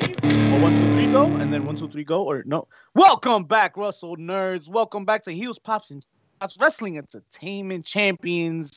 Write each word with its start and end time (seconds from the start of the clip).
One, 0.00 0.74
two, 0.74 0.92
three, 0.92 1.10
go, 1.10 1.26
and 1.36 1.52
then 1.52 1.64
one, 1.64 1.76
two, 1.76 1.88
three, 1.88 2.04
go, 2.04 2.24
or 2.24 2.42
no. 2.46 2.66
Welcome 2.94 3.44
back, 3.44 3.76
Russell 3.76 4.16
nerds. 4.16 4.68
Welcome 4.68 5.04
back 5.04 5.22
to 5.24 5.32
Heels, 5.32 5.58
Pops, 5.58 5.90
and 5.90 6.04
Pops 6.40 6.56
Wrestling 6.60 6.98
Entertainment 6.98 7.84
Champions. 7.86 8.76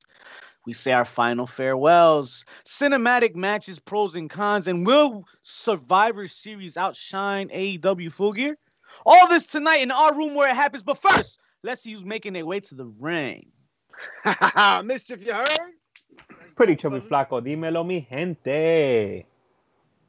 We 0.66 0.74
say 0.74 0.92
our 0.92 1.06
final 1.06 1.48
farewells, 1.48 2.46
cinematic 2.66 3.36
matches, 3.36 3.80
pros 3.80 4.16
and 4.16 4.30
cons, 4.30 4.68
and 4.68 4.86
will 4.86 5.26
Survivor 5.44 6.28
Series 6.28 6.78
outshine 6.78 7.50
AEW 7.50 8.12
Full 8.12 8.34
Gear? 8.34 8.58
All 9.06 9.28
this 9.28 9.46
tonight 9.46 9.82
in 9.82 9.92
our 9.92 10.16
room 10.16 10.36
where 10.36 10.50
it 10.50 10.56
happens. 10.56 10.84
But 10.84 11.02
first, 11.02 11.40
let's 11.64 11.82
see 11.82 11.94
who's 11.94 12.06
making 12.06 12.34
their 12.34 12.46
way 12.46 12.60
to 12.62 12.76
the 12.76 12.86
ring. 13.00 13.52
Mischief, 14.84 15.26
you 15.26 15.34
heard? 15.34 15.74
Pretty 16.56 16.76
chubby 16.76 17.00
flaco, 17.00 17.42
dímelo 17.42 17.86
mi 17.86 18.06
gente. 18.10 19.26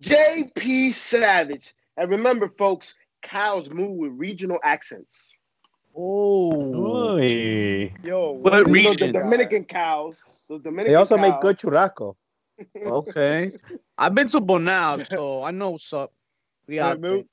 JP 0.03 0.93
Savage. 0.93 1.75
And 1.97 2.11
remember, 2.11 2.49
folks, 2.49 2.95
cows 3.23 3.71
move 3.71 3.97
with 3.97 4.13
regional 4.17 4.59
accents. 4.65 5.33
Oh, 5.95 7.13
Uy. 7.19 7.93
Yo, 8.03 8.33
What 8.33 8.53
what 8.53 8.67
know, 8.67 8.73
region? 8.73 9.13
the 9.13 9.13
Dominican 9.21 9.65
cows. 9.65 10.23
The 10.49 10.59
Dominican 10.59 10.93
They 10.93 10.95
also 10.95 11.17
make 11.19 11.33
cows. 11.33 11.43
good 11.43 11.57
churrasco. 11.59 12.17
okay. 12.87 13.53
I've 13.99 14.15
been 14.15 14.29
to 14.29 14.41
Bonao, 14.41 15.07
so 15.11 15.43
I 15.43 15.51
know 15.51 15.71
what's 15.71 15.93
up. 15.93 16.13
We 16.67 16.77
Yeah, 16.77 16.87
out 16.89 17.01
milk. 17.01 17.27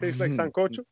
Tastes 0.00 0.20
like 0.20 0.32
sancocho. 0.32 0.84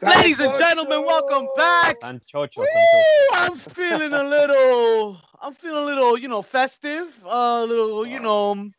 there. 0.00 0.10
Ladies 0.16 0.40
and 0.40 0.54
gentlemen, 0.56 1.04
welcome 1.04 1.48
back. 1.56 2.00
Sanchocho, 2.00 2.56
Woo! 2.56 2.64
sanchocho. 2.64 3.04
I'm 3.34 3.56
feeling 3.56 4.12
a 4.12 4.24
little, 4.24 5.20
I'm 5.40 5.52
feeling 5.54 5.82
a 5.82 5.86
little, 5.86 6.18
you 6.18 6.28
know, 6.28 6.42
festive, 6.42 7.24
uh, 7.24 7.60
a 7.62 7.66
little, 7.66 8.06
you 8.06 8.20
know, 8.20 8.70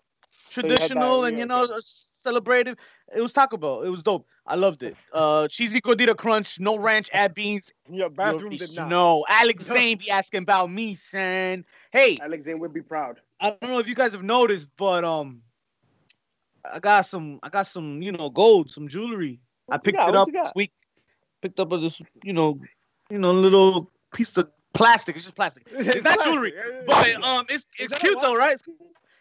traditional, 0.62 1.26
and 1.26 1.38
you 1.38 1.45
know, 1.45 1.68
diarrhea, 1.68 1.81
celebrative. 1.81 2.77
It 3.16 3.22
was 3.22 3.34
Taco 3.34 3.58
Bell. 3.58 3.81
It 3.81 3.90
was 3.90 4.04
dope. 4.04 4.27
I 4.45 4.55
loved 4.55 4.84
it. 4.84 4.95
Uh, 5.13 5.48
cheesy 5.48 5.81
gordita 5.81 6.16
crunch, 6.16 6.59
no 6.59 6.78
ranch, 6.78 7.09
add 7.14 7.34
beans. 7.34 7.72
Your 7.89 8.09
bathroom 8.09 8.42
already 8.50 8.58
did 8.58 8.75
not. 8.75 8.89
know. 8.89 9.25
Alex 9.28 9.64
Zane 9.73 9.97
be 9.97 10.09
asking 10.11 10.44
about 10.44 10.72
me, 10.72 10.95
son. 10.95 11.66
Hey, 11.92 12.19
Alexander 12.22 12.59
would 12.59 12.73
be 12.73 12.81
proud. 12.81 13.19
I 13.42 13.52
don't 13.52 13.72
know 13.72 13.80
if 13.80 13.88
you 13.88 13.95
guys 13.95 14.11
have 14.11 14.23
noticed, 14.23 14.69
but 14.78 15.03
um, 15.03 15.42
I 16.72 16.80
got 16.80 17.02
some, 17.06 17.39
I 17.41 17.50
got 17.50 17.67
some, 17.67 18.02
you 18.02 18.12
know, 18.12 18.30
gold, 18.30 18.69
some 18.69 18.88
jewelry. 18.88 19.39
I 19.69 19.75
What 19.75 19.86
you 19.86 19.91
picked 19.91 19.97
got? 19.97 20.09
it 20.09 20.16
up 20.16 20.28
you 20.28 20.34
got? 20.34 20.44
this 20.44 20.53
week. 20.56 20.72
Picked 21.41 21.59
up 21.59 21.72
a 21.72 21.78
this, 21.78 22.02
you 22.23 22.34
know, 22.34 22.59
you 23.09 23.17
know, 23.17 23.31
little 23.31 23.89
piece 24.14 24.36
of 24.38 24.50
plastic. 24.73 25.16
It's 25.16 25.25
just 25.25 25.36
plastic. 25.36 25.64
It's 25.72 26.03
not 26.03 26.23
jewelry, 26.23 26.53
but 26.86 27.23
um, 27.23 27.45
it's 27.50 27.66
it's 27.78 27.91
that 27.91 28.02
cute 28.02 28.19
though, 28.22 28.36
right? 28.36 28.53
It's, 28.53 28.64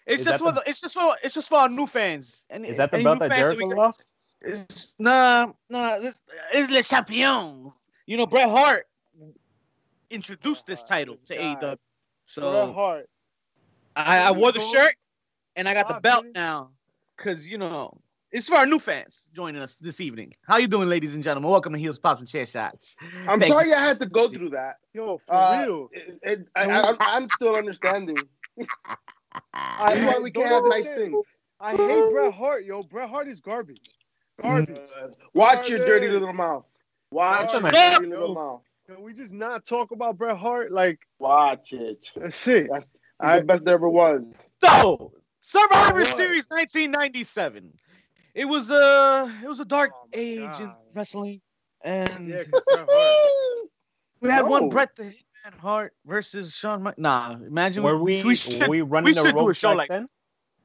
it's 0.08 0.20
Is 0.20 0.26
just 0.26 0.38
for 0.38 0.52
the- 0.52 0.60
the, 0.62 0.68
it's 0.70 0.80
just 0.80 0.94
for 0.94 1.16
it's 1.22 1.34
just 1.34 1.48
for 1.48 1.58
our 1.58 1.68
new 1.68 1.86
fans. 1.86 2.44
And 2.50 2.64
Is 2.66 2.78
that 2.78 2.90
the 2.90 2.96
any 2.96 3.04
belt 3.04 3.20
new 3.20 3.28
that 3.28 3.30
fans 3.36 3.56
we 3.56 3.62
Jericho 3.62 3.68
got- 3.76 3.76
lost? 3.82 4.12
It's, 4.40 4.94
nah, 4.98 5.52
nah. 5.68 5.98
This 5.98 6.20
it's 6.52 6.70
Le 6.70 6.82
Champion. 6.82 7.72
You 8.06 8.16
know, 8.16 8.26
Bret 8.26 8.48
Hart 8.48 8.86
introduced 10.10 10.66
this 10.66 10.82
title 10.82 11.16
to 11.26 11.34
guy. 11.34 11.40
AEW. 11.42 11.60
Bret 11.60 11.78
So 12.26 12.72
Hart. 12.72 13.08
I, 13.96 14.18
I 14.18 14.30
wore 14.30 14.52
the 14.52 14.60
shirt 14.60 14.94
and 15.56 15.68
I 15.68 15.74
got 15.74 15.88
the 15.88 16.00
belt 16.00 16.24
now. 16.34 16.70
Cause 17.16 17.48
you 17.48 17.58
know, 17.58 18.00
it's 18.30 18.48
for 18.48 18.54
our 18.56 18.66
new 18.66 18.78
fans 18.78 19.28
joining 19.34 19.60
us 19.60 19.74
this 19.74 20.00
evening. 20.00 20.32
How 20.46 20.58
you 20.58 20.68
doing, 20.68 20.88
ladies 20.88 21.16
and 21.16 21.24
gentlemen? 21.24 21.50
Welcome 21.50 21.72
to 21.72 21.78
Heels, 21.80 21.98
Pops, 21.98 22.20
and 22.20 22.28
Chair 22.28 22.46
Shots. 22.46 22.94
I'm 23.26 23.40
Thank 23.40 23.50
sorry 23.52 23.72
I 23.74 23.80
had 23.80 23.98
to 24.00 24.06
go 24.06 24.28
through 24.28 24.50
that. 24.50 24.76
Yo, 24.94 25.18
for 25.26 25.34
Uh, 25.34 25.62
real. 25.64 25.88
It, 25.92 26.18
it, 26.22 26.48
I, 26.54 26.64
I, 26.70 26.94
I'm 27.00 27.28
still 27.30 27.56
understanding. 27.56 28.18
I, 29.53 29.94
That's 29.94 30.14
why 30.14 30.19
we 30.22 30.31
don't 30.31 30.48
can't 30.48 30.64
have 30.64 30.70
nice 30.70 30.86
things. 30.89 31.17
I 31.61 31.75
hate 31.77 32.12
Bret 32.12 32.33
Hart, 32.33 32.64
yo. 32.64 32.83
Bret 32.83 33.08
Hart 33.08 33.28
is 33.28 33.41
garbage. 33.41 33.91
Garbage. 34.42 34.77
Mm. 34.77 35.14
Watch 35.34 35.69
your 35.70 35.78
dirty 35.81 36.08
little 36.08 36.33
mouth. 36.33 36.64
Watch 37.11 37.53
your 37.53 37.62
dirty 37.62 38.06
little 38.06 38.34
mouth. 38.34 38.62
Can 38.86 39.03
we 39.03 39.12
just 39.12 39.33
not 39.33 39.64
talk 39.66 39.91
about 39.91 40.16
Bret 40.16 40.36
Hart? 40.36 40.71
Like, 40.72 40.98
Watch 41.19 41.72
it. 41.72 42.10
that's 42.16 42.47
it. 42.48 42.69
That's 42.71 42.87
He's 43.21 43.28
I- 43.28 43.38
the 43.41 43.44
best 43.44 43.65
there 43.65 43.75
ever 43.75 43.88
was. 43.88 44.22
So, 44.62 45.12
Survivor 45.41 46.00
What? 46.00 46.16
Series 46.16 46.47
1997. 46.50 47.72
It 48.34 48.44
was 48.44 48.71
a 48.71 49.34
it 49.43 49.48
was 49.48 49.59
a 49.60 49.65
dark 49.65 49.91
Oh 49.94 50.06
my 50.12 50.19
age 50.21 50.60
in 50.60 50.71
wrestling, 50.94 51.41
and 51.82 52.28
Yeah, 52.28 52.43
'cause 52.44 52.62
Bret 52.69 52.87
Hart. 52.88 53.69
we 54.21 54.31
had 54.31 54.47
one 54.47 54.62
No. 54.65 54.69
Bret 54.69 54.94
the 54.94 55.12
Hitman 55.47 55.59
Hart 55.59 55.94
versus 56.06 56.54
Shawn. 56.54 56.82
Mi- 56.82 56.91
nah, 56.97 57.32
imagine 57.47 57.82
Were 57.82 57.99
we, 57.99 58.22
we 58.22 58.34
should 58.37 58.60
were 58.62 58.69
we 58.69 58.82
running 58.82 59.06
we 59.06 59.12
the 59.15 59.22
should 59.22 59.34
do 59.34 59.41
a 59.41 59.47
ropes 59.47 59.59
show 59.59 59.71
back 59.76 59.76
like- 59.76 59.88
then? 59.91 60.09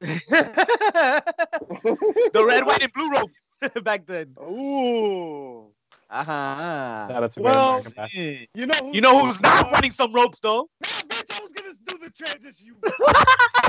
the 2.32 2.44
red, 2.46 2.66
white, 2.66 2.82
and 2.82 2.92
blue 2.92 3.10
ropes 3.10 3.32
back 3.82 4.06
then. 4.06 4.34
Ooh. 4.40 5.66
Uh-huh. 6.10 7.06
That's 7.08 7.36
a 7.36 7.42
Well- 7.42 7.80
very 7.80 7.92
American 7.92 7.92
path. 7.92 8.14
Yeah. 8.14 8.46
You 8.54 8.66
know 8.66 8.74
who's 8.84 8.94
You 8.94 9.00
know 9.00 9.26
who's 9.26 9.40
not 9.40 9.72
running 9.72 9.90
some 9.90 10.12
ropes 10.12 10.40
though? 10.40 10.68
Nah, 10.82 10.88
bitch, 11.08 11.30
I 11.38 11.42
was 11.42 11.52
gonna 11.52 11.72
do 11.86 11.98
the 11.98 12.10
transition. 12.10 12.66
You 12.66 12.76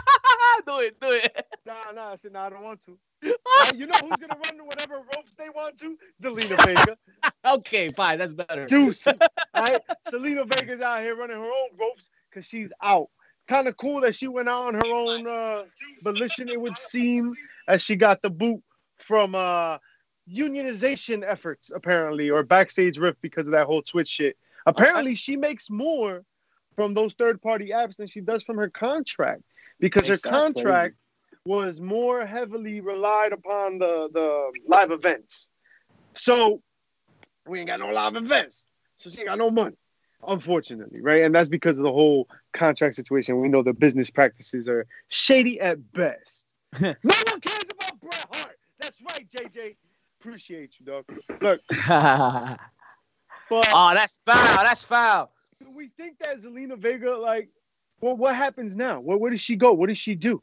do 0.67 0.79
it, 0.79 0.99
do 0.99 1.11
it. 1.11 1.45
Nah, 1.65 1.91
nah, 1.93 2.11
I 2.11 2.15
said, 2.15 2.33
nah, 2.33 2.45
I 2.45 2.49
don't 2.49 2.63
want 2.63 2.83
to. 2.85 2.97
You 3.75 3.87
know 3.87 3.95
who's 4.01 4.17
gonna 4.17 4.37
run 4.45 4.65
whatever 4.65 4.95
ropes 5.15 5.35
they 5.35 5.49
want 5.49 5.77
to? 5.79 5.97
Zelina 6.21 6.63
Vega. 6.65 6.97
Okay, 7.45 7.91
fine, 7.91 8.17
that's 8.17 8.33
better. 8.33 8.65
Deuce. 8.65 9.07
Right? 9.55 9.81
Zelina 10.11 10.45
Vega's 10.53 10.81
out 10.81 11.01
here 11.01 11.15
running 11.15 11.37
her 11.37 11.43
own 11.43 11.69
ropes 11.79 12.09
because 12.29 12.45
she's 12.45 12.71
out. 12.81 13.09
Kind 13.47 13.67
of 13.67 13.77
cool 13.77 14.01
that 14.01 14.15
she 14.15 14.27
went 14.27 14.49
out 14.49 14.65
on 14.65 14.73
her 14.73 14.91
own 14.91 15.27
uh, 15.27 15.63
volition, 16.03 16.49
it 16.49 16.59
would 16.59 16.77
seem, 16.77 17.33
as 17.67 17.81
she 17.81 17.95
got 17.95 18.21
the 18.21 18.29
boot 18.29 18.61
from 18.97 19.35
uh, 19.35 19.77
unionization 20.29 21.23
efforts, 21.25 21.71
apparently, 21.73 22.29
or 22.29 22.43
backstage 22.43 22.97
rift 22.97 23.19
because 23.21 23.47
of 23.47 23.51
that 23.51 23.67
whole 23.67 23.83
Twitch 23.83 24.07
shit. 24.07 24.35
Apparently, 24.65 25.15
she 25.15 25.35
makes 25.35 25.69
more 25.69 26.23
from 26.75 26.93
those 26.93 27.13
third 27.13 27.41
party 27.41 27.69
apps 27.69 27.97
than 27.97 28.07
she 28.07 28.21
does 28.21 28.43
from 28.43 28.57
her 28.57 28.69
contract 28.69 29.43
because 29.85 30.07
her 30.07 30.17
contract 30.17 30.95
was 31.45 31.79
more 31.79 32.25
heavily 32.25 32.81
relied 32.81 33.31
upon 33.31 33.77
the, 33.77 34.09
the 34.11 34.51
live 34.67 34.89
events. 34.89 35.51
So 36.15 36.63
we 37.47 37.59
ain't 37.59 37.67
got 37.67 37.79
no 37.79 37.89
live 37.89 38.15
events. 38.15 38.67
So 38.97 39.11
she 39.11 39.19
ain't 39.19 39.27
got 39.27 39.37
no 39.37 39.51
money, 39.51 39.75
unfortunately, 40.27 41.01
right? 41.01 41.23
And 41.23 41.35
that's 41.35 41.49
because 41.49 41.77
of 41.77 41.83
the 41.83 41.91
whole 41.91 42.27
contract 42.53 42.95
situation. 42.95 43.39
We 43.39 43.47
know 43.47 43.61
the 43.61 43.73
business 43.73 44.09
practices 44.09 44.67
are 44.67 44.87
shady 45.09 45.61
at 45.61 45.93
best. 45.93 46.47
no 46.81 46.95
one 47.03 47.39
cares 47.41 47.65
about 47.71 48.01
Bret 48.01 48.25
Hart. 48.31 48.57
That's 48.79 48.99
right, 49.07 49.29
JJ. 49.29 49.75
Appreciate 50.19 50.79
you, 50.79 50.87
dog. 50.87 51.05
Look, 51.41 51.61
oh, 51.89 52.57
that's 53.51 54.17
foul. 54.25 54.63
That's 54.63 54.83
foul. 54.83 55.31
do 55.59 55.69
we 55.69 55.89
think 55.89 56.17
that 56.19 56.39
Zelina 56.39 56.75
Vega, 56.75 57.15
like, 57.15 57.49
well, 58.01 58.15
what 58.15 58.35
happens 58.35 58.75
now? 58.75 58.99
Where, 58.99 59.17
where 59.17 59.31
does 59.31 59.41
she 59.41 59.55
go? 59.55 59.73
What 59.73 59.89
does 59.89 59.97
she 59.97 60.15
do? 60.15 60.41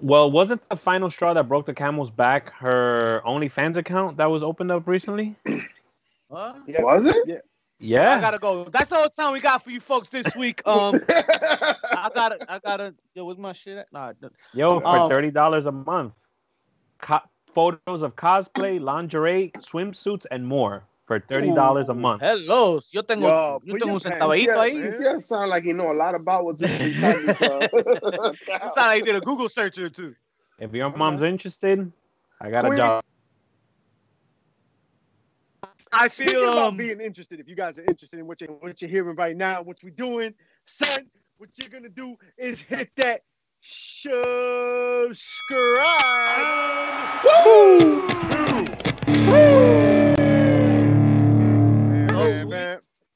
Well, 0.00 0.30
wasn't 0.30 0.66
the 0.68 0.76
final 0.76 1.10
straw 1.10 1.34
that 1.34 1.46
broke 1.46 1.66
the 1.66 1.74
camel's 1.74 2.10
back 2.10 2.52
her 2.54 3.22
OnlyFans 3.24 3.76
account 3.76 4.16
that 4.16 4.30
was 4.30 4.42
opened 4.42 4.72
up 4.72 4.86
recently? 4.86 5.36
Huh? 6.32 6.54
Was 6.80 7.04
it? 7.04 7.16
Yeah. 7.26 7.36
Yeah. 7.78 8.16
I 8.16 8.20
gotta 8.20 8.38
go. 8.40 8.64
That's 8.64 8.90
all 8.90 9.04
the 9.04 9.10
time 9.10 9.32
we 9.32 9.40
got 9.40 9.62
for 9.62 9.70
you 9.70 9.78
folks 9.78 10.08
this 10.08 10.34
week. 10.34 10.62
Um, 10.66 11.00
I 11.08 12.10
gotta, 12.12 12.38
I 12.48 12.58
gotta. 12.58 12.94
Yo, 13.14 13.24
where's 13.26 13.38
my 13.38 13.52
shit 13.52 13.76
at? 13.78 13.92
Nah. 13.92 14.14
Yo, 14.52 14.80
for 14.80 14.86
Um, 14.86 15.10
thirty 15.10 15.30
dollars 15.30 15.66
a 15.66 15.70
month, 15.72 16.14
Co- 16.98 17.20
photos 17.54 18.02
of 18.02 18.16
cosplay, 18.16 18.80
lingerie, 18.80 19.52
swimsuits, 19.58 20.26
and 20.30 20.44
more 20.44 20.82
for 21.06 21.20
thirty 21.20 21.52
dollars 21.54 21.88
a 21.88 21.94
month. 21.94 22.22
hello. 22.22 22.80
Yo 22.92 23.02
tengo, 23.02 23.28
Yo, 23.28 23.60
yo 23.64 23.78
tengo 23.78 23.86
your 23.86 23.94
un 23.94 24.00
centavito 24.00 24.56
ahí. 24.56 24.74
man. 24.74 24.84
You 24.84 24.92
see, 24.92 25.22
sound 25.22 25.50
like 25.50 25.64
you 25.64 25.74
know 25.74 25.92
a 25.92 25.96
lot 25.96 26.14
about 26.14 26.44
what's 26.44 26.62
in 26.62 26.70
You 26.70 26.92
sound 26.94 28.76
like 28.76 28.98
you 28.98 29.04
did 29.04 29.16
a 29.16 29.20
Google 29.20 29.48
search 29.48 29.78
or 29.78 29.90
two. 29.90 30.14
If 30.58 30.72
your 30.72 30.90
mom's 30.96 31.22
interested, 31.22 31.90
I 32.40 32.50
got 32.50 32.70
a 32.70 32.76
job. 32.76 33.04
I 35.92 36.08
Speaking 36.08 36.34
feel 36.34 36.50
about 36.50 36.68
um, 36.68 36.76
being 36.76 37.00
interested, 37.00 37.38
if 37.38 37.48
you 37.48 37.54
guys 37.54 37.78
are 37.78 37.84
interested 37.84 38.18
in 38.18 38.26
what 38.26 38.40
you're, 38.40 38.50
what 38.50 38.82
you're 38.82 38.90
hearing 38.90 39.14
right 39.14 39.36
now, 39.36 39.62
what 39.62 39.78
we're 39.82 39.90
doing, 39.90 40.34
son, 40.64 41.06
what 41.38 41.50
you're 41.56 41.68
gonna 41.68 41.88
do 41.88 42.16
is 42.36 42.60
hit 42.60 42.90
that 42.96 43.22
subscribe. 43.60 44.24
Man, 49.06 49.73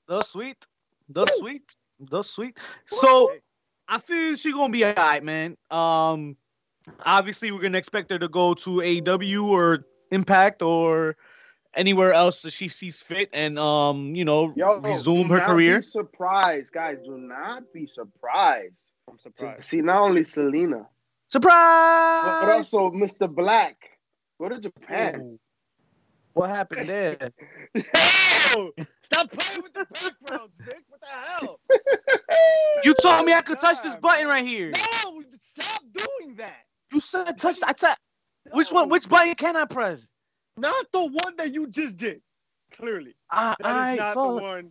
the 0.09 0.23
sweet, 0.23 0.67
the 1.09 1.27
sweet, 1.39 1.77
the 2.01 2.23
sweet. 2.23 2.59
So 2.87 3.33
I 3.87 3.99
feel 3.99 4.35
she 4.35 4.53
gonna 4.53 4.73
be 4.73 4.85
alright, 4.85 5.23
man. 5.23 5.57
Um, 5.71 6.37
obviously 7.05 7.53
we're 7.53 7.61
gonna 7.61 7.79
expect 7.79 8.11
her 8.11 8.19
to 8.19 8.29
go 8.29 8.55
to 8.55 8.71
AEW 8.71 9.45
or 9.45 9.85
Impact 10.11 10.63
or 10.63 11.17
anywhere 11.75 12.15
else 12.15 12.41
that 12.41 12.55
she 12.55 12.69
sees 12.69 13.03
fit, 13.03 13.29
and 13.35 13.59
um, 13.59 14.15
you 14.15 14.25
know, 14.25 14.55
Yo, 14.57 14.81
resume 14.81 15.29
her 15.29 15.41
career. 15.41 15.77
Be 15.77 15.83
surprised, 15.83 16.73
guys. 16.73 16.97
Do 17.05 17.19
not 17.19 17.65
be 17.75 17.87
surprised. 17.87 18.91
I'm 19.07 19.19
surprised. 19.19 19.65
see 19.65 19.83
not 19.83 20.01
only 20.01 20.23
Zelina, 20.23 20.87
Surprise! 21.29 22.41
but 22.41 22.51
also 22.53 22.91
Mr. 22.91 23.31
Black 23.31 23.99
Go 24.41 24.49
to 24.49 24.61
Japan. 24.61 25.39
What 26.38 26.50
happened 26.50 26.87
there? 26.87 27.17
Yo, 27.75 28.70
stop 29.02 29.31
playing 29.32 29.62
with 29.62 29.73
the 29.75 29.87
backgrounds, 29.93 30.56
Vic. 30.58 30.79
What 30.88 31.00
the 31.00 31.06
hell? 31.46 31.61
You 32.85 32.94
told 32.94 33.26
me 33.26 33.32
I 33.32 33.40
could 33.43 33.58
touch 33.58 33.82
this 33.82 33.96
button 33.96 34.29
right 34.29 34.46
here. 34.46 34.70
No, 35.05 35.23
stop 35.43 35.82
doing 35.93 36.37
that. 36.37 36.64
You 36.93 37.00
said 37.00 37.37
touch. 37.38 37.58
I 37.64 37.75
said 37.76 37.94
which 38.52 38.70
one? 38.70 38.88
Which 38.88 39.08
button 39.08 39.35
can 39.35 39.56
I 39.56 39.64
press? 39.64 40.06
Not 40.56 40.87
the 40.93 41.06
one 41.06 41.37
that 41.38 41.52
you 41.52 41.67
just 41.67 41.96
did. 41.96 42.20
Clearly, 42.73 43.14
I, 43.31 43.56
that 43.61 43.70
is 43.70 43.76
I 43.76 43.96
not 43.96 44.14
fuck. 44.14 44.26
the 44.37 44.43
one. 44.43 44.70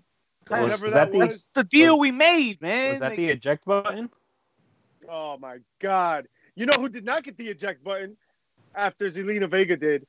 Was- 0.49 0.61
Whatever 0.61 0.85
was 0.85 0.93
that 0.93 0.93
that 0.93 1.11
the- 1.11 1.17
was. 1.17 1.27
That's 1.29 1.49
the 1.53 1.63
deal 1.65 1.99
we 1.99 2.11
made, 2.11 2.61
man. 2.61 2.91
Was 2.91 2.99
that 3.01 3.09
Like, 3.09 3.17
the 3.17 3.29
eject 3.29 3.65
button? 3.65 4.09
Oh 5.09 5.37
my 5.37 5.57
god! 5.79 6.27
You 6.55 6.65
know 6.65 6.77
who 6.77 6.87
did 6.87 7.03
not 7.03 7.23
get 7.23 7.37
the 7.37 7.49
eject 7.49 7.83
button 7.83 8.15
after 8.73 9.07
Zelina 9.07 9.49
Vega 9.51 9.75
did? 9.75 10.05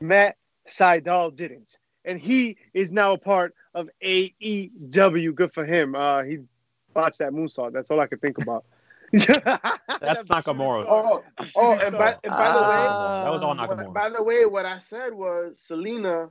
Matt 0.00 0.36
Sydal 0.68 1.34
didn't, 1.34 1.78
and 2.04 2.20
he 2.20 2.56
is 2.74 2.90
now 2.92 3.12
a 3.12 3.18
part 3.18 3.54
of 3.74 3.88
AEW. 4.04 5.34
Good 5.34 5.52
for 5.52 5.64
him. 5.64 5.94
Uh, 5.94 6.22
he 6.22 6.38
watched 6.94 7.18
that 7.18 7.32
moonsault. 7.32 7.72
That's 7.72 7.90
all 7.90 8.00
I 8.00 8.06
could 8.06 8.20
think 8.20 8.38
about. 8.38 8.64
That's 9.12 9.26
Nakamura. 10.28 10.84
Oh, 10.88 11.24
oh, 11.56 11.72
and 11.78 11.96
by, 11.96 12.16
and 12.22 12.30
by 12.32 12.52
the 12.52 12.60
way, 12.60 12.86
Ah. 12.88 13.24
that 13.24 13.30
was 13.32 13.42
all 13.42 13.56
what- 13.56 13.70
Nakamura. 13.70 13.94
by 13.94 14.10
the 14.10 14.22
way, 14.22 14.44
what 14.46 14.66
I 14.66 14.78
said 14.78 15.14
was 15.14 15.58
Zelina 15.58 16.30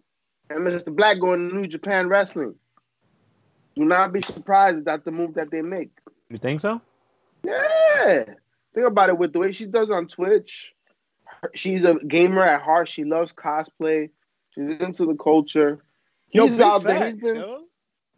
and 0.50 0.60
Mr. 0.60 0.95
Black 0.95 1.19
going 1.19 1.50
to 1.50 1.56
New 1.56 1.68
Japan 1.68 2.07
Wrestling. 2.07 2.56
Do 3.75 3.86
not 3.86 4.12
be 4.13 4.22
surprised 4.22 4.88
at 4.88 5.04
the 5.06 5.12
move 5.12 5.34
that 5.36 5.51
they 5.51 5.62
make. 5.62 5.92
You 6.30 6.38
think 6.38 6.62
so? 6.62 6.81
Yeah. 7.44 8.24
Think 8.74 8.88
about 8.88 9.10
it 9.10 9.18
with 9.18 9.34
the 9.34 9.39
way 9.39 9.51
she 9.51 9.66
does 9.66 9.92
on 9.92 10.07
Twitch. 10.07 10.74
She's 11.54 11.84
a 11.84 11.95
gamer 11.95 12.44
at 12.44 12.62
heart. 12.62 12.89
She 12.89 13.04
loves 13.04 13.34
cosplay. 13.34 14.10
She's 14.57 14.80
into 14.80 15.06
the 15.06 15.13
culture. 15.13 15.80
Yo, 16.31 16.45
He's 16.45 16.54
big 16.54 16.62
out 16.62 16.83
there. 16.83 17.06
He's 17.06 17.15
been, 17.15 17.36
yo. 17.36 17.63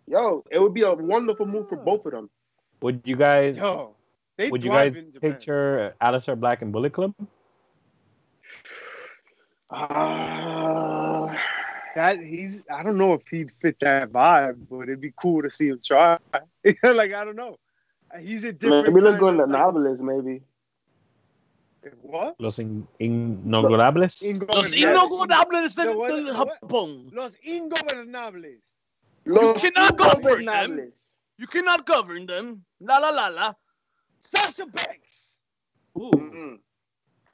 yo, 0.07 0.43
it 0.49 0.59
would 0.59 0.73
be 0.73 0.83
a 0.83 0.93
wonderful 0.93 1.45
move 1.45 1.67
for 1.67 1.75
both 1.75 2.05
of 2.05 2.13
them. 2.13 2.29
Would 2.81 3.01
you 3.03 3.17
guys? 3.17 3.57
Yo, 3.57 3.95
they 4.37 4.49
would 4.49 4.63
you 4.63 4.71
guys 4.71 4.97
picture 5.19 5.93
Aleister 6.01 6.39
Black 6.39 6.61
and 6.61 6.71
Bullet 6.71 6.93
Club? 6.93 7.13
Ah, 9.69 11.37
that 11.95 12.19
he's 12.23 12.61
I 12.73 12.83
don't 12.83 12.97
know 12.97 13.13
if 13.13 13.27
he'd 13.27 13.51
fit 13.61 13.77
that 13.81 14.11
vibe, 14.11 14.57
but 14.69 14.83
it'd 14.83 15.01
be 15.01 15.13
cool 15.15 15.41
to 15.41 15.51
see 15.51 15.67
him 15.67 15.81
try. 15.83 16.17
like 16.83 17.13
I 17.13 17.25
don't 17.25 17.35
know. 17.35 17.57
He's 18.19 18.45
a 18.45 18.53
different. 18.53 18.87
maybe 18.87 19.01
look 19.01 19.11
kind 19.11 19.19
good 19.19 19.29
in 19.31 19.37
the 19.37 19.43
of, 19.43 19.49
novelist, 19.49 20.01
maybe. 20.01 20.41
What? 22.01 22.35
Los 22.39 22.59
in- 22.59 22.87
Ingobernables? 22.99 24.21
Ingo- 24.21 24.53
Los 24.53 24.71
Yes. 24.73 24.95
ingobernables 24.97 25.75
The 25.75 25.95
what- 25.95 26.09
del? 26.09 26.33
Japón. 26.35 27.13
Los 27.13 27.37
ingobernables. 27.45 28.75
Los 29.25 29.61
cannot 29.61 29.97
go 29.97 30.09
for 30.21 30.43
them. 30.43 30.91
You 31.37 31.47
cannot 31.47 31.85
govern 31.85 32.25
them. 32.25 32.65
La 32.81 32.97
la 32.97 33.09
la 33.11 33.27
la. 33.29 33.53
Sasha 34.19 34.65
Banks. 34.65 35.37
Ooh, 35.97 36.11
Mm-mm. 36.11 36.59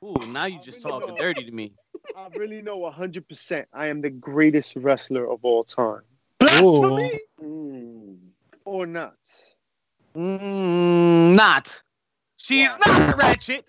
ooh. 0.04 0.28
Now 0.32 0.46
you 0.46 0.60
just 0.62 0.82
talking 0.82 1.16
dirty 1.16 1.44
to 1.46 1.52
me. 1.52 1.74
I 2.16 2.28
really 2.38 2.62
know 2.62 2.78
100% 2.80 3.66
I 3.74 3.88
am 3.88 4.02
the 4.02 4.12
greatest 4.12 4.76
wrestler 4.76 5.30
of 5.30 5.40
all 5.44 5.64
time. 5.64 6.02
Blasphemy 6.40 7.20
Mm. 7.42 8.18
or 8.66 8.86
not? 8.86 9.18
Mm, 10.16 11.34
not. 11.36 11.82
She's 12.38 12.70
Why? 12.70 13.00
not 13.00 13.18
ratchet. 13.18 13.66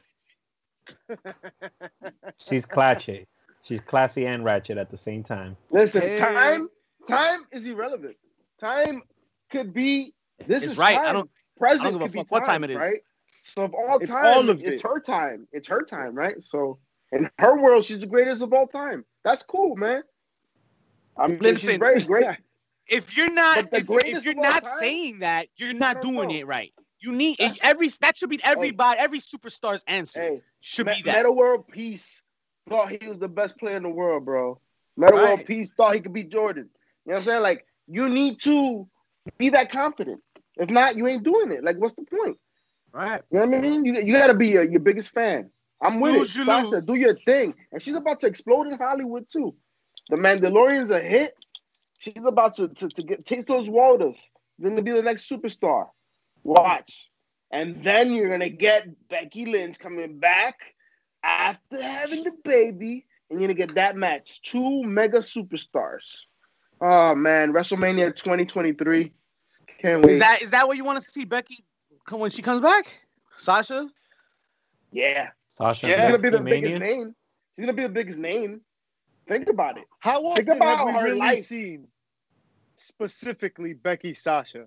She's 2.39 2.67
classy. 2.67 3.27
She's 3.63 3.81
classy 3.81 4.25
and 4.27 4.45
ratchet 4.45 4.79
at 4.79 4.91
the 4.91 4.97
same 4.97 5.23
time. 5.25 5.57
Listen, 5.71 6.03
Hey. 6.03 6.17
time 6.17 6.69
time 7.09 7.47
is 7.53 7.67
irrelevant. 7.67 8.17
Time 8.61 9.03
could 9.51 9.73
be 9.73 10.15
this 10.47 10.63
It's 10.63 10.73
is 10.73 10.79
right. 10.79 10.99
I 10.99 11.13
don't- 11.13 11.31
Present 11.57 11.81
I 11.87 11.91
don't 11.91 11.93
give 11.95 12.03
a 12.03 12.05
could 12.09 12.13
be 12.13 12.19
fuck 12.21 12.31
what 12.33 12.45
time 12.45 12.65
it 12.65 12.71
is. 12.71 12.77
right? 12.77 13.01
So 13.41 13.63
of 13.65 13.75
all 13.75 13.99
It's 13.99 14.11
time, 14.11 14.25
all 14.27 14.51
of 14.51 14.61
it's 14.63 14.83
it. 14.85 14.89
her 14.89 15.01
time. 15.01 15.49
It's 15.53 15.69
her 15.69 15.83
time, 15.83 16.15
right? 16.15 16.43
So 16.43 16.79
in 17.13 17.31
her 17.39 17.57
world, 17.57 17.85
she's 17.85 18.01
the 18.01 18.07
greatest 18.07 18.43
of 18.43 18.53
all 18.53 18.67
time. 18.67 19.05
That's 19.25 19.43
cool, 19.43 19.75
man. 19.77 20.03
I 21.17 21.29
mean, 21.29 21.39
she's 21.39 21.43
Listen. 21.65 21.79
very 21.81 22.01
great. 22.03 22.27
If 22.89 23.17
you're 23.17 23.33
not, 23.33 23.73
the 23.73 23.79
if, 23.79 23.89
if 24.05 24.25
you're 24.25 24.35
not 24.35 24.63
time? 24.63 24.79
saying 24.79 25.19
that, 25.19 25.49
you're 25.57 25.73
not 25.73 26.03
don't 26.03 26.15
doing 26.15 26.29
know. 26.29 26.35
it 26.37 26.47
right. 26.47 26.73
You 27.01 27.13
need 27.13 27.39
every. 27.63 27.89
That 28.01 28.17
should 28.17 28.31
be 28.31 28.41
everybody. 28.43 28.99
Every 28.99 29.21
superstar's 29.21 29.83
answer 29.87 30.21
Hey, 30.21 30.41
should 30.61 30.87
Me- 30.87 30.95
be 30.97 31.03
that. 31.03 31.17
Meta 31.17 31.33
World 31.33 31.69
Peace 31.69 32.23
thought 32.69 32.91
he 32.91 33.07
was 33.07 33.19
the 33.19 33.29
best 33.29 33.59
player 33.59 33.77
in 33.77 33.83
the 33.83 33.89
world, 33.89 34.25
bro. 34.25 34.61
Meta 34.97 35.15
World 35.15 35.45
Peace 35.47 35.71
thought 35.77 35.95
he 35.95 36.01
could 36.01 36.13
beat 36.13 36.31
Jordan. 36.31 36.71
You 37.05 37.11
know 37.11 37.17
what 37.17 37.19
I'm 37.19 37.25
saying? 37.25 37.43
Like, 37.43 37.67
you 37.87 38.09
need 38.09 38.41
to 38.41 38.89
be 39.39 39.51
that 39.51 39.71
confident. 39.71 40.23
If 40.57 40.71
not, 40.71 40.97
you 40.97 41.07
ain't 41.07 41.23
doing 41.23 41.53
it. 41.53 41.63
Like, 41.63 41.77
what's 41.77 41.95
the 41.95 42.05
point? 42.05 42.39
Right. 42.93 43.21
You 43.31 43.41
know 43.41 43.47
what 43.47 43.59
I 43.59 43.61
mean? 43.61 43.85
You, 43.85 43.95
you 44.01 44.15
got 44.15 44.29
to 44.29 44.35
be 44.35 44.49
your, 44.49 44.65
your 44.65 44.81
biggest 44.81 45.11
fan. 45.11 45.51
I'm 45.83 46.01
with 46.01 46.15
it. 46.15 46.35
you 46.35 46.45
Sasha, 46.47 46.71
lose. 46.71 46.87
do 46.87 46.95
your 46.95 47.15
thing. 47.15 47.55
And 47.71 47.83
she's 47.83 47.95
about 47.95 48.21
to 48.21 48.27
explode 48.27 48.67
in 48.69 48.79
Hollywood, 48.79 49.29
too. 49.29 49.55
The 50.09 50.17
Mandalorian's 50.17 50.91
a 50.91 51.01
hit. 51.01 51.35
She's 51.99 52.15
about 52.25 52.55
to, 52.55 52.69
to, 52.69 52.89
to 52.89 53.03
get 53.03 53.27
taste 53.27 53.47
those 53.47 53.69
waters. 53.69 54.31
Then 54.59 54.77
to 54.77 54.83
be 54.83 54.93
the 54.93 55.03
next 55.03 55.29
superstar. 55.29 55.89
Watch. 56.47 57.11
And 57.51 57.77
then 57.83 58.13
you're 58.13 58.29
going 58.29 58.41
to 58.41 58.51
get 58.51 58.89
Becky 59.09 59.47
Lynch 59.47 59.79
coming 59.79 60.19
back 60.19 60.57
after 61.23 61.81
having 61.81 62.25
the 62.25 62.33
baby. 62.45 63.07
And 63.31 63.41
you're 63.41 63.49
going 63.49 63.57
to 63.57 63.67
get 63.67 63.75
that 63.75 63.97
match. 63.97 64.43
Two 64.43 64.83
mega 64.85 65.19
superstars. 65.19 66.19
Oh, 66.81 67.15
man. 67.15 67.53
WrestleMania 67.53 68.15
2023. 68.15 69.13
Can't 69.81 70.05
wait. 70.05 70.13
Is 70.13 70.19
that 70.21 70.43
is 70.43 70.51
that 70.53 70.67
what 70.69 70.77
you 70.77 70.85
want 70.85 71.03
to 71.03 71.11
see 71.11 71.25
Becky 71.25 71.65
come 72.07 72.21
when 72.21 72.31
she 72.31 72.43
comes 72.43 72.61
back? 72.61 72.87
Sasha? 73.37 73.89
yeah. 74.93 75.29
Sasha 75.49 75.89
Yeah. 75.89 75.97
She's 75.97 76.11
gonna 76.13 76.19
be 76.19 76.31
the 76.31 76.39
Becky 76.39 76.61
biggest 76.61 76.81
name. 76.81 77.15
She's 77.55 77.65
gonna 77.65 77.77
be 77.77 77.83
the 77.83 77.89
biggest 77.89 78.19
name. 78.19 78.61
Think 79.29 79.49
about 79.49 79.77
it. 79.77 79.85
How 79.99 80.25
often 80.25 80.49
about 80.51 80.91
have 80.91 81.03
we 81.03 81.11
really 81.11 81.19
life. 81.19 81.45
seen 81.45 81.89
specifically 82.77 83.75
Becky 83.75 84.15
Sasha? 84.15 84.67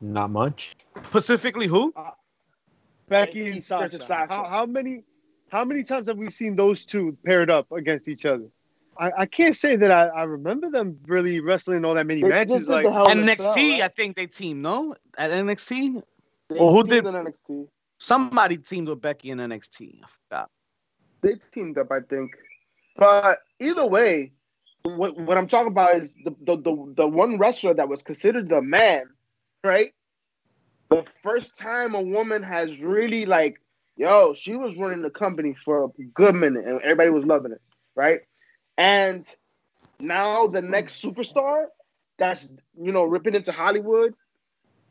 Not 0.00 0.30
much. 0.30 0.74
Specifically 1.08 1.66
who? 1.66 1.92
Uh, 1.96 2.10
Becky 3.08 3.40
Becky 3.40 3.50
and 3.52 3.64
Sasha. 3.64 3.98
Sasha. 3.98 4.32
How, 4.32 4.44
how 4.44 4.66
many 4.66 5.04
how 5.50 5.64
many 5.64 5.82
times 5.82 6.06
have 6.08 6.16
we 6.16 6.30
seen 6.30 6.56
those 6.56 6.86
two 6.86 7.16
paired 7.26 7.50
up 7.50 7.70
against 7.72 8.08
each 8.08 8.24
other? 8.24 8.46
I, 8.98 9.10
I 9.18 9.26
can't 9.26 9.56
say 9.56 9.76
that 9.76 9.90
I, 9.90 10.06
I 10.08 10.22
remember 10.24 10.70
them 10.70 10.98
really 11.06 11.40
wrestling 11.40 11.84
all 11.84 11.94
that 11.94 12.06
many 12.06 12.22
They 12.22 12.28
matches. 12.28 12.68
Like 12.68 12.84
the 12.86 12.92
Hell 12.92 13.06
Cell, 13.06 13.16
NXT, 13.16 13.72
right? 13.72 13.82
I 13.82 13.88
think 13.88 14.16
they 14.16 14.26
teamed, 14.26 14.62
no? 14.62 14.94
At 15.16 15.30
NXT? 15.30 16.02
They 16.48 16.58
Well, 16.58 16.70
who 16.70 16.84
did- 16.84 17.04
NXT? 17.04 17.68
Somebody 17.98 18.56
teamed 18.56 18.88
with 18.88 19.00
Becky 19.00 19.30
in 19.30 19.38
NXT. 19.38 20.00
I 20.02 20.06
forgot. 20.28 20.50
They 21.20 21.34
teamed 21.34 21.78
up, 21.78 21.92
I 21.92 22.00
think. 22.00 22.32
But 22.96 23.38
either 23.60 23.86
way, 23.86 24.32
what, 24.82 25.16
what 25.16 25.38
I'm 25.38 25.46
talking 25.46 25.68
about 25.68 25.94
is 25.94 26.14
the, 26.24 26.34
the 26.44 26.56
the 26.56 26.92
the 26.96 27.06
one 27.06 27.38
wrestler 27.38 27.74
that 27.74 27.88
was 27.88 28.02
considered 28.02 28.48
the 28.48 28.60
man, 28.60 29.04
right? 29.64 29.92
The 30.90 31.04
first 31.22 31.58
time 31.58 31.94
a 31.94 32.00
woman 32.00 32.42
has 32.42 32.80
really 32.80 33.24
like, 33.24 33.60
yo, 33.96 34.34
she 34.34 34.54
was 34.54 34.76
running 34.76 35.02
the 35.02 35.10
company 35.10 35.56
for 35.64 35.84
a 35.84 36.02
good 36.14 36.34
minute, 36.34 36.66
and 36.66 36.80
everybody 36.82 37.10
was 37.10 37.24
loving 37.24 37.52
it, 37.52 37.62
right? 37.94 38.20
And 38.76 39.24
now 40.00 40.46
the 40.46 40.62
next 40.62 41.02
superstar 41.02 41.66
that's 42.18 42.52
you 42.80 42.92
know 42.92 43.04
ripping 43.04 43.34
into 43.34 43.52
Hollywood, 43.52 44.14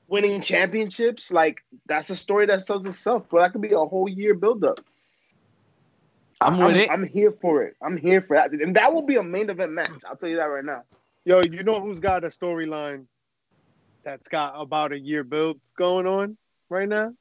winning 0.07 0.41
championships, 0.41 1.31
like 1.31 1.59
that's 1.85 2.09
a 2.09 2.15
story 2.15 2.45
that 2.47 2.61
sells 2.61 2.85
itself. 2.85 3.25
But 3.29 3.41
that 3.41 3.51
could 3.51 3.61
be 3.61 3.73
a 3.73 3.79
whole 3.79 4.09
year 4.09 4.33
buildup. 4.33 4.79
I'm 6.39 6.57
with 6.57 6.75
it. 6.75 6.89
I'm 6.89 7.07
here 7.07 7.31
for 7.39 7.63
it. 7.63 7.75
I'm 7.83 7.97
here 7.97 8.21
for 8.21 8.35
that, 8.35 8.51
and 8.51 8.75
that 8.75 8.91
will 8.91 9.03
be 9.03 9.17
a 9.17 9.23
main 9.23 9.49
event 9.49 9.71
match. 9.73 9.91
I'll 10.07 10.15
tell 10.15 10.29
you 10.29 10.37
that 10.37 10.45
right 10.45 10.65
now. 10.65 10.83
Yo, 11.23 11.41
you 11.41 11.61
know 11.61 11.79
who's 11.79 11.99
got 11.99 12.23
a 12.23 12.27
storyline 12.27 13.05
that's 14.03 14.27
got 14.27 14.53
about 14.59 14.91
a 14.91 14.99
year 14.99 15.23
build 15.23 15.59
going 15.77 16.07
on 16.07 16.37
right 16.69 16.87
now? 16.87 17.13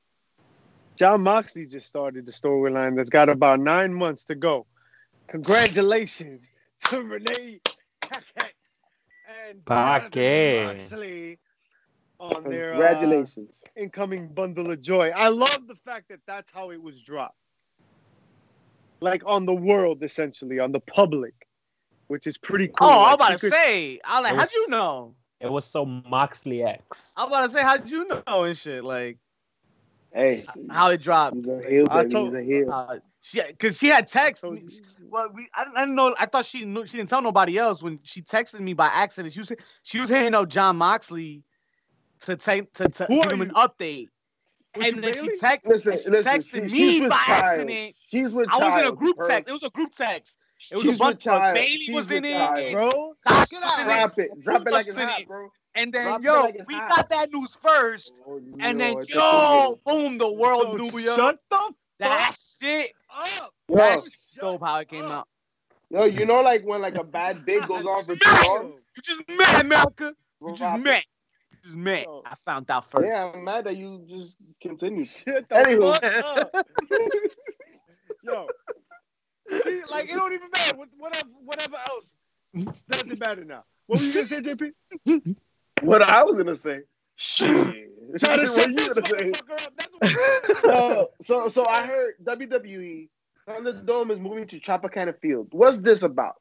Jon 0.96 1.22
Moxley 1.22 1.66
just 1.66 1.86
started 1.86 2.26
the 2.26 2.32
storyline 2.32 2.96
that's 2.96 3.10
got 3.10 3.28
about 3.28 3.60
nine 3.60 3.94
months 3.94 4.24
to 4.26 4.34
go. 4.34 4.66
Congratulations 5.28 6.50
to 6.86 7.02
Renee 7.02 7.60
Paquette 8.00 8.52
and 9.48 9.62
Jonathan 9.66 10.10
Paquette. 10.10 10.66
Moxley 10.66 11.38
on 12.18 12.44
their 12.44 12.74
uh, 12.74 12.76
Congratulations. 12.76 13.60
incoming 13.76 14.28
bundle 14.28 14.70
of 14.70 14.82
joy. 14.82 15.10
I 15.10 15.28
love 15.28 15.66
the 15.66 15.76
fact 15.86 16.08
that 16.10 16.20
that's 16.26 16.50
how 16.52 16.70
it 16.70 16.82
was 16.82 17.02
dropped. 17.02 17.36
Like 19.00 19.22
on 19.24 19.46
the 19.46 19.54
world, 19.54 20.02
essentially, 20.02 20.58
on 20.58 20.72
the 20.72 20.80
public, 20.80 21.32
which 22.08 22.26
is 22.26 22.36
pretty 22.36 22.68
cool. 22.68 22.88
Oh, 22.88 23.04
I'm 23.04 23.10
Like, 23.12 23.14
about 23.14 23.40
to 23.40 23.48
say. 23.48 24.00
I 24.04 24.20
like, 24.20 24.34
how'd 24.34 24.52
you 24.52 24.68
know? 24.68 25.14
It 25.40 25.50
was 25.50 25.64
so 25.64 25.84
Moxley 25.86 26.62
X. 26.62 27.14
I'm 27.16 27.28
about 27.28 27.44
to 27.44 27.48
say, 27.50 27.62
how'd 27.62 27.90
you 27.90 28.06
know 28.26 28.44
and 28.44 28.56
shit? 28.56 28.84
Like, 28.84 29.18
Hey, 30.12 30.38
how 30.68 30.90
it 30.90 31.00
dropped. 31.00 31.36
he's 31.36 31.46
a 31.48 31.62
heel, 31.68 31.86
I 31.88 32.04
told- 32.04 32.26
he's 32.26 32.34
a 32.34 32.42
heel. 32.42 32.72
Uh, 32.72 32.96
she, 33.20 33.40
cause 33.60 33.78
she 33.78 33.86
had 33.86 34.08
text. 34.08 34.42
me- 34.42 34.66
Well, 35.08 35.28
we, 35.32 35.46
I, 35.54 35.64
didn't- 35.64 35.76
I 35.76 35.80
didn't 35.82 35.94
know. 35.94 36.14
I 36.18 36.26
thought 36.26 36.44
she 36.46 36.64
knew. 36.64 36.84
She 36.86 36.96
didn't 36.96 37.10
tell 37.10 37.22
nobody 37.22 37.58
else 37.58 37.80
when 37.82 38.00
she 38.02 38.20
texted 38.22 38.58
me 38.60 38.72
by 38.74 38.86
accident. 38.88 39.32
She 39.32 39.38
was 39.40 39.52
she 39.82 40.00
was 40.00 40.08
hitting 40.08 40.34
up 40.34 40.48
Jon 40.48 40.76
Moxley 40.76 41.44
to 42.22 42.36
take 42.36 42.72
to, 42.74 42.88
to 42.88 43.04
Who 43.06 43.22
give 43.22 43.26
are 43.32 43.34
him 43.34 43.40
an 43.42 43.50
update, 43.50 44.08
Was 44.76 44.86
and 44.88 44.96
she 44.96 45.00
then 45.00 45.12
she 45.14 45.20
Bayley? 45.20 45.38
texted. 45.38 45.66
Listen, 45.66 45.98
she 45.98 46.10
listen. 46.10 46.32
texted 46.32 46.70
she- 46.70 47.00
me 47.02 47.08
by 47.08 47.16
child. 47.18 47.44
accident. 47.44 47.94
She's 48.10 48.34
with 48.34 48.48
I 48.52 48.58
was 48.58 48.80
in 48.82 48.88
a 48.88 48.92
group 48.96 49.16
Her- 49.18 49.28
text. 49.28 49.48
It 49.48 49.52
was 49.52 49.62
a 49.62 49.70
group 49.70 49.92
text. 49.92 50.36
It 50.70 50.74
was 50.76 50.82
she's 50.82 50.94
a 50.96 50.98
bunch 50.98 51.24
with 51.26 51.34
of. 51.34 51.54
Bayley 51.54 51.76
She's 51.78 51.94
was 51.94 52.10
in 52.10 52.22
with 52.22 52.32
it, 52.32 52.72
Bro, 52.72 53.14
Sasha 53.26 53.56
was 53.56 53.78
it, 53.78 53.84
Drop 53.84 54.18
it. 54.18 54.30
Drop 54.44 54.66
it 54.66 54.72
like 54.72 54.86
it's 54.88 54.96
in 54.96 55.08
hot, 55.08 55.20
it. 55.20 55.28
bro. 55.28 55.48
and 55.74 55.92
then 55.92 56.02
Drop 56.04 56.22
yo, 56.22 56.40
like 56.42 56.56
we 56.68 56.74
hot. 56.74 56.88
got 56.88 57.10
that 57.10 57.32
news 57.32 57.56
first, 57.62 58.20
Oh, 58.26 58.40
and 58.60 58.80
then 58.80 58.94
yo, 59.08 59.74
good 59.76 59.84
boom, 59.84 60.18
the 60.18 60.30
world 60.32 60.78
yo, 60.78 60.84
knew 60.86 60.98
yo. 60.98 61.16
shut 61.16 61.38
the 61.50 61.74
That 61.98 62.36
shit, 62.38 62.92
up. 63.10 63.52
Yo, 63.68 63.76
that's 63.76 64.32
shut 64.34 64.42
dope 64.42 64.60
how 64.62 64.78
it 64.78 64.88
came 64.88 65.04
up. 65.04 65.10
out. 65.10 65.28
yo, 65.90 66.04
you 66.04 66.24
know, 66.26 66.40
like 66.42 66.64
when 66.64 66.80
like 66.82 66.96
a 66.96 67.04
bad 67.04 67.44
big 67.44 67.66
goes 67.66 67.84
on 67.86 68.04
for 68.04 68.14
too 68.16 68.30
long. 68.46 68.72
You 68.96 69.02
just 69.02 69.22
mad, 69.28 69.64
America. 69.64 70.14
You 70.40 70.54
just 70.56 70.74
it. 70.74 70.78
mad. 70.84 71.04
You 71.52 71.58
just 71.64 71.76
mad. 71.76 72.04
Yo. 72.04 72.22
I 72.26 72.34
found 72.36 72.70
out 72.70 72.90
first. 72.90 73.06
Yeah, 73.06 73.30
I'm 73.34 73.44
mad 73.44 73.64
that 73.64 73.76
you 73.76 74.04
just 74.08 74.36
continued. 74.62 75.06
Shit, 75.08 75.48
the 75.48 75.54
Anywho. 75.54 76.00
fuck 76.00 76.24
up. 76.54 76.66
Yo. 78.22 78.46
See, 79.50 79.82
like 79.90 80.04
it 80.10 80.14
don't 80.14 80.32
even 80.32 80.48
matter. 80.50 80.76
What- 80.76 80.88
Whatever, 80.98 81.28
whatever 81.44 81.76
else 81.90 82.16
doesn't 82.90 83.18
matter 83.18 83.44
now. 83.44 83.64
What 83.86 84.00
were 84.00 84.06
you 84.06 84.12
gonna 84.14 84.26
say, 84.26 84.40
JP? 84.40 85.36
What 85.82 86.02
I 86.02 86.22
was 86.24 86.36
gonna 86.36 86.54
say. 86.56 86.80
Shit. 87.16 87.48
Try 88.18 88.36
to 88.36 88.42
What 88.42 88.48
shut 88.48 88.68
you 88.70 88.76
this 88.76 88.88
gonna 88.94 89.06
say? 89.06 89.30
motherfucker 89.30 89.66
up. 89.66 89.72
That's 89.76 89.92
what. 90.62 90.64
Uh, 90.74 91.04
so 91.22 91.48
so 91.48 91.66
I 91.66 91.86
heard 91.86 92.14
WWE 92.24 93.08
Thunderdome 93.48 94.10
is 94.10 94.18
moving 94.20 94.46
to 94.48 94.60
Tropicana 94.60 95.18
Field. 95.20 95.48
What's 95.52 95.80
this 95.80 96.02
about? 96.02 96.36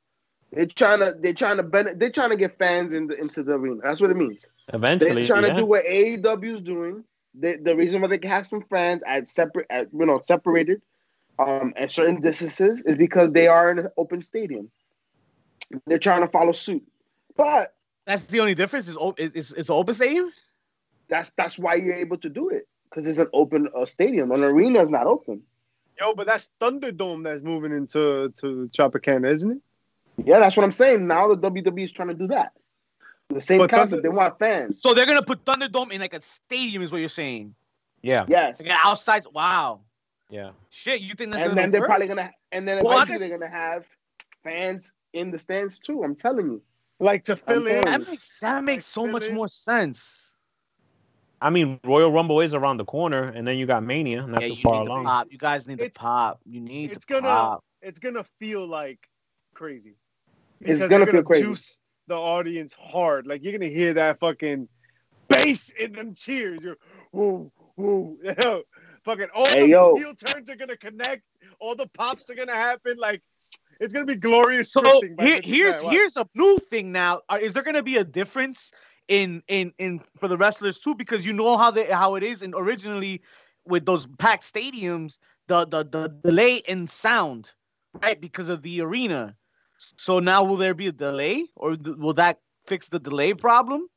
They're 0.51 0.65
trying 0.65 0.99
to 0.99 1.13
they're 1.21 1.33
trying 1.33 1.57
to 1.57 1.63
ben- 1.63 1.97
they're 1.99 2.09
trying 2.11 2.31
to 2.31 2.35
get 2.37 2.57
fans 2.57 2.93
in 2.93 3.07
the, 3.07 3.19
into 3.19 3.43
the 3.43 3.53
arena. 3.53 3.81
That's 3.83 4.01
what 4.01 4.09
it 4.09 4.17
means. 4.17 4.47
Eventually, 4.73 5.13
They're 5.13 5.25
trying 5.25 5.43
yeah. 5.45 5.53
to 5.53 5.59
do 5.59 5.65
what 5.65 5.85
AEW 5.85 6.55
is 6.55 6.61
doing. 6.61 7.03
The, 7.39 7.57
the 7.61 7.75
reason 7.75 8.01
why 8.01 8.07
they 8.07 8.17
can 8.17 8.31
have 8.31 8.47
some 8.47 8.63
fans 8.69 9.03
at 9.05 9.27
separate 9.27 9.67
at 9.69 9.87
you 9.93 10.05
know 10.05 10.21
separated 10.25 10.81
um 11.39 11.73
at 11.77 11.89
certain 11.89 12.21
distances 12.21 12.81
is 12.85 12.95
because 12.97 13.31
they 13.31 13.47
are 13.47 13.71
in 13.71 13.79
an 13.79 13.87
open 13.97 14.21
stadium. 14.21 14.69
They're 15.87 15.97
trying 15.99 16.21
to 16.21 16.27
follow 16.27 16.51
suit. 16.51 16.83
But 17.35 17.73
That's 18.05 18.23
the 18.23 18.39
only 18.41 18.55
difference. 18.55 18.87
Is 18.87 18.97
o- 18.99 19.15
is 19.17 19.31
it's, 19.35 19.51
it's 19.53 19.69
an 19.69 19.75
open 19.75 19.93
stadium? 19.93 20.31
that's 21.07 21.31
that's 21.31 21.57
why 21.57 21.73
you're 21.75 21.95
able 21.95 22.17
to 22.17 22.29
do 22.29 22.49
it 22.49 22.67
because 22.89 23.07
it's 23.07 23.17
an 23.17 23.27
open 23.33 23.67
uh, 23.75 23.85
stadium. 23.85 24.31
An 24.31 24.43
arena 24.43 24.83
is 24.83 24.89
not 24.89 25.07
open. 25.07 25.41
Yo, 25.99 26.13
but 26.13 26.27
that's 26.27 26.51
Thunderdome 26.61 27.23
that's 27.23 27.41
moving 27.41 27.71
into 27.71 28.31
to 28.39 28.69
Tropicana, 28.77 29.31
isn't 29.33 29.51
it? 29.53 29.61
Yeah, 30.25 30.39
that's 30.39 30.55
what 30.55 30.63
I'm 30.63 30.71
saying. 30.71 31.07
Now 31.07 31.27
the 31.33 31.37
WWE 31.49 31.83
is 31.83 31.91
trying 31.91 32.09
to 32.09 32.13
do 32.13 32.27
that. 32.27 32.51
The 33.29 33.41
same 33.41 33.59
But 33.59 33.69
concept. 33.69 33.91
Thunder- 33.91 34.01
They 34.01 34.09
want 34.15 34.37
fans. 34.39 34.81
So 34.81 34.93
they're 34.93 35.05
gonna 35.05 35.21
put 35.23 35.45
Thunderdome 35.45 35.91
in 35.91 36.01
like 36.01 36.13
a 36.13 36.21
stadium, 36.21 36.83
is 36.83 36.91
what 36.91 36.99
you're 36.99 37.09
saying? 37.09 37.55
yeah, 38.01 38.25
Yes. 38.27 38.59
Like 38.61 38.69
an 38.69 38.77
outside. 38.83 39.23
Wow. 39.33 39.81
Yeah. 40.29 40.51
Shit, 40.69 41.01
you 41.01 41.13
think 41.15 41.31
that's 41.31 41.43
And 41.43 41.51
gonna 41.51 41.61
then 41.61 41.71
they're 41.71 41.81
work? 41.81 41.89
probably 41.89 42.07
gonna 42.07 42.31
and 42.51 42.67
then 42.67 42.83
Well, 42.83 42.93
eventually 42.97 43.19
guess- 43.19 43.29
they're 43.29 43.39
gonna 43.39 43.51
have 43.51 43.85
fans 44.43 44.93
in 45.13 45.31
the 45.31 45.39
stands 45.39 45.79
too. 45.79 46.03
I'm 46.03 46.15
telling 46.15 46.45
you. 46.47 46.61
Like 46.99 47.23
to 47.25 47.35
fill 47.35 47.65
in. 47.67 47.85
that 47.85 48.07
makes 48.07 48.35
that 48.41 48.63
makes 48.63 48.85
so 48.85 49.07
much 49.07 49.27
in. 49.27 49.35
more 49.35 49.47
sense. 49.47 50.25
I 51.41 51.49
mean, 51.49 51.79
Royal 51.85 52.11
Rumble 52.11 52.41
is 52.41 52.53
around 52.53 52.77
the 52.77 52.85
corner, 52.85 53.23
and 53.29 53.47
then 53.47 53.57
you 53.57 53.65
got 53.65 53.81
Mania, 53.81 54.23
and 54.23 54.33
that's 54.33 54.41
yeah, 54.43 54.47
too 54.49 54.55
you 54.55 54.61
far 54.61 54.79
need 54.81 54.85
to 54.87 54.91
along. 54.91 55.05
pop. 55.05 55.27
You 55.31 55.37
guys 55.37 55.65
need 55.67 55.77
to 55.79 55.85
It's- 55.85 55.97
pop. 55.97 56.41
You 56.45 56.59
need 56.59 56.91
it's 56.91 57.05
to 57.05 57.13
gonna- 57.13 57.27
pop. 57.27 57.63
It's 57.81 57.99
gonna 57.99 58.25
feel 58.39 58.67
like 58.67 58.99
crazy. 59.53 59.95
It's 60.59 60.81
gonna 60.81 61.05
they're 61.05 61.11
feel 61.13 61.23
crazy. 61.23 61.43
Juice 61.43 61.79
the 62.07 62.15
audience 62.15 62.73
hard. 62.73 63.25
Like 63.27 63.41
you're 63.43 63.53
gonna 63.53 63.71
hear 63.71 63.93
that 63.93 64.19
fucking 64.19 64.67
bass 65.29 65.69
in 65.79 65.93
them 65.93 66.13
cheers. 66.13 66.61
You're 66.63 66.75
woo 67.13 67.49
woo. 67.77 68.19
Yo, 69.09 69.27
fucking 69.27 69.29
all 69.35 69.45
Hey, 69.47 69.67
the 69.67 69.71
yo. 69.71 69.95
heel 69.95 70.13
turns 70.15 70.49
are 70.49 70.55
gonna 70.55 70.77
connect. 70.77 71.23
All 71.59 71.75
the 71.75 71.87
pops 71.87 72.29
are 72.29 72.35
gonna 72.35 72.55
happen. 72.55 72.97
Like 72.97 73.21
it's 73.79 73.93
gonna 73.93 74.05
be 74.05 74.15
glorious. 74.15 74.71
So 74.71 74.81
twisting 74.81 75.17
here, 75.19 75.41
here's 75.43 75.75
Cent. 75.75 75.91
Here's 75.91 76.17
a 76.17 76.27
new 76.35 76.59
thing 76.59 76.91
now. 76.91 77.21
Uh, 77.29 77.39
Is 77.41 77.53
there 77.53 77.63
gonna 77.63 77.83
be 77.83 77.97
a 77.97 78.03
difference 78.03 78.71
in 79.07 79.43
in 79.47 79.73
in 79.79 79.99
for 80.17 80.27
the 80.27 80.37
wrestlers 80.37 80.79
too? 80.79 80.95
Because 80.95 81.25
you 81.25 81.33
know 81.33 81.57
how 81.57 81.71
they 81.71 81.85
how 81.85 82.15
it 82.15 82.23
is, 82.23 82.41
and 82.41 82.53
originally 82.55 83.21
with 83.65 83.85
those 83.85 84.07
packed 84.17 84.43
stadiums, 84.43 85.19
the 85.47 85.65
the 85.65 85.83
the 85.83 86.07
delay 86.23 86.57
in 86.67 86.87
sound, 86.87 87.53
right? 88.01 88.19
Because 88.19 88.49
of 88.49 88.61
the 88.61 88.81
arena. 88.81 89.35
So 89.97 90.19
now 90.19 90.43
will 90.43 90.57
there 90.57 90.73
be 90.73 90.87
a 90.87 90.91
delay, 90.91 91.45
or 91.55 91.75
th- 91.75 91.97
will 91.97 92.13
that 92.13 92.41
fix 92.65 92.89
the 92.89 92.99
delay 92.99 93.33
problem? 93.33 93.87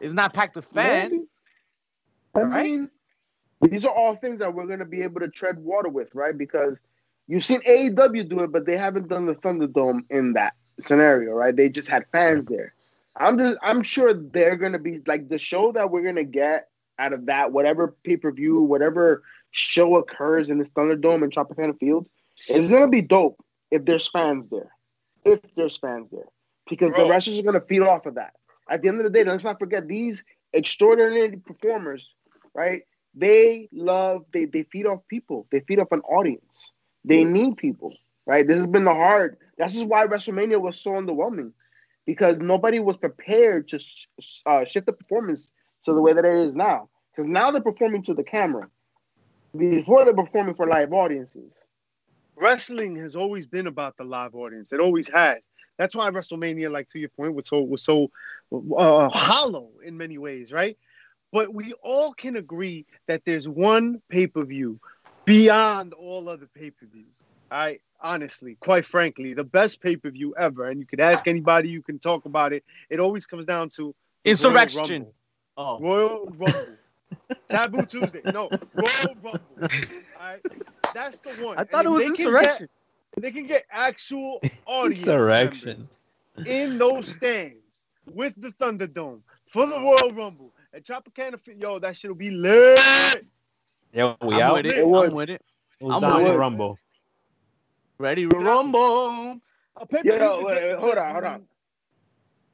It's 0.00 0.14
not 0.14 0.32
packed 0.34 0.56
with 0.56 0.64
fans. 0.64 1.10
Maybe. 1.10 1.24
I 2.34 2.40
Right? 2.40 2.70
mean, 2.70 2.90
these 3.60 3.84
are 3.84 3.94
all 3.94 4.14
things 4.14 4.40
that 4.40 4.54
we're 4.54 4.66
gonna 4.66 4.84
be 4.84 5.02
able 5.02 5.20
to 5.20 5.28
tread 5.28 5.58
water 5.58 5.88
with, 5.88 6.14
right? 6.14 6.36
Because 6.36 6.80
you've 7.26 7.44
seen 7.44 7.60
AEW 7.62 8.28
do 8.28 8.40
it, 8.40 8.52
but 8.52 8.66
they 8.66 8.76
haven't 8.76 9.08
done 9.08 9.26
the 9.26 9.34
Thunderdome 9.34 10.04
in 10.10 10.32
that 10.34 10.54
scenario, 10.80 11.32
right? 11.32 11.54
They 11.54 11.68
just 11.68 11.88
had 11.88 12.06
fans 12.12 12.46
there. 12.46 12.74
I'm 13.16 13.38
just 13.38 13.56
I'm 13.62 13.82
sure 13.82 14.14
they're 14.14 14.56
gonna 14.56 14.78
be 14.78 15.00
like 15.06 15.28
the 15.28 15.38
show 15.38 15.72
that 15.72 15.90
we're 15.90 16.02
gonna 16.02 16.24
get 16.24 16.68
out 16.98 17.12
of 17.12 17.26
that, 17.26 17.52
whatever 17.52 17.96
pay-per-view, 18.04 18.60
whatever 18.60 19.22
show 19.52 19.96
occurs 19.96 20.50
in 20.50 20.58
this 20.58 20.70
Thunderdome 20.70 21.22
and 21.22 21.32
Tropicana 21.32 21.78
Field, 21.78 22.06
it's 22.48 22.70
gonna 22.70 22.88
be 22.88 23.02
dope 23.02 23.44
if 23.70 23.84
there's 23.84 24.08
fans 24.08 24.48
there. 24.48 24.70
If 25.24 25.40
there's 25.56 25.76
fans 25.76 26.08
there. 26.10 26.26
Because 26.68 26.90
Bro. 26.92 27.04
the 27.04 27.10
wrestlers 27.10 27.38
are 27.38 27.42
gonna 27.42 27.60
feed 27.60 27.82
off 27.82 28.06
of 28.06 28.14
that. 28.14 28.34
At 28.70 28.82
the 28.82 28.88
end 28.88 28.98
of 28.98 29.04
the 29.04 29.10
day, 29.10 29.24
let's 29.24 29.44
not 29.44 29.58
forget 29.58 29.88
these 29.88 30.22
extraordinary 30.52 31.36
performers, 31.36 32.14
right? 32.54 32.82
They 33.14 33.68
love, 33.72 34.24
they, 34.32 34.44
they 34.46 34.64
feed 34.64 34.86
off 34.86 35.00
people. 35.08 35.46
They 35.50 35.60
feed 35.60 35.78
off 35.80 35.92
an 35.92 36.00
audience. 36.00 36.72
They 37.04 37.24
need 37.24 37.56
people, 37.56 37.94
right? 38.26 38.46
This 38.46 38.58
has 38.58 38.66
been 38.66 38.84
the 38.84 38.94
hard. 38.94 39.38
This 39.58 39.76
is 39.76 39.84
why 39.84 40.06
WrestleMania 40.06 40.60
was 40.60 40.80
so 40.80 40.92
underwhelming 40.92 41.52
because 42.06 42.38
nobody 42.38 42.80
was 42.80 42.96
prepared 42.96 43.68
to 43.68 43.78
sh- 43.78 44.06
uh, 44.46 44.64
shift 44.64 44.86
the 44.86 44.92
performance 44.92 45.52
to 45.84 45.92
the 45.94 46.00
way 46.00 46.12
that 46.12 46.24
it 46.24 46.34
is 46.34 46.54
now. 46.54 46.88
Because 47.14 47.28
now 47.30 47.50
they're 47.50 47.62
performing 47.62 48.02
to 48.04 48.14
the 48.14 48.24
camera. 48.24 48.68
Before 49.56 50.04
they're 50.04 50.14
performing 50.14 50.54
for 50.54 50.66
live 50.66 50.92
audiences. 50.92 51.52
wrestling 52.36 52.96
has 52.96 53.16
always 53.16 53.46
been 53.46 53.66
about 53.66 53.96
the 53.96 54.04
live 54.04 54.34
audience. 54.34 54.72
It 54.72 54.80
always 54.80 55.08
has. 55.10 55.42
That's 55.78 55.94
why 55.94 56.10
WrestleMania, 56.10 56.70
like 56.70 56.88
to 56.90 56.98
your 56.98 57.08
point, 57.10 57.34
was 57.34 57.48
so 57.48 57.60
was 57.62 57.82
so 57.82 58.10
uh, 58.52 59.08
hollow 59.08 59.70
in 59.84 59.96
many 59.96 60.18
ways, 60.18 60.52
right? 60.52 60.76
But 61.32 61.54
we 61.54 61.72
all 61.82 62.12
can 62.12 62.36
agree 62.36 62.86
that 63.06 63.22
there's 63.24 63.48
one 63.48 64.02
pay 64.08 64.26
per 64.26 64.44
view 64.44 64.80
beyond 65.24 65.92
all 65.92 66.28
other 66.28 66.48
pay 66.54 66.70
per 66.70 66.86
views. 66.86 67.22
I 67.50 67.78
honestly, 68.00 68.56
quite 68.60 68.84
frankly, 68.84 69.34
the 69.34 69.44
best 69.44 69.80
pay 69.80 69.96
per 69.96 70.10
view 70.10 70.34
ever. 70.38 70.66
And 70.66 70.80
you 70.80 70.86
could 70.86 71.00
ask 71.00 71.28
anybody, 71.28 71.68
you 71.68 71.82
can 71.82 71.98
talk 71.98 72.24
about 72.24 72.52
it. 72.52 72.64
It 72.88 73.00
always 73.00 73.26
comes 73.26 73.44
down 73.46 73.68
to 73.70 73.76
the 73.76 73.82
Royal 73.84 74.30
Insurrection. 74.32 74.92
Rumble. 75.02 75.14
Oh, 75.56 75.78
Royal 75.80 76.26
Rumble. 76.36 76.66
Taboo 77.48 77.82
Tuesday. 77.86 78.22
No, 78.32 78.48
Royal 78.74 79.14
Rumble. 79.22 79.40
All 79.60 79.68
right. 80.20 80.40
That's 80.94 81.20
the 81.20 81.30
one. 81.44 81.58
I 81.58 81.62
And 81.62 81.70
thought 81.70 81.86
it 81.86 81.90
was 81.90 82.02
they 82.02 82.06
can 82.08 82.16
get- 82.16 82.26
insurrection. 82.26 82.68
they 83.18 83.30
can 83.30 83.46
get 83.46 83.64
actual 83.70 84.40
audience 84.66 84.98
Insurrection. 85.00 85.88
in 86.46 86.78
those 86.78 87.08
stands 87.14 87.86
with 88.14 88.34
the 88.36 88.48
Thunderdome 88.52 89.20
for 89.52 89.66
the 89.66 89.78
Royal 89.80 90.10
Rumble 90.12 90.52
at 90.74 90.84
Tropicana. 90.84 91.40
Fi- 91.40 91.54
Yo, 91.54 91.78
that 91.78 91.96
shit'll 91.96 92.14
be 92.16 92.30
lit. 92.30 92.78
Yeah, 93.92 94.14
we 94.22 94.36
I'm 94.36 94.42
out. 94.42 94.54
with 94.54 94.66
it. 94.66 94.78
It 94.78 94.86
would. 94.86 95.10
I'm 95.10 95.16
with 95.16 95.30
it. 95.30 95.42
Who's 95.80 95.94
I'm 95.94 96.00
down 96.00 96.18
with 96.22 96.32
to 96.32 96.34
it. 96.34 96.38
Rumble? 96.38 96.78
Ready 97.98 98.26
to 98.28 98.36
rumble. 98.38 99.40
A 99.76 99.86
pay-per-view 99.86 100.12
Yo, 100.12 100.42
wait, 100.44 100.62
wait, 100.62 100.78
hold 100.78 100.98
on, 100.98 101.12
hold 101.12 101.24
on. 101.24 101.42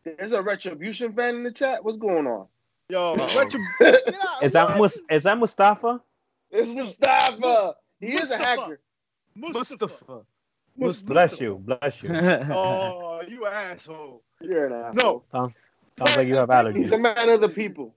There's 0.05 0.33
a 0.33 0.43
retribution 0.43 1.13
fan 1.13 1.37
in 1.37 1.43
the 1.43 1.51
chat. 1.53 1.85
What's 1.85 1.99
going 1.99 2.27
on? 2.27 2.47
Yo, 2.89 3.15
Uh-oh. 3.15 3.39
retro- 3.39 3.61
Get 3.81 4.15
out, 4.23 4.43
Is 4.43 4.53
that 4.53 4.69
what? 4.71 4.79
Mus- 4.79 5.01
is 5.11 5.23
that 5.25 5.39
Mustafa? 5.39 6.01
It's 6.51 6.71
Mustafa. 6.71 7.75
He 8.01 8.09
is 8.15 8.31
a 8.31 8.39
Mustafa. 8.39 8.45
hacker. 8.45 8.81
Mustafa. 9.35 10.23
Mustafa. 10.79 11.13
Bless 11.13 11.41
you, 11.41 11.57
bless 11.65 12.03
you. 12.03 12.11
Oh, 12.15 13.23
you 13.29 13.47
asshole. 13.47 14.23
You're 14.41 14.67
an 14.67 14.73
asshole. 14.73 15.25
No. 15.33 15.53
Sounds 15.99 16.17
like 16.17 16.29
you 16.29 16.37
have 16.37 16.51
allergies. 16.51 16.77
He's 16.77 16.93
a 16.93 16.99
man 16.99 17.29
of 17.29 17.41
the 17.41 17.49
people, 17.49 17.96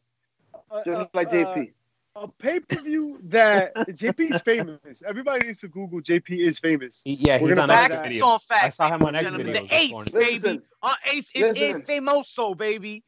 just 0.86 1.02
uh, 1.02 1.08
like 1.14 1.30
JP. 1.30 1.72
a 2.16 2.28
pay 2.28 2.60
per 2.60 2.82
view 2.82 3.20
that 3.26 3.76
JP 3.76 4.34
is 4.36 4.42
famous. 4.42 5.04
Everybody 5.08 5.48
needs 5.48 5.60
to 5.60 5.68
Google 5.68 6.02
JP 6.02 6.38
is 6.40 6.60
famous. 6.60 7.02
Yeah, 7.06 7.40
We're 7.42 7.50
he's 7.50 7.58
gonna 7.58 7.74
on 7.74 7.78
find 7.78 7.92
X 7.92 7.96
Facts 7.96 7.96
out. 7.96 8.04
video. 8.04 8.26
on 8.26 8.40
facts. 8.40 8.64
I 8.64 8.70
saw 8.70 8.96
him 8.96 9.04
on 9.04 9.14
ladies 9.14 9.34
X 9.34 9.36
and 9.44 9.56
The 9.56 9.76
ace, 9.76 9.92
morning. 9.92 10.14
baby. 10.14 10.34
Listen. 10.34 10.64
Uh, 10.82 10.94
ace 11.14 11.30
is 11.34 11.58
Listen. 11.60 11.82
famoso, 11.84 12.58
baby. 12.58 13.04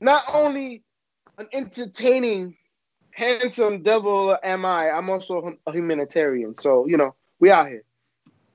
Not 0.00 0.22
only 0.32 0.82
an 1.38 1.48
entertaining 1.52 2.56
handsome 3.12 3.82
devil 3.82 4.36
am 4.42 4.64
I. 4.64 4.90
I'm 4.90 5.08
also 5.10 5.56
a 5.66 5.72
humanitarian. 5.72 6.54
So 6.56 6.86
you 6.86 6.96
know, 6.96 7.14
we 7.40 7.50
out 7.50 7.68
here. 7.68 7.82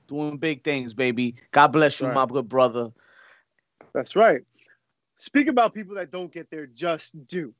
Doing 0.07 0.37
big 0.37 0.63
things, 0.63 0.93
baby. 0.93 1.35
God 1.51 1.67
bless 1.69 1.99
you, 1.99 2.07
Right. 2.07 2.15
my 2.15 2.25
good 2.25 2.49
brother. 2.49 2.91
That's 3.93 4.15
right. 4.15 4.41
Speak 5.17 5.47
about 5.47 5.73
people 5.73 5.95
that 5.95 6.11
don't 6.11 6.31
get 6.31 6.49
their 6.49 6.65
just 6.67 7.27
due. 7.27 7.53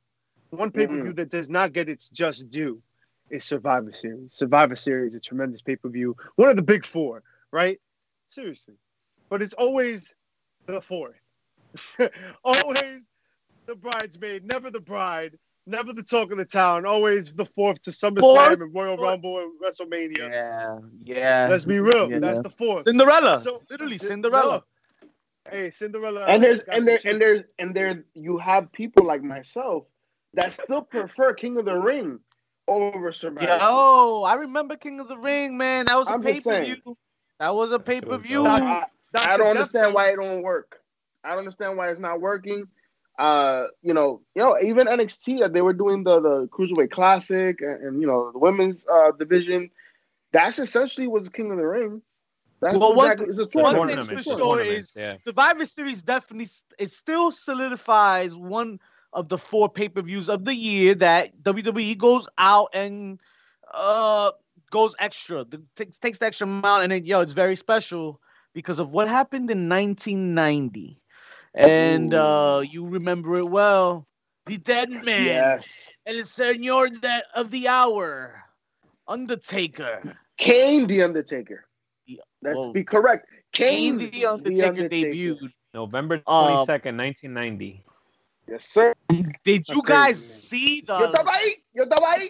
One 0.54 0.70
mm-hmm. 0.70 0.80
pay 0.80 0.88
per 0.88 1.04
view 1.04 1.14
that 1.14 1.30
does 1.30 1.50
not 1.50 1.74
get 1.74 1.90
its 1.90 2.10
just 2.10 2.50
due 2.50 2.82
is 3.30 3.44
Survivor 3.44 3.92
Series. 3.92 4.34
Survivor 4.34 4.76
Series, 4.76 5.16
a 5.16 5.20
tremendous 5.20 5.62
pay 5.62 5.76
per 5.76 5.90
view, 5.90 6.16
one 6.36 6.50
of 6.50 6.56
the 6.56 6.62
big 6.62 6.86
four, 6.86 7.24
right? 7.52 7.80
Seriously, 8.28 8.76
but 9.30 9.42
it's 9.42 9.54
always 9.54 10.16
the 10.68 10.80
fourth. 10.80 11.16
always 12.44 13.04
the 13.66 13.76
bridesmaid, 13.76 14.46
never 14.46 14.70
the 14.70 14.80
bride, 14.80 15.40
never 15.66 15.92
the 15.92 16.04
talk 16.04 16.32
of 16.32 16.38
the 16.38 16.46
town. 16.46 16.86
Always 16.86 17.34
the 17.34 17.46
fourth 17.46 17.82
to 17.84 17.90
SummerSlam 17.90 18.20
Fourth? 18.20 18.62
and 18.62 18.76
Royal 18.76 18.98
Fourth. 18.98 19.10
Rumble 19.10 19.40
and 19.40 19.52
WrestleMania. 19.60 20.30
Yeah, 20.30 20.76
yeah. 21.04 21.48
Let's 21.50 21.66
be 21.66 21.80
real. 21.80 22.12
Yeah. 22.12 22.20
That's 22.20 22.42
the 22.42 22.50
fourth. 22.50 22.84
Cinderella. 22.84 23.40
So- 23.40 23.64
Literally 23.72 23.98
Cin- 23.98 24.10
Cinderella. 24.10 24.64
Hey, 25.50 25.72
Cinderella. 25.72 26.26
And 26.26 26.44
there's 26.44 26.60
and 26.62 26.88
there 26.88 27.00
and 27.04 27.20
there's 27.20 27.44
and 27.60 27.76
there 27.76 28.06
you 28.14 28.38
have 28.38 28.72
people 28.72 29.06
like 29.06 29.24
myself 29.24 29.86
that 30.34 30.54
still 30.54 30.82
prefer 30.82 31.34
King 31.34 31.58
of 31.58 31.66
the 31.66 31.76
Ring 31.76 32.20
over 32.68 33.12
Survivor. 33.12 33.58
Yo, 33.60 34.24
I 34.24 34.36
remember 34.36 34.76
King 34.76 35.00
of 35.00 35.08
the 35.08 35.18
Ring, 35.18 35.58
man. 35.58 35.86
That 35.86 35.98
was 35.98 36.08
a 36.08 36.14
I'm 36.14 36.22
pay 36.22 36.40
per 36.40 36.64
view. 36.64 36.98
That 37.40 37.56
was 37.56 37.72
a 37.72 37.80
pay 37.80 38.02
per 38.02 38.18
view. 38.18 38.44
dope. 38.44 38.48
I, 38.48 38.86
I 39.16 39.38
don't 39.38 39.40
Death 39.40 39.50
understand 39.50 39.94
why 39.94 40.10
it 40.10 40.16
don't 40.16 40.42
work. 40.42 40.80
I 41.24 41.30
don't 41.30 41.40
understand 41.40 41.78
why 41.78 41.90
it's 41.90 42.00
not 42.00 42.20
working. 42.22 42.68
Uh, 43.20 43.66
you 43.84 43.94
know, 43.94 44.22
yo, 44.34 44.56
even 44.64 44.88
NXT, 44.88 45.44
uh, 45.44 45.48
they 45.48 45.62
were 45.62 45.74
doing 45.74 46.04
the 46.04 46.20
the 46.20 46.48
Cruiserweight 46.48 46.90
Classic 46.92 47.62
and, 47.62 47.84
and 47.84 48.02
you 48.02 48.08
know 48.08 48.32
the 48.32 48.40
women's 48.40 48.86
uh 48.88 49.12
division. 49.12 49.70
That's 50.32 50.58
essentially 50.58 51.08
was 51.08 51.30
King 51.30 51.52
of 51.52 51.58
the 51.58 51.68
Ring. 51.68 52.02
That's 52.60 52.78
Well, 52.78 52.96
one 52.96 53.12
exactly, 53.12 53.28
it's 53.28 53.38
a 53.38 53.60
one 53.60 53.76
tournament. 53.76 54.08
thing's 54.10 54.26
Tournaments, 54.26 54.32
for 54.34 54.40
sure 54.40 54.64
is- 54.64 54.94
yeah. 54.96 55.18
Survivor 55.26 55.66
Series 55.66 56.02
definitely 56.02 56.48
st- 56.48 56.74
it 56.80 56.92
still 56.92 57.30
solidifies 57.32 58.34
one 58.36 58.80
of 59.14 59.30
the 59.30 59.38
four 59.38 59.70
pay 59.70 59.90
per 59.90 60.02
views 60.02 60.30
of 60.30 60.46
the 60.46 60.56
year 60.56 60.96
that 60.96 61.42
WWE 61.44 61.98
goes 61.98 62.28
out 62.38 62.70
and 62.74 63.20
uh 63.74 64.32
goes 64.72 64.96
extra, 65.00 65.46
the, 65.46 65.62
takes 65.76 66.00
takes 66.00 66.20
the 66.20 66.26
extra 66.26 66.48
amount, 66.48 66.84
and 66.84 66.92
then 66.92 67.06
yo, 67.06 67.22
it's 67.22 67.34
very 67.34 67.56
special 67.56 68.20
because 68.54 68.80
of 68.80 68.92
what 68.94 69.08
happened 69.08 69.50
in 69.52 69.70
1990, 69.70 71.00
and 71.56 72.14
uh 72.14 72.62
you 72.64 72.86
remember 72.88 73.38
it 73.40 73.50
well. 73.50 74.08
The 74.46 74.58
Dead 74.58 74.90
Man, 74.90 75.26
Yes, 75.26 75.92
El 76.06 76.16
Señor 76.26 77.00
de- 77.00 77.24
of 77.36 77.52
the 77.52 77.68
Hour, 77.68 78.44
Undertaker. 79.08 80.18
Kane 80.38 80.88
the 80.88 81.02
Undertaker. 81.04 81.66
Yeah, 82.06 82.22
Let's 82.42 82.60
well, 82.60 82.72
be 82.72 82.84
correct. 82.84 83.28
Kane 83.54 83.98
Kane 83.98 83.98
the 83.98 84.26
Undertaker, 84.26 84.90
debuted. 84.90 85.52
November 85.74 86.22
Uh, 86.26 86.66
22nd, 86.66 86.98
1990. 86.98 87.86
Yes, 88.48 88.66
sir. 88.66 88.94
Did 89.10 89.68
you 89.70 89.76
That's 89.76 89.82
guys 89.82 90.16
crazy, 90.18 90.48
see 90.48 90.82
the? 90.82 90.94
Yo 91.00 91.08
estaba 91.12 91.32
ahí. 91.32 91.52
Yo 91.74 91.84
estaba 91.86 92.08
ahí. 92.16 92.28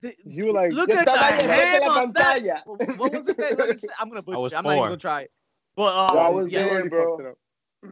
the- 0.00 0.16
You 0.24 0.46
were 0.46 0.52
like, 0.52 0.72
Look 0.72 0.90
at 0.90 1.04
the 1.06 1.10
estaba 1.12 1.28
ahí 1.28 1.38
enfrente 1.40 1.78
de 1.78 1.84
hand 1.84 1.84
on 1.84 2.12
that. 2.12 2.66
What 2.66 2.98
what 2.98 3.12
was 3.12 3.28
it 3.28 3.36
that? 3.36 3.58
What 3.58 3.70
he 3.70 3.76
said? 3.78 3.90
I'm 4.00 4.08
gonna 4.08 4.22
butcher 4.22 4.46
it. 4.46 4.54
I'm 4.54 4.64
not 4.64 4.72
even 4.72 4.84
gonna 4.84 4.96
try 4.96 5.20
it. 5.22 5.30
But 5.76 5.94
uh, 5.94 6.10
Yo, 6.14 6.18
I 6.20 6.28
was 6.28 6.52
yeah, 6.52 6.68
there, 6.68 6.88
bro. 6.90 7.16
fucked 7.16 7.20
it 7.20 7.30
up. 7.30 7.38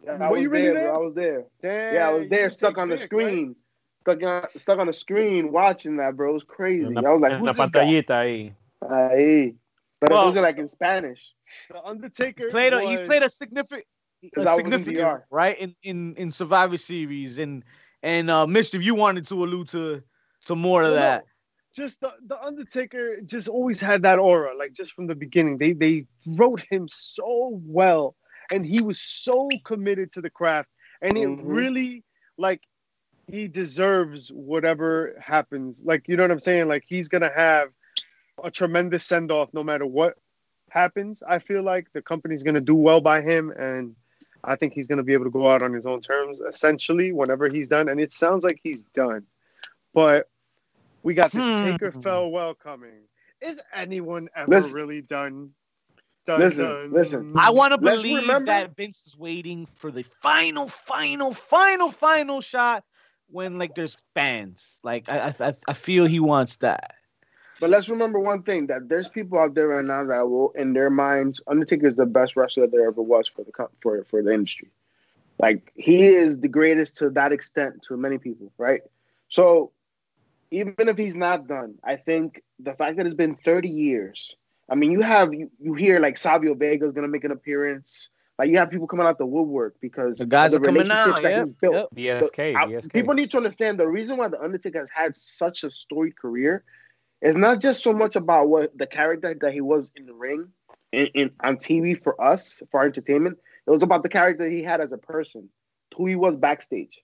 Yeah, 0.05 0.17
Were 0.19 0.25
I 0.27 0.31
was 0.31 0.43
you 0.43 0.51
really 0.51 0.65
there, 0.67 0.75
there? 0.75 0.93
bro. 0.93 0.95
I 0.95 0.99
was 0.99 1.15
there. 1.15 1.45
Damn, 1.63 1.95
Yeah, 1.95 2.09
I 2.09 2.13
was 2.15 2.29
there, 2.29 2.51
stuck 2.51 2.79
on 2.79 2.89
the 2.89 2.97
Vic, 2.97 3.01
right? 3.13 3.25
screen, 3.27 3.57
stuck 4.03 4.23
on 4.23 4.47
stuck 4.59 4.79
on 4.79 4.87
the 4.89 4.93
screen, 4.93 5.51
watching 5.53 5.97
that, 5.97 6.17
bro. 6.17 6.31
It 6.31 6.35
was 6.35 6.45
crazy. 6.45 6.87
En 6.87 6.99
I 7.07 7.11
was 7.13 7.21
like, 7.21 7.33
en 7.33 7.43
la 7.43 7.47
who's 7.53 7.57
this 7.57 7.71
guy? 7.71 7.85
pantallita 7.87 8.11
ahí. 8.11 8.53
Ahí. 8.83 9.55
But 10.01 10.11
Well- 10.11 10.23
it 10.23 10.27
wasn't 10.27 10.45
like 10.47 10.59
in 10.59 10.69
Spanish. 10.69 11.33
The 11.71 11.83
Undertaker. 11.85 12.45
he's 12.45 12.53
played 12.53 12.73
a 12.73 12.81
he's 12.83 13.01
played 13.01 13.23
a 13.23 13.31
significant 13.31 13.85
Because 14.23 14.47
I 14.47 14.55
was 14.55 14.73
in 14.73 14.73
significant 14.73 14.85
DR. 14.85 15.27
right 15.31 15.59
in 15.59 15.75
in 15.83 16.15
in 16.17 16.31
Survivor 16.31 16.77
Series 16.77 17.39
and 17.39 17.65
and 18.03 18.31
uh, 18.31 18.47
Mischief. 18.47 18.83
You 18.83 18.95
wanted 18.95 19.27
to 19.29 19.35
allude 19.45 19.69
to 19.69 20.03
some 20.41 20.59
more 20.61 20.83
of 20.83 20.91
Well, 20.91 20.97
no, 20.99 21.23
that. 21.23 21.25
just 21.75 22.01
the, 22.01 22.13
the 22.27 22.41
Undertaker 22.43 23.21
just 23.25 23.49
always 23.49 23.81
had 23.81 24.03
that 24.03 24.19
aura, 24.19 24.57
like 24.57 24.73
just 24.73 24.93
from 24.93 25.07
the 25.07 25.15
beginning. 25.15 25.59
They 25.59 25.73
they 25.73 26.07
wrote 26.27 26.63
him 26.71 26.87
so 26.89 27.61
well, 27.65 28.17
and 28.53 28.65
he 28.65 28.81
was 28.83 29.01
so 29.01 29.49
committed 29.65 30.13
to 30.13 30.21
the 30.21 30.31
craft, 30.31 30.69
and 31.03 31.17
it 31.17 31.29
Mhm. 31.29 31.41
really 31.43 32.05
like 32.39 32.63
he 33.27 33.49
deserves 33.49 34.31
whatever 34.33 35.15
happens. 35.21 35.83
Like 35.85 36.09
you 36.09 36.17
know 36.17 36.25
what 36.25 36.31
I'm 36.31 36.41
saying? 36.41 36.69
Like 36.69 36.85
he's 36.87 37.09
gonna 37.09 37.33
have 37.35 37.69
a 38.43 38.51
tremendous 38.51 39.05
send 39.05 39.31
off 39.31 39.51
no 39.53 39.63
matter 39.63 39.87
what 39.87 40.15
happens. 40.71 41.23
I 41.27 41.39
feel 41.39 41.63
like 41.63 41.89
the 41.93 42.03
company's 42.03 42.43
gonna 42.43 42.61
do 42.61 42.75
well 42.75 43.01
by 43.01 43.23
him, 43.23 43.51
and 43.51 43.95
I 44.45 44.57
think 44.57 44.73
he's 44.73 44.87
gonna 44.89 45.03
be 45.03 45.13
able 45.13 45.25
to 45.25 45.31
go 45.31 45.51
out 45.51 45.63
on 45.63 45.73
his 45.73 45.87
own 45.87 46.01
terms 46.01 46.41
essentially 46.41 47.13
whenever 47.13 47.49
he's 47.49 47.69
done. 47.69 47.89
And 47.89 48.01
it 48.01 48.13
sounds 48.13 48.45
like 48.45 48.59
he's 48.63 48.83
done, 48.95 49.27
but 49.95 50.29
we 51.03 51.15
got 51.15 51.33
this 51.33 51.45
Hmm. 51.45 51.65
Taker 51.67 51.93
farewell 51.93 52.55
coming. 52.55 53.03
Is 53.41 53.61
anyone 53.75 54.29
ever 54.37 54.51
Listen. 54.51 54.75
really 54.75 55.01
done? 55.03 55.51
Done, 56.27 56.41
Listen, 56.41 56.65
done. 56.67 56.93
listen. 56.93 57.33
I 57.37 57.51
want 57.51 57.73
to 57.73 57.79
believe 57.79 58.19
remember- 58.21 58.47
that 58.53 58.77
Vince 58.77 59.07
is 59.07 59.17
waiting 59.17 59.67
for 59.77 59.91
the 59.91 60.03
final, 60.23 60.69
final, 60.69 61.33
final, 61.33 61.91
final 61.91 62.41
shot 62.43 62.85
when 63.29 63.59
like 63.59 63.75
there's 63.75 63.97
fans. 64.15 64.79
Like 64.85 65.09
I 65.09 65.35
I, 65.41 65.55
I 65.69 65.73
feel 65.73 66.05
he 66.05 66.21
wants 66.21 66.57
that. 66.57 66.95
But 67.61 67.71
let's 67.71 67.89
remember 67.91 68.19
one 68.19 68.43
thing: 68.43 68.67
that 68.69 68.89
there's 68.89 69.07
people 69.09 69.39
out 69.39 69.55
there 69.55 69.69
right 69.69 69.85
now 69.85 70.05
that 70.07 70.29
will, 70.29 70.51
in 70.53 70.73
their 70.73 70.91
minds, 70.91 71.43
Undertaker 71.47 71.87
is 71.87 71.95
the 71.95 72.07
best 72.07 72.35
wrestler 72.35 72.67
there 72.67 72.87
ever 72.89 73.03
was 73.03 73.29
for 73.29 73.45
the 73.45 73.53
for 73.83 74.03
for 74.05 74.23
the 74.23 74.33
industry. 74.33 74.71
Like 75.39 75.71
he 75.75 76.07
is 76.07 76.39
the 76.39 76.49
greatest 76.49 76.97
to 76.99 77.11
that 77.11 77.33
extent 77.33 77.83
to 77.89 77.97
many 77.97 78.19
people, 78.19 78.51
right? 78.59 78.81
So 79.29 79.73
even 80.51 80.75
if 80.89 80.97
he's 80.97 81.17
not 81.17 81.47
done, 81.47 81.75
I 81.85 81.97
think 81.97 82.43
the 82.59 82.75
fact 82.75 82.97
that 82.97 83.07
it's 83.07 83.15
been 83.15 83.37
30 83.37 83.69
years. 83.69 84.35
I 84.69 84.75
mean, 84.75 84.91
you 84.93 85.01
have 85.01 85.33
you, 85.35 85.51
you 85.61 85.75
hear 85.75 86.01
like 86.01 86.17
Savio 86.19 86.55
Vega 86.55 86.87
is 86.87 86.93
gonna 86.93 87.09
make 87.09 87.25
an 87.25 87.31
appearance. 87.31 88.11
Like 88.39 88.49
you 88.51 88.57
have 88.59 88.71
people 88.71 88.87
coming 88.87 89.07
out 89.07 89.19
the 89.19 89.27
woodwork 89.27 89.77
because 89.81 90.19
The 90.19 90.27
guys 90.27 90.55
of 90.55 90.63
are 90.63 90.65
coming 90.67 90.83
relationships 90.83 91.19
out. 91.19 91.23
that 91.23 91.31
Yep, 91.33 91.45
he's 91.45 91.53
built. 91.53 91.89
yep. 91.95 92.23
DSK, 92.23 92.55
I- 92.57 92.89
people 92.89 93.15
need 93.15 93.31
to 93.33 93.37
understand 93.37 93.79
the 93.79 93.87
reason 93.87 94.17
why 94.17 94.29
the 94.29 94.41
Undertaker 94.41 94.79
has 94.79 94.91
had 94.91 95.15
such 95.17 95.63
a 95.65 95.71
storied 95.71 96.17
career 96.17 96.65
is 97.23 97.37
not 97.37 97.61
just 97.61 97.83
so 97.83 97.93
much 97.93 98.17
about 98.17 98.49
what 98.49 98.77
the 98.77 98.87
character 98.87 99.35
that 99.41 99.53
he 99.53 99.61
was 99.61 99.91
in 99.95 100.07
the 100.07 100.15
ring 100.15 100.49
in, 100.93 101.07
in 101.15 101.31
on 101.41 101.57
TV 101.57 102.01
for 102.01 102.21
us 102.21 102.63
for 102.71 102.81
our 102.81 102.87
entertainment. 102.87 103.39
It 103.67 103.71
was 103.71 103.83
about 103.83 104.03
the 104.03 104.09
character 104.09 104.49
he 104.49 104.63
had 104.63 104.81
as 104.81 104.93
a 104.93 104.99
person, 104.99 105.51
who 105.97 106.07
he 106.07 106.17
was 106.17 106.37
backstage. 106.37 107.03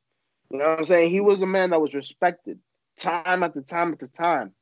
You 0.51 0.59
know 0.59 0.71
what 0.71 0.79
I'm 0.79 0.85
saying? 0.85 1.11
He 1.11 1.21
was 1.21 1.43
a 1.43 1.47
man 1.47 1.71
that 1.71 1.81
was 1.81 1.95
respected 1.95 2.59
time 2.97 3.43
after 3.43 3.61
time 3.61 3.93
after 3.93 4.07
time. 4.07 4.53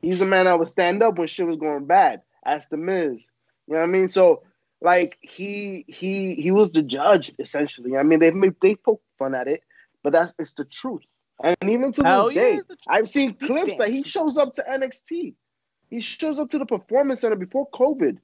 He's 0.00 0.20
a 0.20 0.26
man 0.26 0.44
that 0.44 0.58
would 0.58 0.68
stand 0.68 1.02
up 1.02 1.18
when 1.18 1.26
shit 1.26 1.46
was 1.46 1.58
going 1.58 1.86
bad. 1.86 2.22
Ask 2.44 2.68
the 2.68 2.76
Miz. 2.76 3.26
You 3.66 3.74
know 3.74 3.80
what 3.80 3.82
I 3.82 3.86
mean? 3.86 4.08
So 4.08 4.42
like 4.80 5.18
he 5.20 5.84
he 5.88 6.34
he 6.34 6.50
was 6.50 6.70
the 6.70 6.82
judge 6.82 7.32
essentially. 7.38 7.96
I 7.96 8.02
mean 8.02 8.20
they 8.20 8.30
they 8.62 8.76
poke 8.76 9.02
fun 9.18 9.34
at 9.34 9.48
it, 9.48 9.62
but 10.02 10.12
that's 10.12 10.34
it's 10.38 10.52
the 10.52 10.64
truth. 10.64 11.02
And 11.42 11.70
even 11.70 11.92
to 11.92 12.02
Hell 12.02 12.26
this 12.26 12.36
yeah, 12.36 12.42
day. 12.42 12.60
I've 12.88 13.08
seen 13.08 13.34
clips 13.34 13.78
that 13.78 13.90
he 13.90 14.02
shows 14.02 14.36
up 14.36 14.54
to 14.54 14.64
NXT. 14.68 15.34
He 15.90 16.00
shows 16.00 16.38
up 16.38 16.50
to 16.50 16.58
the 16.58 16.66
performance 16.66 17.20
center 17.20 17.36
before 17.36 17.68
COVID. 17.70 18.18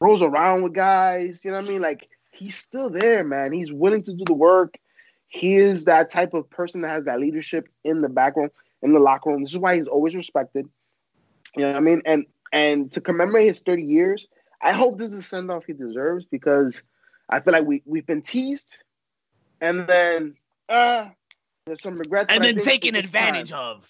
Rolls 0.00 0.22
around 0.22 0.62
with 0.62 0.74
guys, 0.74 1.44
you 1.44 1.50
know 1.50 1.58
what 1.58 1.66
I 1.66 1.68
mean? 1.68 1.82
Like 1.82 2.08
he's 2.30 2.56
still 2.56 2.88
there, 2.88 3.24
man. 3.24 3.52
He's 3.52 3.72
willing 3.72 4.02
to 4.04 4.12
do 4.14 4.24
the 4.26 4.34
work. 4.34 4.78
He 5.28 5.54
is 5.56 5.86
that 5.86 6.10
type 6.10 6.34
of 6.34 6.48
person 6.50 6.82
that 6.82 6.90
has 6.90 7.04
that 7.04 7.20
leadership 7.20 7.68
in 7.84 8.00
the 8.00 8.08
background, 8.08 8.50
in 8.82 8.92
the 8.92 9.00
locker 9.00 9.30
room. 9.30 9.42
This 9.42 9.52
is 9.52 9.58
why 9.58 9.76
he's 9.76 9.88
always 9.88 10.14
respected. 10.14 10.66
You 11.56 11.62
know 11.62 11.68
what 11.72 11.76
I 11.76 11.80
mean? 11.80 12.02
And 12.04 12.26
and 12.52 12.92
to 12.92 13.00
commemorate 13.00 13.48
his 13.48 13.60
30 13.60 13.82
years, 13.82 14.26
I 14.60 14.72
hope 14.72 14.98
this 14.98 15.12
is 15.12 15.18
a 15.18 15.22
send 15.22 15.50
off 15.50 15.64
he 15.66 15.72
deserves 15.72 16.24
because 16.30 16.82
I 17.28 17.40
feel 17.40 17.52
like 17.52 17.64
we 17.64 17.82
we've 17.84 18.06
been 18.06 18.22
teased, 18.22 18.76
and 19.60 19.86
then 19.86 20.34
uh 20.68 21.08
there's 21.66 21.82
some 21.82 21.98
regrets. 21.98 22.30
And 22.30 22.42
then 22.42 22.54
think 22.56 22.66
taken 22.66 22.94
advantage 22.94 23.50
time. 23.50 23.80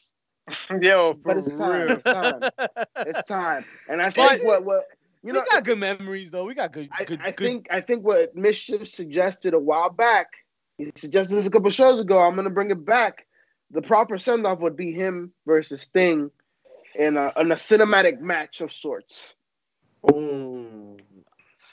of. 0.71 0.83
Yo, 0.83 1.15
for 1.15 1.19
But 1.21 1.37
it's 1.39 1.51
time. 1.51 1.83
real. 1.83 1.93
It's 1.93 2.03
time. 2.03 2.41
It's 2.97 3.23
time. 3.29 3.65
And 3.89 4.03
I 4.03 4.07
But- 4.07 4.15
think 4.15 4.45
what 4.45 4.65
what 4.65 4.85
you 5.25 5.33
know, 5.33 5.41
we 5.41 5.47
got 5.55 5.65
good 5.65 5.79
memories 5.79 6.31
though. 6.31 6.45
We 6.45 6.55
got 6.55 6.73
good. 6.73 6.89
I, 6.99 7.05
good, 7.05 7.21
I 7.23 7.27
good. 7.31 7.37
think 7.37 7.67
I 7.71 7.81
think 7.81 8.05
what 8.05 8.35
Mischief 8.35 8.89
suggested 8.89 9.55
a 9.55 9.59
while 9.59 9.91
back. 9.91 10.29
He 10.79 10.91
suggested 10.97 11.37
this 11.37 11.47
a 11.47 11.51
couple 11.51 11.71
shows 11.71 12.01
ago. 12.01 12.21
I'm 12.21 12.35
gonna 12.35 12.51
bring 12.51 12.71
it 12.71 12.85
back. 12.85 13.27
The 13.71 13.83
proper 13.83 14.19
send 14.19 14.47
off 14.47 14.59
would 14.59 14.77
be 14.77 14.93
him 14.93 15.33
versus 15.47 15.83
Sting 15.83 16.31
in 16.95 17.17
a, 17.17 17.33
in 17.39 17.53
a 17.53 17.55
cinematic 17.55 18.21
match 18.21 18.61
of 18.61 18.71
sorts. 18.73 19.35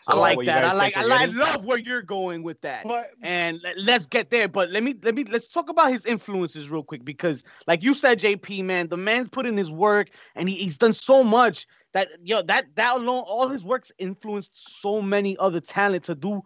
I 0.09 0.15
like 0.15 0.45
that. 0.45 0.63
I 0.63 0.73
like. 0.73 0.97
I, 0.97 1.03
like, 1.03 1.29
I 1.29 1.31
love 1.31 1.65
where 1.65 1.77
you're 1.77 2.01
going 2.01 2.43
with 2.43 2.59
that. 2.61 2.83
But 2.85 3.11
and 3.21 3.59
let- 3.63 3.79
let's 3.79 4.05
get 4.05 4.29
there. 4.29 4.47
But 4.47 4.69
let 4.69 4.83
me 4.83 4.95
let 5.03 5.15
me 5.15 5.23
let's 5.23 5.47
talk 5.47 5.69
about 5.69 5.91
his 5.91 6.05
influences 6.05 6.69
real 6.69 6.83
quick 6.83 7.05
because, 7.05 7.43
like 7.67 7.83
you 7.83 7.93
said, 7.93 8.19
JP, 8.19 8.63
man, 8.65 8.87
the 8.87 8.97
man's 8.97 9.29
put 9.29 9.45
in 9.45 9.55
his 9.55 9.71
work 9.71 10.09
and 10.35 10.49
he, 10.49 10.55
he's 10.55 10.77
done 10.77 10.93
so 10.93 11.23
much 11.23 11.67
that 11.93 12.09
yo 12.23 12.41
that 12.43 12.65
that 12.75 12.97
alone, 12.97 13.23
all 13.27 13.49
his 13.49 13.63
works 13.63 13.91
influenced 13.97 14.81
so 14.81 15.01
many 15.01 15.37
other 15.37 15.59
talent 15.59 16.03
to 16.05 16.15
do 16.15 16.41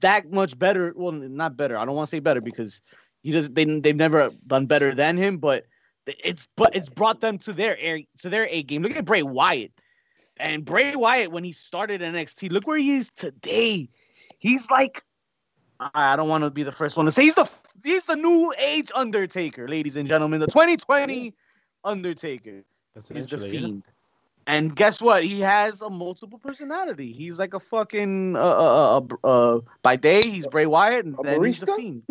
that 0.00 0.30
much 0.30 0.58
better. 0.58 0.92
Well, 0.96 1.12
not 1.12 1.56
better. 1.56 1.76
I 1.76 1.84
don't 1.84 1.94
want 1.94 2.08
to 2.08 2.16
say 2.16 2.20
better 2.20 2.40
because 2.40 2.80
he 3.22 3.32
does. 3.32 3.48
They 3.48 3.64
they've 3.64 3.96
never 3.96 4.30
done 4.46 4.66
better 4.66 4.94
than 4.94 5.16
him, 5.16 5.38
but 5.38 5.64
it's 6.06 6.48
but 6.56 6.74
it's 6.76 6.88
brought 6.88 7.20
them 7.20 7.38
to 7.38 7.52
their 7.52 7.78
air 7.78 8.00
to 8.18 8.28
their 8.28 8.46
A 8.48 8.62
game. 8.62 8.82
Look 8.82 8.96
at 8.96 9.04
Bray 9.04 9.22
Wyatt. 9.22 9.72
And 10.36 10.64
Bray 10.64 10.94
Wyatt, 10.96 11.30
when 11.30 11.44
he 11.44 11.52
started 11.52 12.00
NXT, 12.00 12.50
look 12.50 12.66
where 12.66 12.78
he 12.78 12.96
is 12.96 13.10
today. 13.10 13.88
He's 14.38 14.70
like, 14.70 15.02
I 15.80 15.90
I 15.94 16.16
don't 16.16 16.28
want 16.28 16.44
to 16.44 16.50
be 16.50 16.62
the 16.62 16.72
first 16.72 16.96
one 16.96 17.06
to 17.06 17.12
say 17.12 17.22
he's 17.22 17.34
the 17.34 17.48
he's 17.82 18.04
the 18.06 18.16
new 18.16 18.52
age 18.58 18.90
Undertaker, 18.94 19.68
ladies 19.68 19.96
and 19.96 20.08
gentlemen, 20.08 20.40
the 20.40 20.46
2020 20.46 21.34
Undertaker. 21.84 22.64
He's 22.94 23.08
the 23.08 23.14
Essentially, 23.16 23.50
yeah. 23.50 23.60
fiend. 23.60 23.82
And 24.46 24.76
guess 24.76 25.00
what? 25.00 25.24
He 25.24 25.40
has 25.40 25.80
a 25.80 25.88
multiple 25.88 26.38
personality. 26.38 27.12
He's 27.12 27.38
like 27.38 27.54
a 27.54 27.60
fucking 27.60 28.36
uh, 28.36 28.40
uh, 28.40 29.00
uh, 29.00 29.26
uh 29.26 29.60
by 29.82 29.96
day 29.96 30.22
he's 30.22 30.46
Bray 30.46 30.66
Wyatt, 30.66 31.06
and 31.06 31.18
A 31.20 31.22
then 31.22 31.44
he's 31.44 31.60
the 31.60 31.66
fiend. 31.66 32.02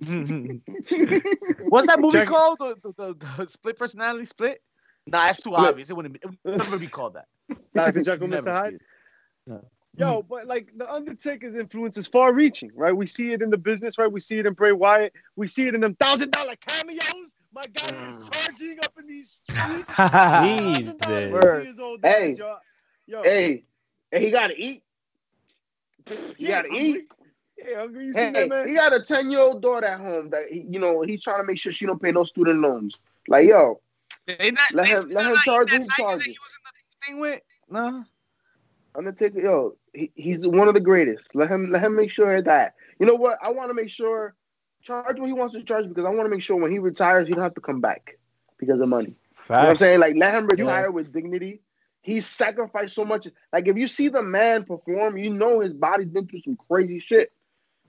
What's 1.68 1.86
that 1.86 2.00
movie 2.00 2.18
Check- 2.18 2.28
called? 2.28 2.58
The, 2.58 2.76
the, 2.82 2.92
the, 2.92 3.26
the 3.38 3.46
split 3.46 3.78
personality 3.78 4.24
split? 4.24 4.62
Nah, 5.06 5.26
that's 5.26 5.40
too 5.40 5.50
Split. 5.50 5.68
obvious. 5.68 5.90
It 5.90 5.96
wouldn't 5.96 6.14
be, 6.14 6.20
it 6.22 6.36
would 6.44 6.58
never 6.58 6.78
be 6.78 6.88
called 6.88 7.14
that. 7.14 7.28
Dr. 7.74 8.02
Jekyll, 8.02 8.28
Never 8.28 8.50
Mr. 8.50 8.52
Hyde. 8.52 8.78
be. 9.48 9.54
Yo, 9.98 10.22
but 10.22 10.46
like 10.46 10.70
the 10.76 10.90
Undertaker's 10.92 11.56
influence 11.56 11.96
is 11.96 12.06
far 12.06 12.32
reaching, 12.32 12.70
right? 12.74 12.94
We 12.94 13.06
see 13.06 13.32
it 13.32 13.40
in 13.40 13.48
the 13.48 13.56
business, 13.56 13.96
right? 13.96 14.10
We 14.12 14.20
see 14.20 14.36
it 14.38 14.44
in 14.44 14.52
Bray 14.52 14.72
Wyatt. 14.72 15.14
We 15.36 15.46
see 15.46 15.68
it 15.68 15.74
in 15.74 15.80
them 15.80 15.94
thousand 15.94 16.32
dollar 16.32 16.54
cameos. 16.56 17.02
My 17.54 17.64
guy 17.66 17.86
is 18.04 18.12
Mm. 18.12 18.32
charging 18.34 18.78
up 18.80 18.92
in 18.98 19.06
these 19.06 19.30
streets. 19.44 19.94
Jesus. 19.94 20.94
$1,000 20.98 20.98
to 20.98 21.32
Word. 21.32 21.62
see 21.62 21.68
his 21.68 21.80
old 21.80 22.02
Hey. 22.02 22.28
days, 22.28 22.38
yo. 22.38 22.56
Yo, 23.06 23.22
Hey, 23.22 23.64
hey, 24.10 24.20
he 24.24 24.30
gotta 24.30 24.54
eat. 24.54 24.82
He 26.06 26.16
yeah, 26.38 26.56
gotta 26.62 26.68
hungry? 26.68 26.86
eat. 26.88 27.08
Yeah, 27.56 27.78
hungry. 27.78 28.04
You 28.06 28.12
see 28.12 28.20
Hey, 28.20 28.32
that, 28.32 28.48
man? 28.48 28.68
he 28.68 28.74
got 28.74 28.92
a 28.92 29.00
ten 29.02 29.30
year 29.30 29.40
old 29.40 29.62
daughter 29.62 29.86
at 29.86 29.98
home 30.00 30.28
that 30.30 30.42
he, 30.50 30.60
you 30.68 30.78
know 30.78 31.00
he's 31.02 31.22
trying 31.22 31.40
to 31.40 31.46
make 31.46 31.56
sure 31.58 31.72
she 31.72 31.86
don't 31.86 32.02
pay 32.02 32.12
no 32.12 32.24
student 32.24 32.60
loans. 32.60 32.98
Like 33.28 33.48
yo, 33.48 33.80
They 34.26 34.50
not, 34.50 34.62
Let 34.74 34.86
they 34.88 34.92
him- 34.92 35.08
let 35.10 35.26
him 35.26 35.38
charge 35.44 35.68
eating 35.68 35.80
who 35.80 35.86
that 35.86 35.96
tiger 35.96 36.02
charges. 36.10 36.36
That 37.06 37.14
he 37.14 37.20
was 37.20 37.30
in 37.30 37.36
the 37.36 37.38
thing 37.38 37.38
with? 37.38 37.40
No. 37.70 38.04
Undertaker, 38.96 39.40
yo, 39.40 39.76
he, 39.92 40.10
he's 40.14 40.46
one 40.46 40.68
of 40.68 40.74
the 40.74 40.80
greatest. 40.80 41.34
Let 41.34 41.50
him 41.50 41.70
let 41.70 41.82
him 41.82 41.96
make 41.96 42.10
sure 42.10 42.40
that 42.40 42.74
you 42.98 43.06
know 43.06 43.14
what 43.14 43.38
I 43.42 43.50
want 43.50 43.70
to 43.70 43.74
make 43.74 43.90
sure 43.90 44.34
charge 44.82 45.18
what 45.18 45.26
he 45.26 45.32
wants 45.32 45.54
to 45.54 45.62
charge 45.62 45.88
because 45.88 46.04
I 46.04 46.10
want 46.10 46.24
to 46.24 46.28
make 46.28 46.42
sure 46.42 46.56
when 46.56 46.70
he 46.70 46.78
retires 46.78 47.26
he 47.26 47.34
don't 47.34 47.42
have 47.42 47.54
to 47.54 47.60
come 47.60 47.80
back 47.80 48.18
because 48.58 48.80
of 48.80 48.88
money. 48.88 49.16
You 49.48 49.54
know 49.54 49.60
what 49.62 49.68
I'm 49.68 49.76
saying? 49.76 50.00
Like 50.00 50.16
let 50.16 50.34
him 50.34 50.46
retire 50.46 50.90
with 50.90 51.12
dignity. 51.12 51.60
He 52.00 52.20
sacrificed 52.20 52.94
so 52.94 53.04
much. 53.04 53.26
Like 53.52 53.66
if 53.68 53.76
you 53.76 53.88
see 53.88 54.08
the 54.08 54.22
man 54.22 54.64
perform, 54.64 55.18
you 55.18 55.30
know 55.30 55.60
his 55.60 55.72
body's 55.72 56.08
been 56.08 56.26
through 56.26 56.42
some 56.42 56.56
crazy 56.68 56.98
shit. 56.98 57.32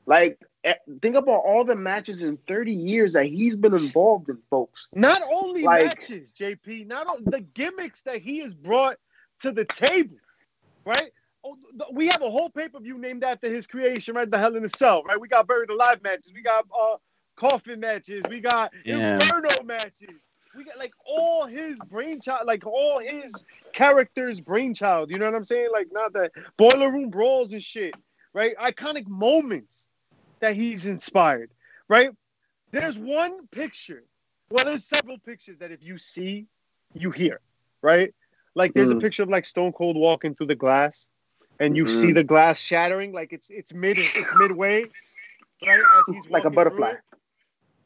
Like 0.08 0.42
eh, 0.64 0.74
think 1.02 1.16
about 1.16 1.44
all 1.46 1.64
the 1.64 1.76
matches 1.76 2.22
in 2.22 2.38
30 2.48 2.74
years 2.74 3.14
that 3.14 3.26
he's 3.26 3.56
been 3.56 3.74
involved 3.74 4.30
in, 4.30 4.40
folks. 4.50 4.88
Not 4.94 5.22
only 5.32 5.64
Like- 5.64 5.86
matches, 5.86 6.34
JP, 6.34 6.88
not 6.88 7.08
on, 7.08 7.24
the 7.26 7.42
gimmicks 7.42 8.02
that 8.04 8.22
he 8.22 8.40
has 8.40 8.54
brought 8.54 8.98
to 9.42 9.52
the 9.52 9.66
table, 9.66 10.18
right? 10.86 11.12
Oh, 11.46 11.58
we 11.94 12.08
have 12.08 12.22
a 12.22 12.30
whole 12.30 12.50
pay 12.50 12.70
per 12.70 12.80
view 12.80 12.98
named 12.98 13.24
after 13.24 13.50
his 13.50 13.68
creation, 13.68 14.16
right? 14.16 14.30
The 14.30 14.38
Hell 14.40 14.56
in 14.56 14.66
a 14.66 14.70
Cell, 14.70 15.04
right? 15.04 15.20
We 15.20 15.28
got 15.28 15.48
buried 15.48 15.70
alive 15.70 16.02
matches, 16.04 16.32
we 16.34 16.42
got 16.44 16.66
uh, 16.80 16.98
coffin 17.38 17.80
matches, 17.80 18.26
we 18.30 18.42
got 18.42 18.74
Yeah. 18.86 19.20
inferno 19.20 19.64
matches, 19.64 20.22
we 20.56 20.66
got 20.66 20.78
like 20.78 20.94
all 21.06 21.46
his 21.46 21.82
brainchild, 21.82 22.48
like 22.48 22.66
all 22.66 23.00
his 23.00 23.46
characters' 23.74 24.42
brainchild. 24.42 25.12
You 25.12 25.20
know 25.20 25.26
what 25.26 25.36
I'm 25.36 25.44
saying? 25.44 25.70
Like 25.74 25.88
not 25.92 26.14
that 26.14 26.32
boiler 26.58 26.92
room 26.92 27.10
brawls 27.10 27.54
and 27.54 27.64
shit, 27.64 27.96
right? 28.34 28.56
Iconic 28.58 29.08
moments 29.08 29.88
that 30.42 30.56
he's 30.56 30.88
inspired, 30.88 31.52
right? 31.90 32.10
There's 32.72 33.00
one 33.00 33.48
picture. 33.48 34.04
Well, 34.52 34.66
there's 34.66 34.86
several 34.86 35.18
pictures 35.20 35.58
that 35.60 35.72
if 35.72 35.84
you 35.84 35.98
see, 35.98 36.48
you 36.94 37.12
hear, 37.12 37.42
right? 37.82 38.14
Like 38.58 38.74
there's 38.74 38.90
a 38.92 38.96
Mm. 38.96 39.02
picture 39.02 39.22
of 39.24 39.30
like 39.30 39.46
Stone 39.46 39.74
Cold 39.74 39.96
walking 39.96 40.34
through 40.34 40.48
the 40.48 40.56
glass, 40.56 41.08
and 41.60 41.78
you 41.78 41.86
Mm. 41.86 41.90
see 41.90 42.12
the 42.12 42.24
glass 42.24 42.60
shattering, 42.60 43.14
like 43.14 43.32
it's 43.32 43.50
it's 43.52 43.72
mid 43.72 44.00
it's 44.00 44.34
midway, 44.36 44.84
right? 45.66 45.80
As 46.00 46.08
he's 46.08 46.28
Like 46.28 46.44
a 46.44 46.50
butterfly. 46.50 46.90
through 46.90 46.98
it. 46.98 47.04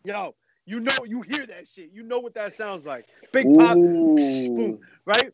Yo, 0.05 0.35
you 0.65 0.79
know, 0.79 1.03
you 1.05 1.21
hear 1.23 1.45
that 1.45 1.67
shit. 1.67 1.91
You 1.91 2.03
know 2.03 2.19
what 2.19 2.33
that 2.35 2.53
sounds 2.53 2.85
like. 2.85 3.05
Big 3.33 3.53
pop, 3.53 3.77
Ooh. 3.77 4.15
boom, 4.55 4.79
right? 5.05 5.33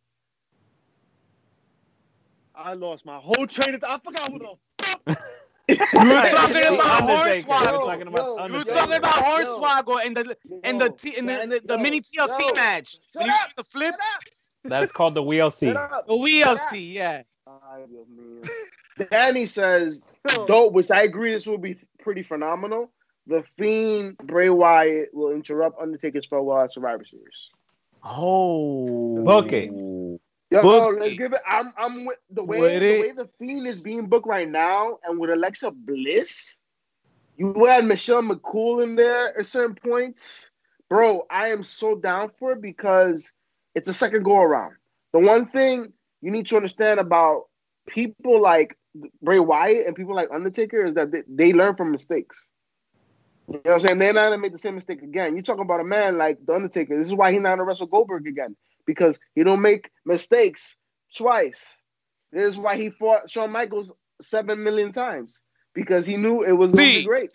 I 2.56 2.73
lost 2.73 3.06
my 3.06 3.19
whole 3.19 3.45
train 3.45 3.76
of 3.76 3.82
thought. 3.82 3.91
I 3.91 4.00
forgot 4.00 4.32
who 4.32 4.39
the 4.39 4.56
fuck. 4.84 5.02
You 5.69 6.10
were 6.10 6.15
talking 6.30 6.62
The 6.62 6.73
about 6.73 7.02
Undertaker. 7.04 7.47
Hornswoggle. 7.50 7.71
We're 7.71 7.86
talking 7.86 8.08
about 8.08 8.28
Yo, 8.28 8.47
You 8.47 8.54
were 8.54 8.63
talking 8.63 8.95
about 8.95 9.17
Yo. 9.17 9.60
Hornswoggle 9.60 10.06
and 10.06 10.17
the 10.17 10.38
and 10.63 10.82
the 10.82 10.89
T, 10.89 11.15
and 11.17 11.30
the, 11.30 11.34
that- 11.34 11.50
the, 11.50 11.62
the 11.67 11.78
mini 11.78 12.02
TLC 12.02 12.39
yo, 12.39 12.54
match. 12.56 13.00
shut 13.13 13.21
When 13.21 13.28
you 13.28 13.34
up, 13.34 13.56
the 13.56 13.63
flip, 13.63 13.95
That's 14.63 14.91
called 14.91 15.15
the 15.15 15.24
WLC. 15.24 15.74
The 15.74 16.13
WLC, 16.13 16.93
yeah. 16.93 17.24
Ay, 17.48 17.86
Dios 17.89 18.08
mío. 18.10 18.50
Danny 19.12 19.46
says, 19.46 20.02
dope, 20.46 20.74
which 20.74 20.91
I 20.91 21.04
agree 21.04 21.32
this 21.32 21.46
will 21.48 21.58
be 21.58 21.78
pretty 22.00 22.24
phenomenal. 22.24 22.91
The 23.28 23.43
Fiend 23.58 24.17
Bray 24.17 24.50
Wyatt 24.50 25.10
will 25.13 25.32
interrupt 25.32 25.80
Undertaker's 25.82 26.26
farewell 26.26 26.62
at 26.63 26.74
Survivor 26.74 27.04
Series. 27.06 27.50
Oh, 28.04 29.24
Book 29.24 29.52
it. 29.54 29.70
Yo, 29.70 30.62
Book 30.62 30.96
no, 30.96 31.00
let's 31.00 31.13
it. 31.13 31.17
give 31.17 31.34
it. 31.34 31.41
I'm, 31.48 31.74
I'm 31.78 32.06
with 32.06 32.20
the 32.30 32.43
way 32.43 32.62
With 32.62 32.80
the 32.80 32.96
it. 32.96 33.02
way 33.02 33.12
the 33.12 33.30
Fiend 33.38 33.67
is 33.67 33.80
being 33.80 34.08
booked 34.08 34.28
right 34.28 34.50
now, 34.50 34.98
and 35.04 35.20
with 35.20 35.30
Alexa 35.30 35.72
Bliss, 35.72 36.56
you 37.36 37.65
had 37.65 37.86
Michelle 37.86 38.24
McCool 38.24 38.82
in 38.84 38.96
there 38.96 39.38
at 39.38 39.46
certain 39.46 39.76
points, 39.76 40.50
bro. 40.89 41.26
I 41.30 41.50
am 41.50 41.63
so 41.63 41.96
down 41.96 42.32
for 42.39 42.54
it 42.54 42.62
because 42.62 43.32
it's 43.78 43.88
a 43.88 43.94
second 43.94 44.24
go 44.24 44.42
around. 44.42 44.74
The 45.13 45.20
one 45.20 45.46
thing 45.50 45.94
you 46.22 46.32
need 46.32 46.48
to 46.48 46.56
understand 46.56 47.00
about 47.00 47.44
people 47.88 48.42
like 48.42 48.76
Bray 49.22 49.40
Wyatt 49.40 49.86
and 49.86 49.96
people 49.96 50.16
like 50.16 50.30
Undertaker 50.34 50.84
is 50.84 50.96
that 50.96 51.12
they, 51.12 51.22
they 51.28 51.54
learn 51.54 51.76
from 51.76 51.92
mistakes. 51.92 52.48
You 53.48 53.54
know 53.54 53.62
what 53.62 53.74
I'm 53.74 53.80
saying? 53.82 54.00
They're 54.00 54.13
not 54.13 54.30
gonna 54.30 54.40
make 54.40 54.52
the 54.52 54.58
same 54.58 54.74
mistake 54.74 55.04
again. 55.04 55.36
You're 55.36 55.44
talking 55.44 55.62
about 55.62 55.80
a 55.80 55.84
man 55.84 56.18
like 56.18 56.40
the 56.44 56.56
Undertaker. 56.56 56.98
This 56.98 57.08
is 57.08 57.13
why 57.13 57.32
he's 57.32 57.40
not 57.40 57.52
gonna 57.52 57.66
wrestle 57.66 57.86
Goldberg 57.86 58.26
again 58.26 58.56
because 58.88 59.20
he 59.36 59.44
don't 59.44 59.62
make 59.62 59.92
mistakes 60.06 60.76
twice. 61.16 61.80
This 62.32 62.54
is 62.54 62.58
why 62.58 62.78
he 62.78 62.90
fought 62.90 63.30
Shawn 63.30 63.52
Michaels 63.52 63.94
seven 64.20 64.63
million 64.63 64.92
times 64.92 65.44
because 65.76 66.08
he 66.08 66.18
knew 66.18 66.42
it 66.42 66.54
was 66.54 66.74
gonna 66.74 66.94
be 66.96 67.06
great. 67.06 67.32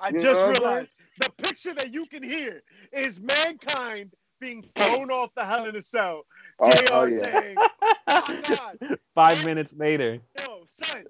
I 0.00 0.10
You 0.10 0.18
just 0.18 0.44
know 0.44 0.48
what 0.48 0.56
I'm 0.56 0.62
realized 0.62 0.96
the 1.20 1.30
picture 1.42 1.74
that 1.74 1.94
you 1.94 2.06
can 2.06 2.24
hear 2.24 2.60
is 2.92 3.20
mankind 3.20 4.10
being 4.40 4.64
thrown 4.76 5.10
off 5.10 5.30
the 5.36 5.44
hell 5.44 5.66
in 5.66 5.76
a 5.76 5.82
cell. 5.82 6.22
Oh, 6.58 6.70
JR 6.70 6.84
oh, 6.92 7.04
yeah. 7.06 7.22
saying, 7.22 7.56
"Oh 8.08 8.40
God, 8.48 8.98
Five 9.14 9.44
minutes 9.44 9.72
later. 9.74 10.18
No, 10.38 10.62
son, 10.82 11.04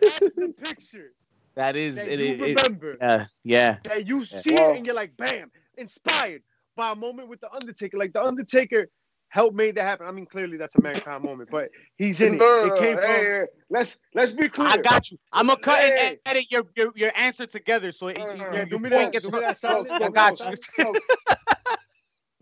that's 0.00 0.18
the 0.36 0.54
picture 0.62 1.12
that 1.54 1.76
is 1.76 1.96
that 1.96 2.08
it. 2.08 2.20
you 2.20 2.26
it, 2.26 2.40
it 2.50 2.56
remember, 2.56 2.96
yeah, 3.00 3.26
yeah. 3.44 3.76
that 3.84 4.06
you 4.06 4.24
see 4.24 4.54
Well- 4.54 4.72
it, 4.72 4.76
and 4.78 4.86
you're 4.86 4.94
like, 4.96 5.16
bam, 5.16 5.50
inspired 5.78 6.42
by 6.76 6.92
a 6.92 6.94
moment 6.94 7.28
with 7.28 7.40
the 7.40 7.50
Undertaker. 7.52 7.96
Like 7.96 8.12
the 8.12 8.22
Undertaker 8.22 8.88
helped 9.28 9.56
made 9.56 9.74
that 9.76 9.82
happen. 9.84 10.06
I 10.06 10.10
mean, 10.12 10.26
clearly 10.26 10.56
that's 10.56 10.74
a 10.76 10.80
mankind 10.80 11.24
moment, 11.24 11.48
but 11.50 11.70
he's 11.96 12.20
in 12.20 12.34
it. 12.34 12.38
No, 12.38 12.66
no, 12.66 12.74
It 12.74 12.78
came 12.78 12.96
no, 12.96 13.02
from 13.02 13.10
hey, 13.10 13.22
hey, 13.24 13.42
let's 13.70 13.98
let's 14.14 14.32
be 14.32 14.48
clear. 14.48 14.68
I 14.68 14.76
got 14.76 15.10
you. 15.10 15.18
I'm 15.32 15.46
gonna 15.48 15.58
cut 15.58 15.78
Hey. 15.78 16.08
and 16.10 16.18
edit 16.26 16.46
your, 16.50 16.64
your 16.76 16.92
your 16.94 17.12
answer 17.16 17.46
together 17.46 17.90
so 17.90 18.08
it, 18.08 18.18
No, 18.18 18.26
no, 18.26 18.32
you- 18.32 18.38
no. 18.38 18.44
your 18.44 18.54
Yeah, 18.54 18.64
do 18.66 18.78
me 18.78 18.90
point 18.90 18.90
that. 18.90 19.12
gets 19.12 19.24
Do 19.24 19.30
me 19.32 19.40
that 19.40 19.56
silence. 19.56 19.90
I 19.90 20.08
got 20.10 20.38
you. 20.78 20.94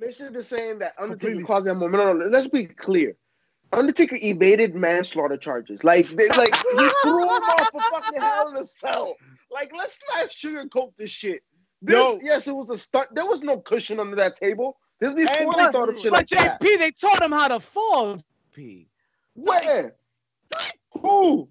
They 0.05 0.13
should 0.13 0.35
be 0.35 0.43
saying 0.43 0.81
that 0.81 0.95
Undertaker 0.99 1.29
Completely. 1.29 1.45
caused 1.45 1.67
that 1.67 1.75
moment. 1.77 2.05
No, 2.05 2.13
no, 2.13 2.25
no, 2.25 2.27
let's 2.27 2.49
be 2.49 2.67
clear. 2.67 3.17
Undertaker 3.73 4.19
evaded 4.21 4.75
manslaughter 4.75 5.39
charges. 5.39 5.83
Like, 5.83 6.07
they, 6.09 6.29
like 6.29 6.55
he 6.55 6.89
threw 7.03 7.23
him 7.23 7.43
off 7.43 7.71
a 7.73 7.81
fucking 7.81 8.21
hell 8.21 8.49
in 8.51 8.57
a 8.57 8.67
cell. 8.67 9.15
Like, 9.51 9.73
let's 9.75 9.99
not 10.13 10.29
sugarcoat 10.29 10.95
this 10.97 11.11
shit. 11.11 11.43
This, 11.81 11.97
Yo. 11.97 12.19
yes, 12.23 12.47
it 12.47 12.55
was 12.55 12.69
a 12.69 12.77
stunt. 12.77 13.15
There 13.15 13.25
was 13.25 13.41
no 13.41 13.59
cushion 13.59 13.99
under 13.99 14.17
that 14.17 14.37
table. 14.37 14.77
This 15.01 15.11
is 15.11 15.15
before 15.17 15.37
And 15.39 15.55
they 15.55 15.73
thought 15.73 15.89
of 15.89 15.99
shit 15.99 16.13
But 16.13 16.31
like 16.31 16.39
that. 16.39 16.61
JP, 16.61 16.79
they 16.79 16.91
taught 16.91 17.23
him 17.23 17.33
how 17.33 17.49
to 17.49 17.61
fall. 17.61 18.23
P. 18.53 18.89
Where? 19.35 19.95
Who? 21.01 21.49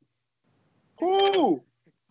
Who? 1.00 1.64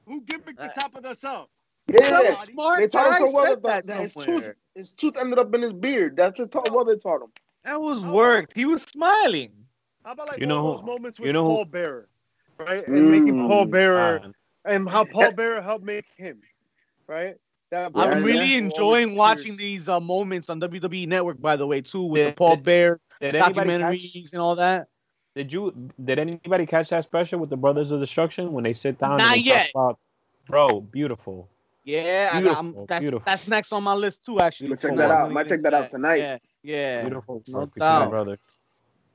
Who 0.06 0.22
gimmicked 0.22 0.56
the 0.56 0.72
top 0.74 0.96
of 0.96 1.04
the 1.04 1.14
cell? 1.14 1.48
Yeah, 1.88 2.04
Somebody. 2.04 2.52
Smart 2.52 2.80
they 2.80 2.88
taught 2.88 3.06
him 3.20 3.26
so 3.28 3.30
well 3.32 3.46
said 3.54 3.62
that, 3.64 3.86
that 3.86 4.00
his 4.00 4.14
tooth, 4.14 4.52
his 4.74 4.92
tooth 4.92 5.16
ended 5.16 5.38
up 5.38 5.52
in 5.54 5.62
his 5.62 5.72
beard. 5.72 6.16
That's 6.16 6.38
the 6.40 6.46
ta- 6.46 6.62
what 6.70 6.86
they 6.86 6.96
taught 6.96 7.22
him. 7.22 7.28
That 7.64 7.80
was 7.80 8.04
worked. 8.04 8.56
He 8.56 8.64
was 8.64 8.82
smiling. 8.82 9.50
How 10.04 10.12
about 10.12 10.28
like 10.28 10.38
You 10.40 10.44
all 10.46 10.48
know 10.48 10.70
those 10.72 10.80
who- 10.80 10.86
moments 10.86 11.18
with 11.20 11.26
you 11.26 11.32
know 11.32 11.44
who- 11.44 11.56
Paul 11.56 11.64
Bearer? 11.66 12.08
right? 12.58 12.86
And 12.86 13.10
making 13.10 13.34
Mm. 13.34 13.48
Paul 13.48 13.64
Bearer 13.66 14.20
Uh, 14.24 14.28
and 14.64 14.88
how 14.88 15.04
Paul 15.04 15.32
Bearer 15.32 15.60
helped 15.60 15.84
make 15.84 16.04
him, 16.16 16.40
right? 17.08 17.36
That 17.70 17.90
I'm 17.94 18.18
yeah. 18.18 18.24
really 18.24 18.54
enjoying 18.54 19.10
the 19.10 19.14
watching 19.16 19.46
years. 19.48 19.58
these 19.58 19.88
uh, 19.88 19.98
moments 19.98 20.48
on 20.50 20.60
WWE 20.60 21.06
Network, 21.08 21.40
by 21.40 21.56
the 21.56 21.66
way, 21.66 21.80
too, 21.80 22.02
with 22.04 22.26
the 22.28 22.32
Paul 22.32 22.56
did- 22.56 22.64
Bear 22.64 23.00
documentaries 23.20 24.12
catch, 24.12 24.32
and 24.32 24.40
all 24.42 24.54
that. 24.56 24.88
did 25.34 25.52
you 25.52 25.90
did 26.04 26.18
anybody 26.18 26.66
catch 26.66 26.90
that 26.90 27.02
special 27.04 27.38
with 27.40 27.50
the 27.50 27.56
Brothers 27.56 27.90
of 27.90 27.98
Destruction 28.00 28.52
when 28.52 28.62
they 28.64 28.74
sit 28.74 28.98
down 28.98 29.16
Not 29.18 29.36
and 29.36 29.46
yet. 29.46 29.70
talk 29.72 29.74
about 29.74 29.98
bro, 30.46 30.80
beautiful. 30.80 31.48
Yeah, 31.84 32.30
I 32.32 32.40
got, 32.42 32.58
I'm, 32.58 32.66
Beautiful, 32.66 32.86
that's 32.86 33.02
beautiful. 33.02 33.22
that's 33.26 33.48
next 33.48 33.72
on 33.72 33.82
my 33.82 33.94
list 33.94 34.24
too. 34.24 34.38
Actually, 34.40 34.68
I'ma 34.68 34.76
check 34.76 34.96
that 34.96 35.10
out. 35.10 35.26
I'm 35.26 35.32
Might 35.32 35.48
check 35.48 35.62
that 35.62 35.74
out 35.74 35.90
tonight. 35.90 36.16
Yeah, 36.16 36.38
yeah. 36.62 37.00
Beautiful 37.00 37.42
no 37.48 37.60
talk 37.60 37.74
between 37.74 37.88
doubt. 37.88 38.10
brothers. 38.10 38.38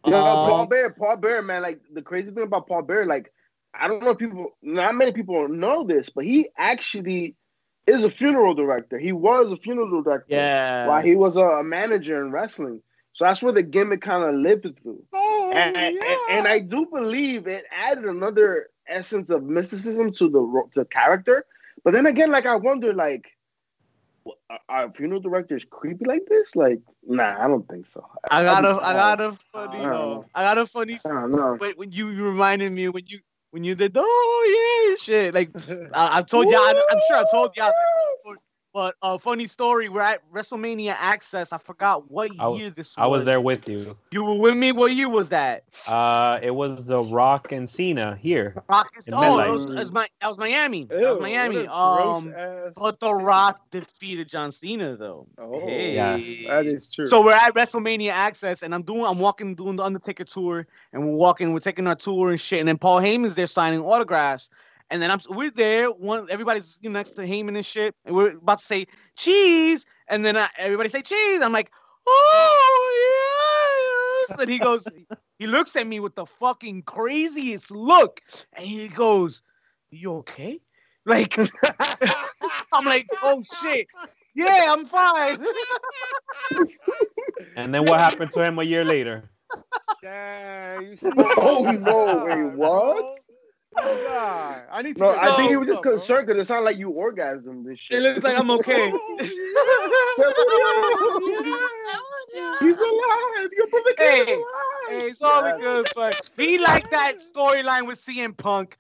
You 0.06 0.12
know, 0.12 0.22
Paul 0.22 0.62
Um, 0.62 0.68
Bear, 0.70 0.90
Paul 0.90 1.18
Bear, 1.18 1.42
man. 1.42 1.62
Like 1.62 1.82
the 1.94 2.02
crazy 2.02 2.32
thing 2.32 2.44
about 2.44 2.68
Paul 2.68 2.82
Bear, 2.82 3.06
like 3.06 3.32
I 3.74 3.88
don't 3.88 4.04
know 4.04 4.12
if 4.12 4.18
people, 4.18 4.58
not 4.62 4.96
many 4.96 5.12
people 5.12 5.48
know 5.48 5.84
this, 5.84 6.10
but 6.10 6.26
he 6.26 6.50
actually 6.58 7.36
is 7.86 8.04
a 8.04 8.10
funeral 8.10 8.54
director. 8.54 8.98
He 9.00 9.12
was 9.14 9.52
a 9.52 9.58
funeral 9.58 10.02
director 10.02 10.26
yeah. 10.30 10.88
while 10.88 11.02
he 11.02 11.16
was 11.16 11.38
a, 11.38 11.44
a 11.44 11.64
manager 11.64 12.22
in 12.24 12.32
wrestling. 12.32 12.82
So 13.14 13.26
that's 13.26 13.42
where 13.42 13.54
the 13.54 13.64
gimmick 13.64 14.02
kind 14.02 14.24
of 14.24 14.36
lived 14.36 14.64
through. 14.84 15.04
Oh, 15.14 15.52
And, 15.54 15.76
and, 15.76 15.98
and 16.30 16.48
I 16.48 16.60
do 16.60 16.86
believe 16.86 17.48
it 17.48 17.66
added 17.72 18.06
another 18.06 18.68
essence 18.88 19.30
of 19.30 19.44
mysticism 19.44 20.12
to 20.14 20.30
the 20.30 20.40
ro- 20.40 20.70
the 20.76 20.86
character. 20.86 21.46
But 21.88 21.94
then 21.94 22.06
again, 22.06 22.32
like 22.32 22.46
I 22.46 22.58
wonder, 22.58 22.94
like, 22.94 23.24
w- 24.26 24.38
are- 24.50 24.60
are 24.68 24.92
funeral 24.92 25.22
directors 25.22 25.64
creepy 25.64 26.04
like 26.04 26.24
this? 26.28 26.54
Like, 26.54 26.80
nah, 27.02 27.42
I 27.42 27.48
don't 27.48 27.66
think 27.70 27.88
so. 27.88 28.06
I 28.30 28.44
got 28.44 28.66
a, 28.66 28.68
I'd 28.68 28.74
be- 28.74 28.84
I 28.84 28.94
got 28.94 29.22
a 29.22 29.32
funny, 29.54 29.78
I. 29.86 29.90
Uh, 29.90 30.24
I 30.36 30.44
got 30.44 30.58
a 30.58 30.66
funny. 30.66 31.00
I 31.06 31.08
don't 31.08 31.32
know. 31.32 31.56
When, 31.56 31.72
when 31.78 31.92
you, 31.94 32.10
you 32.10 32.26
reminded 32.26 32.74
me 32.74 32.90
when 32.90 33.06
you 33.08 33.20
when 33.52 33.64
you 33.64 33.74
did 33.74 33.96
oh 33.96 34.88
yeah 34.90 34.96
shit 34.98 35.34
like 35.34 35.50
I, 35.94 36.18
I've 36.18 36.26
told 36.26 36.50
you 36.50 36.58
I, 36.58 36.74
I'm 36.92 37.00
sure 37.08 37.16
I 37.16 37.24
told 37.32 37.52
you 37.56 37.64
but 38.78 38.94
a 39.02 39.18
funny 39.18 39.48
story 39.48 39.90
we're 39.90 40.02
at 40.02 40.22
WrestleMania 40.32 40.96
Axxess. 40.98 41.52
I 41.52 41.58
forgot 41.58 42.12
what 42.12 42.30
I 42.34 42.44
w- 42.44 42.62
year 42.62 42.70
this 42.70 42.90
was 42.90 43.04
I 43.04 43.08
was 43.08 43.26
there 43.26 43.42
with 43.42 43.68
you. 43.68 43.96
you 44.12 44.24
were 44.24 44.36
with 44.36 44.56
me? 44.56 44.72
What 44.72 44.92
year 44.92 45.10
was 45.10 45.30
that? 45.30 45.64
Uh, 45.88 46.38
it 46.44 46.52
was 46.52 46.86
the 46.86 47.00
Rock 47.00 47.52
and 47.52 47.68
Cena 47.68 48.16
here. 48.16 48.54
Rock 48.70 48.92
is 48.96 49.08
In 49.08 49.16
oh 49.16 49.22
that 49.22 49.50
was, 49.50 49.66
was 49.66 49.92
my 49.92 50.08
that 50.22 50.28
was 50.28 50.38
Miami. 50.38 50.84
That 50.84 51.02
was 51.02 51.22
Miami. 51.24 51.66
a 51.66 51.72
um 51.72 52.26
gross 52.26 52.36
ass- 52.38 52.74
but 52.76 53.00
the 53.00 53.12
Rock 53.16 53.62
defeated 53.72 54.30
John 54.30 54.52
Cena 54.52 54.96
though. 54.96 55.26
Oh, 55.40 55.60
Hey. 55.60 55.96
Yes, 55.96 56.48
that 56.48 56.68
is 56.68 56.88
true. 56.88 57.08
So 57.08 57.22
we're 57.24 57.32
at 57.32 57.56
WrestleMania 57.56 58.12
Axxess, 58.12 58.62
and 58.62 58.76
I'm 58.76 58.84
doing, 58.84 59.06
I'm 59.06 59.18
walking, 59.18 59.56
doing 59.56 59.78
the 59.78 59.84
Undertaker 59.84 60.24
tour, 60.24 60.68
and 60.94 61.02
we're 61.02 61.16
walking, 61.16 61.52
we're 61.52 61.62
taking 61.62 61.88
our 61.88 61.96
tour 61.96 62.30
and 62.30 62.40
shit, 62.40 62.60
and 62.60 62.70
then 62.70 62.78
Paul 62.78 63.00
Heyman's 63.00 63.34
there 63.34 63.48
signing 63.48 63.82
autographs, 63.82 64.52
and 64.90 65.02
then 65.02 65.12
I'm, 65.12 65.20
we're 65.30 65.52
there, 65.52 65.92
one, 65.92 66.28
everybody's 66.30 66.80
next 66.82 67.12
to 67.12 67.22
Heyman 67.22 67.56
and 67.56 67.66
shit, 67.66 67.96
and 68.06 68.16
we're 68.16 68.38
about 68.38 68.60
to 68.60 68.66
say 68.66 68.88
cheese, 69.16 69.86
and 70.08 70.26
then 70.26 70.38
I, 70.38 70.50
everybody 70.58 70.90
say 70.90 71.02
cheese, 71.02 71.42
I'm 71.42 71.52
like, 71.52 71.72
oh 72.08 74.26
yes, 74.30 74.40
and 74.40 74.50
he 74.50 74.60
goes, 74.60 74.86
he 75.40 75.48
looks 75.48 75.76
at 75.76 75.88
me 75.88 76.00
with 76.00 76.16
the 76.16 76.26
fucking 76.26 76.84
craziest 76.84 77.72
look, 77.72 78.22
and 78.54 78.66
he 78.66 78.88
goes, 78.88 79.44
you 79.90 80.14
okay? 80.16 80.60
Like, 81.06 81.38
I'm 82.74 82.86
like, 82.86 83.08
oh 83.24 83.42
shit. 83.62 83.88
Yeah, 84.36 84.68
I'm 84.70 84.86
fine. 84.86 85.46
And 87.56 87.74
then 87.74 87.86
what 87.86 88.00
happened 88.00 88.32
to 88.32 88.44
him 88.44 88.58
a 88.58 88.64
year 88.64 88.84
later? 88.84 89.30
Damn, 90.02 90.82
you 90.82 90.98
see? 90.98 91.10
Oh, 91.18 91.62
no, 91.64 91.80
God, 91.80 92.26
wait, 92.26 92.56
what? 92.56 93.20
Oh, 93.76 94.04
God. 94.04 94.62
I 94.72 94.82
need 94.82 94.96
to. 94.98 95.04
No, 95.04 95.10
I 95.10 95.36
think 95.36 95.52
he 95.52 95.58
was 95.58 95.68
just 95.68 95.84
concerned 95.84 96.28
because 96.28 96.44
it 96.44 96.48
sounded 96.48 96.66
like 96.66 96.78
you 96.78 96.92
orgasmed 96.92 97.66
this 97.66 97.80
shit. 97.80 97.98
It 97.98 98.02
looks 98.02 98.24
like 98.24 98.38
I'm 98.38 98.50
okay. 98.52 98.92
He's 102.60 102.80
alive. 102.80 103.50
Your 103.52 103.68
brother 103.68 103.94
Hey, 103.98 104.22
is 104.22 104.30
alive. 104.30 104.44
hey, 104.90 105.08
it's 105.10 105.22
all 105.22 105.44
Yeah. 105.44 105.58
good, 105.60 105.88
but 105.96 106.32
he 106.36 106.58
liked 106.58 106.92
that 106.92 107.18
storyline 107.18 107.88
with 107.88 108.00
CM 108.00 108.36
Punk. 108.36 108.78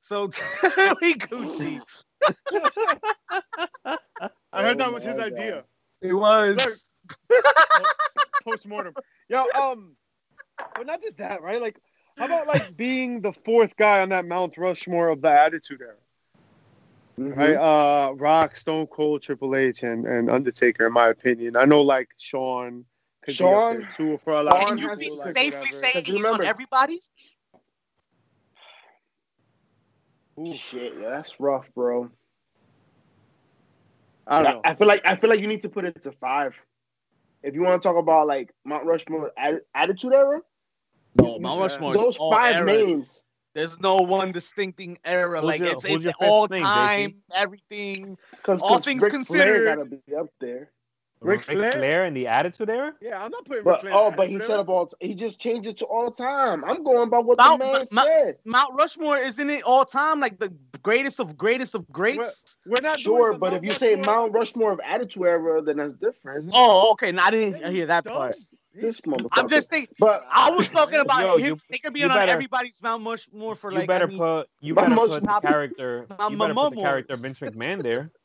So 0.00 0.26
we 1.00 1.14
Gucci. 1.14 1.80
I 4.52 4.62
heard 4.62 4.78
that 4.78 4.88
Oh 4.88 4.92
was 4.92 5.04
his 5.04 5.18
idea. 5.18 5.64
It 6.00 6.12
was. 6.12 6.56
Look. 6.56 6.74
Post 8.44 8.66
mortem. 8.68 8.94
Yo, 9.28 9.44
um, 9.54 9.96
but 10.74 10.86
not 10.86 11.02
just 11.02 11.18
that, 11.18 11.42
right? 11.42 11.60
Like, 11.60 11.78
how 12.16 12.26
about 12.26 12.46
like 12.46 12.76
being 12.76 13.20
the 13.20 13.32
fourth 13.32 13.76
guy 13.76 14.00
on 14.02 14.08
that 14.10 14.24
Mount 14.26 14.56
Rushmore 14.56 15.08
of 15.08 15.20
the 15.20 15.30
Attitude 15.30 15.82
Era? 15.82 15.94
Mhm. 17.18 17.36
right? 17.36 17.54
Uh, 17.56 18.12
Rock, 18.14 18.54
Stone 18.56 18.88
Cold, 18.88 19.22
Triple 19.22 19.56
H, 19.56 19.82
and, 19.82 20.06
and 20.06 20.30
Undertaker, 20.30 20.86
in 20.86 20.92
my 20.92 21.08
opinion. 21.08 21.56
I 21.56 21.64
know 21.64 21.80
like 21.82 22.08
Shawn, 22.18 22.84
could 23.22 23.34
Shawn- 23.34 23.78
be 23.78 23.84
up 23.84 23.88
there 23.96 23.96
too 23.96 24.20
for 24.22 24.32
a 24.34 24.42
lot. 24.42 24.52
Shawn 24.52 24.68
Can 24.68 24.78
you 24.78 24.88
has 24.88 24.98
be 24.98 25.10
like, 25.10 25.32
safely 25.34 25.50
whatever. 25.60 25.72
saying 25.76 25.94
'Cause 25.94 26.04
he's 26.06 26.14
remember- 26.16 26.42
on 26.42 26.48
everybody? 26.48 27.00
Ooh, 30.38 30.52
Shit, 30.52 30.94
yeah, 31.00 31.08
that's 31.08 31.40
rough, 31.40 31.66
bro. 31.74 32.10
I 34.26 34.42
don't 34.42 34.52
know. 34.56 34.60
I 34.64 34.74
feel 34.74 34.86
like 34.86 35.02
I 35.04 35.16
feel 35.16 35.30
like 35.30 35.40
you 35.40 35.46
need 35.46 35.62
to 35.62 35.68
put 35.68 35.84
it 35.84 36.02
to 36.02 36.12
five. 36.12 36.54
If 37.42 37.54
you 37.54 37.62
want 37.62 37.80
to 37.80 37.88
talk 37.88 37.96
about 37.96 38.26
like 38.26 38.52
Mount 38.64 38.84
Rushmore 38.84 39.32
attitude 39.74 40.12
era, 40.12 40.40
No, 41.20 41.38
Mount 41.38 41.60
Rushmore. 41.60 41.96
those 41.96 42.16
five 42.16 42.56
eras. 42.56 42.66
names. 42.86 43.24
There's 43.54 43.78
no 43.80 43.96
one 43.96 44.32
distincting 44.32 44.98
era. 45.04 45.40
Who's 45.40 45.46
like 45.46 45.60
your- 45.60 45.70
it's 45.70 45.84
it's 45.84 46.06
all 46.20 46.46
name, 46.48 46.62
time, 46.62 47.10
JP? 47.10 47.16
everything. 47.34 48.18
Because 48.32 48.60
All 48.62 48.78
things 48.78 49.00
Ric 49.02 49.10
considered- 49.12 49.62
Flair 49.64 49.76
gotta 49.76 49.88
be 50.06 50.14
up 50.14 50.26
there. 50.40 50.70
Rick, 51.22 51.48
Ric 51.48 51.56
Flair? 51.56 51.72
Flair 51.72 52.04
in 52.04 52.12
the 52.12 52.26
Attitude 52.26 52.68
Era? 52.68 52.92
Yeah, 53.00 53.24
I'm 53.24 53.30
not 53.30 53.46
putting. 53.46 53.64
But 53.64 53.76
Ric 53.76 53.80
Flair 53.80 53.94
oh, 53.94 54.10
but 54.14 54.28
he 54.28 54.38
said 54.38 54.50
Era. 54.50 54.60
up 54.60 54.68
all. 54.68 54.90
He 55.00 55.14
just 55.14 55.40
changed 55.40 55.66
it 55.66 55.78
to 55.78 55.86
all 55.86 56.10
time. 56.10 56.62
I'm 56.62 56.84
going 56.84 57.08
by 57.08 57.18
what 57.18 57.38
Mount- 57.38 57.60
the 57.60 57.64
man 57.64 57.86
Mount- 57.90 58.08
said. 58.08 58.38
Mount 58.44 58.74
Rushmore 58.74 59.16
isn't 59.16 59.48
it 59.48 59.62
all 59.62 59.86
time 59.86 60.20
like 60.20 60.38
the 60.38 60.52
greatest 60.82 61.18
of 61.18 61.38
greatest 61.38 61.74
of 61.74 61.90
greats? 61.90 62.56
We're 62.66 62.82
not 62.82 63.00
Sure, 63.00 63.32
the 63.32 63.38
but 63.38 63.54
if 63.54 63.64
you 63.64 63.70
say 63.70 63.96
Mount 63.96 64.34
Rushmore 64.34 64.72
of 64.72 64.80
attitude 64.84 65.22
era, 65.22 65.62
then 65.62 65.78
that's 65.78 65.94
different. 65.94 66.50
Oh, 66.52 66.90
okay. 66.92 67.10
Now 67.12 67.24
I 67.24 67.30
didn't 67.30 67.72
hear 67.74 67.86
that 67.86 68.04
Dumb. 68.04 68.12
part. 68.12 68.34
This 68.80 69.00
motherfucker. 69.02 69.28
I'm 69.32 69.48
just 69.48 69.68
thinking. 69.70 69.94
But 69.98 70.26
I 70.30 70.50
was 70.50 70.68
talking 70.68 70.98
about 70.98 71.20
Yo, 71.22 71.36
him 71.38 71.46
you- 71.46 71.60
thinking 71.70 71.92
being 71.92 72.04
you 72.06 72.10
on 72.10 72.16
better- 72.16 72.32
everybody's 72.32 72.82
Mount 72.82 73.04
Rushmore 73.06 73.56
for 73.56 73.72
like. 73.72 73.82
You 73.82 73.86
better 73.86 74.04
I 74.06 74.08
mean, 74.08 74.18
put 74.18 74.48
you 74.60 74.74
better 74.74 74.94
most- 74.94 75.10
put 75.12 75.20
the 75.22 75.26
my- 75.26 75.40
character 75.40 76.06
my 76.18 76.28
you 76.28 76.36
better 76.36 76.54
put 76.54 76.70
the 76.74 76.80
character 76.82 77.16
Vince 77.16 77.38
McMahon 77.40 77.82
there. 77.82 78.10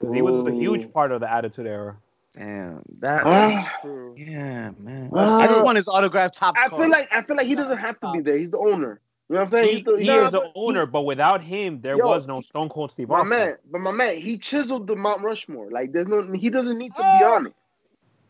Because 0.00 0.14
he 0.14 0.22
was 0.22 0.46
a 0.46 0.52
huge 0.52 0.90
part 0.94 1.12
of 1.12 1.20
the 1.20 1.30
Attitude 1.30 1.66
Era. 1.66 1.96
Damn, 2.34 2.82
that. 3.00 3.22
Ah. 3.26 3.78
True. 3.82 4.14
yeah, 4.16 4.70
man. 4.78 5.10
Ah. 5.12 5.40
I 5.40 5.46
just 5.46 5.62
want 5.62 5.76
his 5.76 5.88
autograph 5.88 6.32
top 6.32 6.56
I 6.56 6.68
card. 6.68 6.82
feel 6.82 6.90
like 6.90 7.08
I 7.12 7.22
feel 7.22 7.36
like 7.36 7.46
he 7.46 7.54
doesn't 7.54 7.76
have 7.78 8.00
to 8.00 8.12
be 8.12 8.20
there. 8.20 8.36
He's 8.36 8.50
the 8.50 8.58
owner. 8.58 9.00
You 9.28 9.34
know 9.34 9.40
what 9.40 9.42
I'm 9.42 9.48
saying? 9.48 9.68
He, 9.68 9.74
He's 9.76 9.84
the, 9.84 9.96
he 9.98 10.04
he's 10.06 10.14
is 10.14 10.30
the 10.30 10.40
but 10.40 10.52
owner, 10.54 10.86
but 10.86 11.02
without 11.02 11.42
him, 11.42 11.82
there 11.82 11.98
Yo, 11.98 12.06
was 12.06 12.26
no 12.26 12.40
Stone 12.40 12.70
Cold 12.70 12.92
Steve 12.92 13.10
My 13.10 13.24
man, 13.24 13.56
but 13.70 13.82
my 13.82 13.90
man, 13.90 14.16
he 14.16 14.38
chiseled 14.38 14.86
the 14.86 14.96
Mount 14.96 15.20
Rushmore. 15.22 15.70
Like 15.70 15.92
there's 15.92 16.06
no, 16.06 16.22
he 16.32 16.48
doesn't 16.48 16.78
need 16.78 16.96
to 16.96 17.02
be 17.02 17.24
Oh. 17.24 17.34
on 17.34 17.46
it. 17.48 17.54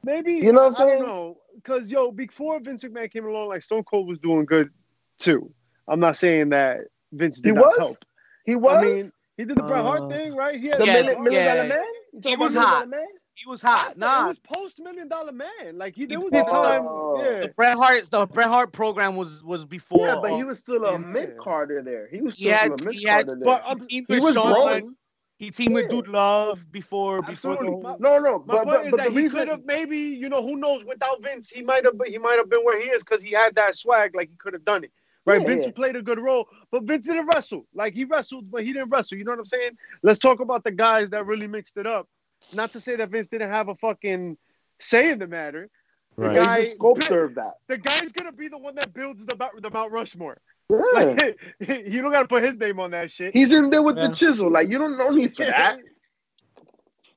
Maybe 0.04 0.34
You 0.34 0.52
know 0.52 0.68
what 0.68 0.80
I'm 0.80 0.86
I 0.86 0.88
saying? 0.90 0.98
don't 1.02 1.08
know, 1.08 1.36
because 1.56 1.90
yo, 1.90 2.10
before 2.12 2.60
Vince 2.60 2.84
McMahon 2.84 3.10
came 3.10 3.26
along, 3.26 3.48
like 3.48 3.62
Stone 3.62 3.84
Cold 3.84 4.08
was 4.08 4.18
doing 4.18 4.44
good 4.44 4.70
too. 5.18 5.52
I'm 5.88 6.00
not 6.00 6.16
saying 6.16 6.50
that 6.50 6.78
Vince 7.12 7.40
did 7.40 7.50
He 7.50 7.52
not 7.54 7.66
was? 7.66 7.78
help. 7.78 8.04
He 8.44 8.54
was. 8.54 8.76
I 8.76 8.82
mean, 8.86 9.12
he 9.36 9.44
did 9.44 9.56
the 9.56 9.62
Bret 9.62 9.82
Hart 9.82 10.02
Uh, 10.02 10.08
thing, 10.08 10.34
right? 10.34 10.58
He 10.58 10.68
had 10.68 10.78
the 10.78 10.86
Yeah, 10.86 11.02
million, 11.02 11.22
million 11.24 11.42
yeah. 11.44 11.54
dollar 11.56 11.68
man. 11.68 11.84
You 12.12 12.20
He 12.30 12.36
was 12.36 12.54
hot. 12.54 12.88
Man? 12.88 13.00
he 13.34 13.48
was 13.48 13.62
hot. 13.62 13.92
It 13.92 13.98
Nah, 13.98 14.26
was 14.26 14.38
post 14.40 14.80
Million 14.80 15.06
Dollar 15.08 15.30
Man. 15.32 15.48
Like 15.74 15.94
he, 15.94 16.06
there 16.06 16.18
was 16.20 16.32
did 16.32 16.44
a 16.46 16.50
time, 16.50 16.82
Oh. 16.88 17.22
yeah. 17.22 17.40
the 17.42 17.48
Bret 17.48 17.76
Hart, 17.76 18.10
the 18.10 18.26
Bret 18.26 18.48
Hart 18.48 18.72
program 18.72 19.14
was 19.16 19.44
was 19.44 19.64
before. 19.64 20.06
Yeah, 20.08 20.18
but 20.20 20.32
he 20.32 20.42
uh, 20.42 20.46
was 20.46 20.58
still 20.58 20.84
a 20.84 20.92
yeah. 20.92 20.98
mid 20.98 21.36
carder 21.38 21.82
there. 21.82 22.08
He 22.10 22.20
was 22.20 22.34
He 22.36 22.44
still 22.44 22.54
had- 22.56 22.80
a 22.80 22.84
mid 22.84 22.94
he 22.94 23.04
carder 23.06 23.36
there. 23.36 23.44
But 23.44 23.82
he 23.88 23.96
he 23.98 24.04
with 24.08 24.22
was 24.24 24.34
Shawn. 24.34 24.52
growing. 24.52 24.96
He 25.38 25.52
teamed 25.52 25.74
with 25.74 25.88
Dude 25.88 26.08
Love 26.08 26.70
before. 26.72 27.22
before 27.22 27.56
the 27.56 27.96
No, 28.00 28.18
no, 28.18 28.42
my 28.44 28.56
but 28.56 28.64
point 28.64 28.66
but, 28.66 28.84
is 28.86 28.90
but 28.90 28.96
that 28.98 29.04
the 29.06 29.10
he 29.12 29.16
reason 29.18 29.38
could 29.38 29.48
have 29.48 29.64
maybe, 29.64 29.96
you 29.96 30.28
know, 30.28 30.42
who 30.42 30.56
knows? 30.56 30.84
Without 30.84 31.22
Vince, 31.22 31.48
he 31.48 31.62
might 31.62 31.84
have, 31.84 31.94
he 32.06 32.18
might 32.18 32.38
have 32.38 32.50
been 32.50 32.64
where 32.64 32.80
he 32.80 32.88
is 32.88 33.04
because 33.04 33.22
he 33.22 33.30
had 33.32 33.54
that 33.54 33.76
swag. 33.76 34.16
Like 34.16 34.30
he 34.30 34.36
could 34.36 34.52
have 34.52 34.64
done 34.64 34.82
it. 34.82 34.90
Right, 35.24 35.40
Yeah, 35.40 35.46
Vince 35.46 35.66
yeah. 35.66 35.72
played 35.72 35.94
a 35.94 36.02
good 36.02 36.18
role, 36.18 36.48
but 36.72 36.82
Vince 36.84 37.06
didn't 37.06 37.26
wrestle. 37.32 37.66
Like 37.72 37.94
he 37.94 38.04
wrestled, 38.04 38.50
but 38.50 38.64
he 38.64 38.72
didn't 38.72 38.88
wrestle. 38.90 39.16
You 39.16 39.24
know 39.24 39.30
what 39.32 39.38
I'm 39.38 39.44
saying? 39.44 39.78
Let's 40.02 40.18
talk 40.18 40.40
about 40.40 40.64
the 40.64 40.72
guys 40.72 41.10
that 41.10 41.24
really 41.26 41.46
mixed 41.46 41.76
it 41.76 41.86
up. 41.86 42.08
Not 42.52 42.72
to 42.72 42.80
say 42.80 42.96
that 42.96 43.10
Vince 43.10 43.28
didn't 43.28 43.50
have 43.50 43.68
a 43.68 43.76
fucking 43.76 44.38
say 44.80 45.10
in 45.10 45.18
the 45.20 45.28
matter. 45.28 45.70
Right. 46.16 46.36
he's 46.36 46.46
guy- 46.46 46.60
the 46.60 46.66
sculptor 46.66 47.24
of 47.24 47.34
that. 47.36 47.52
The 47.68 47.78
guy's 47.78 48.10
gonna 48.10 48.32
be 48.32 48.48
the 48.48 48.58
one 48.58 48.74
that 48.74 48.92
builds 48.92 49.24
the 49.24 49.36
the 49.60 49.70
Mount 49.70 49.92
Rushmore. 49.92 50.40
Yeah. 50.70 50.76
Like, 50.92 51.38
you 51.60 52.02
don't 52.02 52.12
gotta 52.12 52.28
put 52.28 52.44
his 52.44 52.58
name 52.58 52.78
on 52.80 52.90
that 52.90 53.10
shit. 53.10 53.32
He's 53.34 53.52
in 53.52 53.70
there 53.70 53.82
with 53.82 53.96
Yeah. 53.96 54.08
the 54.08 54.14
chisel. 54.14 54.50
Like 54.50 54.68
you 54.68 54.78
don't 54.78 54.98
no 54.98 55.10
need 55.10 55.36
for 55.36 55.44
that. 55.46 55.78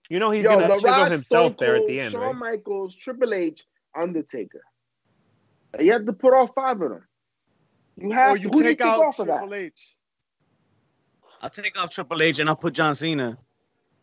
You 0.09 0.19
know 0.19 0.31
he's 0.31 0.43
Yo, 0.43 0.51
gonna 0.51 0.67
The 0.67 0.75
chisel 0.75 0.89
Rock, 0.89 1.11
himself 1.11 1.53
Stone 1.53 1.55
there 1.59 1.75
at 1.77 1.87
the 1.87 1.99
end, 1.99 2.11
Shawn 2.11 2.21
right? 2.21 2.35
Michaels, 2.35 2.95
Triple 2.95 3.33
H, 3.33 3.65
Undertaker. 3.99 4.61
You 5.79 5.91
have 5.93 6.05
to 6.05 6.13
put 6.13 6.33
all 6.33 6.47
five 6.47 6.81
of 6.81 6.89
them. 6.89 7.07
You 7.97 8.11
have 8.11 8.31
Or 8.33 8.37
you 8.37 8.49
who 8.49 8.51
do 8.51 8.57
you 8.59 8.63
take 8.63 8.79
take 8.79 8.87
out 8.87 9.03
off 9.05 9.19
of 9.19 9.27
that? 9.27 9.39
Triple 9.39 9.53
H. 9.55 9.95
I'll 11.41 11.49
take 11.49 11.79
off 11.81 11.89
Triple 11.91 12.21
H 12.21 12.39
and 12.39 12.49
I'll 12.49 12.55
put 12.55 12.73
John 12.73 12.93
Cena. 12.95 13.37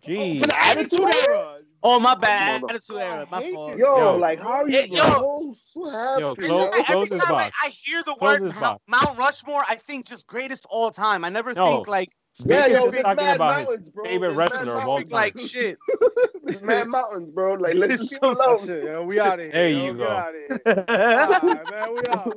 Jeez. 0.07 0.41
For 0.41 0.47
the 0.47 0.59
Attitude 0.59 1.01
Era? 1.01 1.58
Oh 1.83 2.01
my 2.01 2.15
bad, 2.17 2.63
attitude 2.69 2.97
era, 2.97 3.27
my 3.31 3.53
fault. 3.53 3.79
Yo, 3.79 3.97
Yo. 3.99 4.17
like 4.17 4.39
how 4.41 4.49
are 4.63 4.69
you 4.69 4.77
Hey, 4.79 4.87
yo. 4.89 5.53
So 5.55 5.89
happy. 5.91 6.21
Yo, 6.23 6.31
Every 6.33 6.47
close- 6.49 6.75
yo. 6.77 6.83
close 6.85 7.09
his 7.11 7.21
time 7.23 7.35
I, 7.35 7.43
box. 7.45 7.57
I 7.63 7.69
hear 7.69 8.03
the 8.03 8.15
Close 8.15 8.41
word 8.41 8.55
Mount. 8.61 8.83
Mount 8.89 9.17
Rushmore, 9.19 9.65
I 9.69 9.77
think 9.77 10.07
just 10.07 10.27
greatest 10.27 10.67
all 10.71 10.91
time. 10.91 11.25
I 11.25 11.29
never 11.29 11.55
No. 11.55 11.67
think 11.77 11.87
like 11.89 12.09
Yeah, 12.45 12.63
Speaking 12.65 12.73
yo, 12.81 12.87
of 12.89 12.95
talking 13.03 13.17
mad 13.25 13.37
about 13.37 13.79
his 13.79 13.91
bro. 13.91 14.05
favorite 14.05 14.29
There's 14.35 14.53
wrestler 14.53 14.79
of 14.81 14.89
all 14.89 14.99
time. 14.99 15.09
like 15.11 15.39
shit. 15.39 15.79
There's 16.45 16.63
mad 16.63 16.89
mountains, 16.89 17.31
bro. 17.31 17.55
Like 17.55 17.75
let's 17.75 17.93
It's 17.95 18.09
just 18.11 18.21
so 18.23 18.33
alone. 18.33 18.59
Shit, 18.67 18.83
yo, 18.85 19.05
we 19.05 19.21
out 19.21 19.35
of 19.39 19.45
here. 19.47 19.53
There 19.53 19.69
yo, 19.69 19.85
you 19.85 19.93
Get 19.95 19.99
go. 19.99 20.09
out 20.09 20.29
of 20.29 20.35
here. 20.35 20.85
All 20.89 21.51
right, 21.55 21.71
man, 21.71 21.95
we 21.95 22.01
out. 22.11 22.35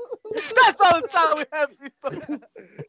That's 0.64 0.80
all 0.80 1.00
the 1.00 1.08
time 1.08 1.34
we 1.36 1.44
have. 1.52 1.70
people. 1.80 2.38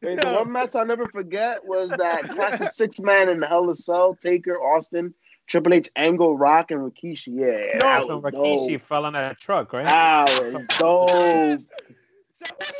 Hey, 0.02 0.16
the 0.16 0.30
one 0.32 0.52
match 0.52 0.74
I'll 0.76 0.86
never 0.86 1.06
forget 1.08 1.64
was 1.64 1.90
that 1.90 2.28
classic 2.28 2.68
six 2.68 3.00
man 3.00 3.28
in 3.28 3.40
the 3.40 3.46
Hell 3.46 3.64
in 3.64 3.70
a 3.70 3.76
Cell, 3.76 4.16
Taker, 4.20 4.56
Austin, 4.62 5.12
Triple 5.48 5.74
H, 5.74 5.90
Angle, 5.96 6.36
Rock, 6.38 6.70
and 6.70 6.80
Rikishi. 6.80 7.28
Yeah, 7.28 7.78
that 7.80 8.02
So 8.06 8.16
was 8.18 8.24
Rikishi 8.32 8.78
dope. 8.78 8.88
fell 8.88 9.06
on 9.06 9.14
that 9.14 9.40
truck, 9.40 9.72
right? 9.72 9.86
That 9.86 10.28
was 10.40 10.52
dope. 10.78 11.60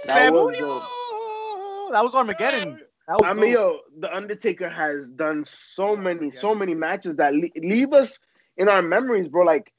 That 0.07 0.33
was 0.33 0.57
dope. 0.59 1.93
That 1.93 2.05
was 2.05 2.15
Armageddon. 2.15 2.81
That 3.09 3.19
was 3.21 3.25
I 3.25 3.35
mean, 3.35 3.53
dope. 3.53 3.83
yo, 3.95 4.01
The 4.01 4.15
Undertaker 4.15 4.69
has 4.71 5.11
done 5.11 5.45
so 5.45 5.97
many, 5.97 6.31
so 6.31 6.55
many 6.55 6.75
matches 6.75 7.17
that 7.17 7.35
le- 7.35 7.49
leave 7.57 7.93
us 7.93 8.19
in 8.57 8.69
our 8.69 8.81
memories, 8.83 9.29
bro. 9.29 9.45
Like, 9.45 9.73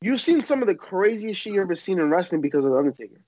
you've 0.00 0.20
seen 0.20 0.42
some 0.42 0.62
of 0.62 0.68
the 0.68 0.74
craziest 0.74 1.40
shit 1.40 1.52
you 1.52 1.60
ever 1.60 1.76
seen 1.76 1.98
in 1.98 2.08
wrestling 2.10 2.40
because 2.40 2.64
of 2.64 2.70
The 2.72 2.78
Undertaker. 2.78 3.20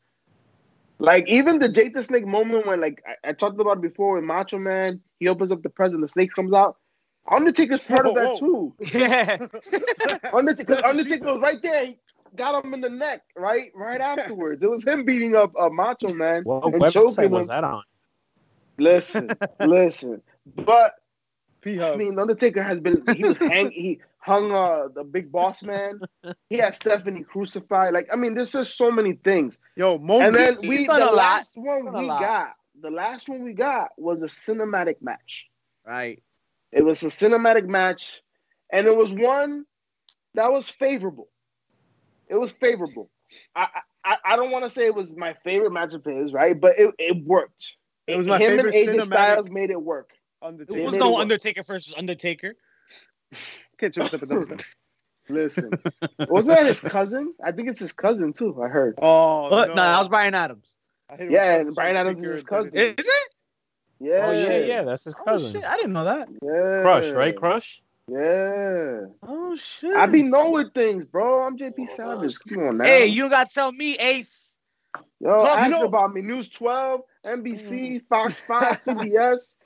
Like, 0.98 1.28
even 1.28 1.58
the 1.58 1.68
Jake 1.68 1.94
the 1.94 2.02
Snake 2.02 2.26
moment 2.26 2.66
when, 2.66 2.80
like, 2.80 3.02
I, 3.24 3.30
I 3.30 3.32
talked 3.32 3.60
about 3.60 3.80
before 3.80 4.14
with 4.16 4.24
Macho 4.24 4.58
Man, 4.58 5.00
he 5.18 5.28
opens 5.28 5.52
up 5.52 5.62
the 5.62 5.70
present, 5.70 6.00
the 6.02 6.08
snake 6.08 6.32
comes 6.34 6.52
out. 6.52 6.76
Undertaker's 7.30 7.82
part 7.82 8.06
of 8.06 8.14
Whoa, 8.14 8.14
that 8.14 8.38
too. 8.38 8.74
Yeah. 8.92 9.38
Undertaker, 10.32 10.76
That's 10.76 10.92
what 10.92 11.02
she 11.02 11.14
Undertaker 11.14 11.32
was 11.32 11.40
right 11.40 11.60
there. 11.62 11.86
He 11.86 11.98
got 12.36 12.64
him 12.64 12.74
in 12.74 12.80
the 12.80 12.90
neck, 12.90 13.22
right, 13.36 13.70
right 13.74 14.00
afterwards. 14.00 14.62
It 14.62 14.70
was 14.70 14.84
him 14.84 15.04
beating 15.04 15.34
up 15.34 15.52
uh, 15.58 15.70
Macho 15.70 16.12
Man 16.12 16.44
What 16.44 16.64
and 16.70 16.80
website 16.80 16.92
choking 16.92 17.30
was 17.30 17.42
him. 17.42 17.48
that 17.48 17.64
on? 17.64 17.82
Listen, 18.78 19.36
listen, 19.60 20.22
but 20.56 20.94
P 21.62 21.78
I 21.80 21.92
Hub. 21.92 21.96
mean, 21.96 22.18
Undertaker 22.18 22.62
has 22.62 22.80
been 22.80 23.02
he 23.14 23.24
was 23.24 23.38
hang 23.38 23.70
he 23.70 24.00
hung 24.24 24.50
uh 24.52 24.88
the 24.94 25.04
big 25.04 25.30
boss 25.30 25.62
man. 25.62 26.00
He 26.48 26.56
had 26.58 26.74
Stephanie 26.74 27.24
crucified. 27.24 27.92
Like 27.92 28.08
I 28.12 28.16
mean, 28.16 28.34
there's 28.34 28.52
just 28.52 28.76
so 28.76 28.90
many 28.90 29.12
things. 29.14 29.58
Yo, 29.76 29.98
Mo 29.98 30.20
And 30.20 30.34
then 30.34 30.56
we 30.66 30.86
the 30.86 30.92
a 30.92 31.12
lot. 31.12 31.14
last 31.14 31.52
one 31.56 31.92
we 31.92 32.06
got, 32.06 32.54
the 32.80 32.90
last 32.90 33.28
one 33.28 33.44
we 33.44 33.52
got 33.52 33.90
was 33.98 34.22
a 34.22 34.26
cinematic 34.26 34.96
match. 35.02 35.48
Right. 35.86 36.22
It 36.72 36.84
was 36.84 37.02
a 37.02 37.06
cinematic 37.06 37.66
match, 37.66 38.22
and 38.72 38.86
it 38.86 38.96
was 38.96 39.12
one 39.12 39.64
that 40.34 40.50
was 40.50 40.68
favorable. 40.68 41.28
It 42.28 42.36
was 42.36 42.52
favorable. 42.52 43.10
I 43.54 43.68
I, 44.04 44.16
I 44.24 44.36
don't 44.36 44.50
want 44.50 44.64
to 44.64 44.70
say 44.70 44.86
it 44.86 44.94
was 44.94 45.14
my 45.14 45.34
favorite 45.44 45.72
match 45.72 45.94
of 45.94 46.04
his, 46.04 46.32
right? 46.32 46.58
But 46.58 46.78
it, 46.78 46.94
it 46.98 47.24
worked. 47.24 47.76
It 48.06 48.16
was 48.16 48.26
my 48.26 48.38
Him 48.38 48.56
favorite 48.56 48.74
and 48.74 48.88
AJ 48.88 48.94
cinematic 49.00 49.04
Styles 49.06 49.50
made 49.50 49.70
it 49.70 49.80
work. 49.82 50.10
It 50.42 50.46
Undertaker. 50.46 50.82
was 50.82 50.94
no 50.94 51.18
it. 51.18 51.22
Undertaker 51.22 51.62
versus 51.62 51.94
Undertaker. 51.96 52.54
Can't 53.78 53.96
you 53.96 54.04
step 54.04 54.22
it 54.22 54.28
down. 54.28 54.56
Listen, 55.28 55.70
wasn't 56.28 56.58
that 56.58 56.66
his 56.66 56.80
cousin? 56.80 57.32
I 57.42 57.52
think 57.52 57.68
it's 57.70 57.80
his 57.80 57.92
cousin 57.92 58.32
too. 58.34 58.62
I 58.62 58.68
heard. 58.68 58.98
Oh, 59.00 59.48
But 59.48 59.68
no. 59.68 59.74
no, 59.74 59.82
that 59.82 59.98
was 59.98 60.08
Brian 60.10 60.34
Adams. 60.34 60.74
I 61.08 61.16
hate 61.16 61.26
it 61.26 61.30
Yeah, 61.32 61.44
when 61.44 61.54
and 61.54 61.64
Chelsea 61.66 61.74
Brian 61.76 61.96
Adams 61.96 62.20
is 62.22 62.28
his 62.28 62.44
cousin. 62.44 62.70
it. 62.76 63.00
Is 63.00 63.06
it? 63.06 63.30
Yeah, 64.00 64.26
Oh 64.26 64.32
yeah, 64.32 64.58
yeah, 64.58 64.82
that's 64.82 65.04
his 65.04 65.14
Oh 65.18 65.24
cousin. 65.24 65.52
shit, 65.52 65.64
I 65.64 65.76
didn't 65.76 65.94
know 65.94 66.04
that. 66.04 66.28
yeah. 66.42 66.82
Crush, 66.82 67.10
right? 67.12 67.34
Crush. 67.34 67.82
Yeah. 68.06 69.00
Oh 69.22 69.56
shit. 69.56 69.96
I 69.96 70.04
be 70.06 70.22
knowing 70.22 70.68
things, 70.70 71.06
bro. 71.06 71.42
I'm 71.46 71.56
JP 71.56 71.90
Savage. 71.90 72.36
Come 72.46 72.68
on 72.68 72.76
now. 72.78 72.84
Hey, 72.84 73.06
you 73.06 73.30
gotta 73.30 73.50
tell 73.50 73.72
me, 73.72 73.96
Ace. 73.96 74.50
Yo, 75.20 75.34
Talk- 75.36 75.58
ask 75.58 75.70
you 75.70 75.78
know- 75.78 75.86
about 75.86 76.12
me. 76.12 76.20
News 76.20 76.50
12, 76.50 77.00
NBC, 77.24 77.72
mm. 77.72 78.02
Fox 78.10 78.40
5, 78.40 78.80
CBS, 78.82 79.56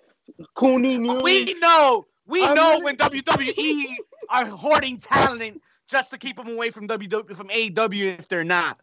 Cooney 0.55 0.99
News. 0.99 1.21
We 1.23 1.55
know, 1.59 2.07
we 2.29 2.45
I'm 2.45 2.55
know 2.55 2.71
really- 2.73 2.83
when 2.85 2.97
WWE 2.97 3.85
are 4.31 4.45
hoarding 4.47 4.99
talent 4.99 5.61
just 5.89 6.11
to 6.11 6.19
keep 6.19 6.37
them 6.37 6.49
away 6.49 6.71
from 6.71 6.87
WWE 6.87 7.35
from 7.35 7.49
AEW 7.49 8.19
if 8.19 8.29
they're 8.29 8.45
not. 8.45 8.79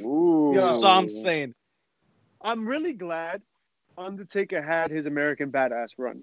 Ooh. 0.00 0.52
That's 0.56 0.82
all 0.82 0.98
I'm 0.98 1.08
saying. 1.08 1.54
I'm 2.40 2.66
really 2.66 2.94
glad 2.94 3.42
Undertaker 3.96 4.62
had 4.62 4.90
his 4.90 5.06
American 5.06 5.50
Badass 5.52 5.90
run. 5.98 6.22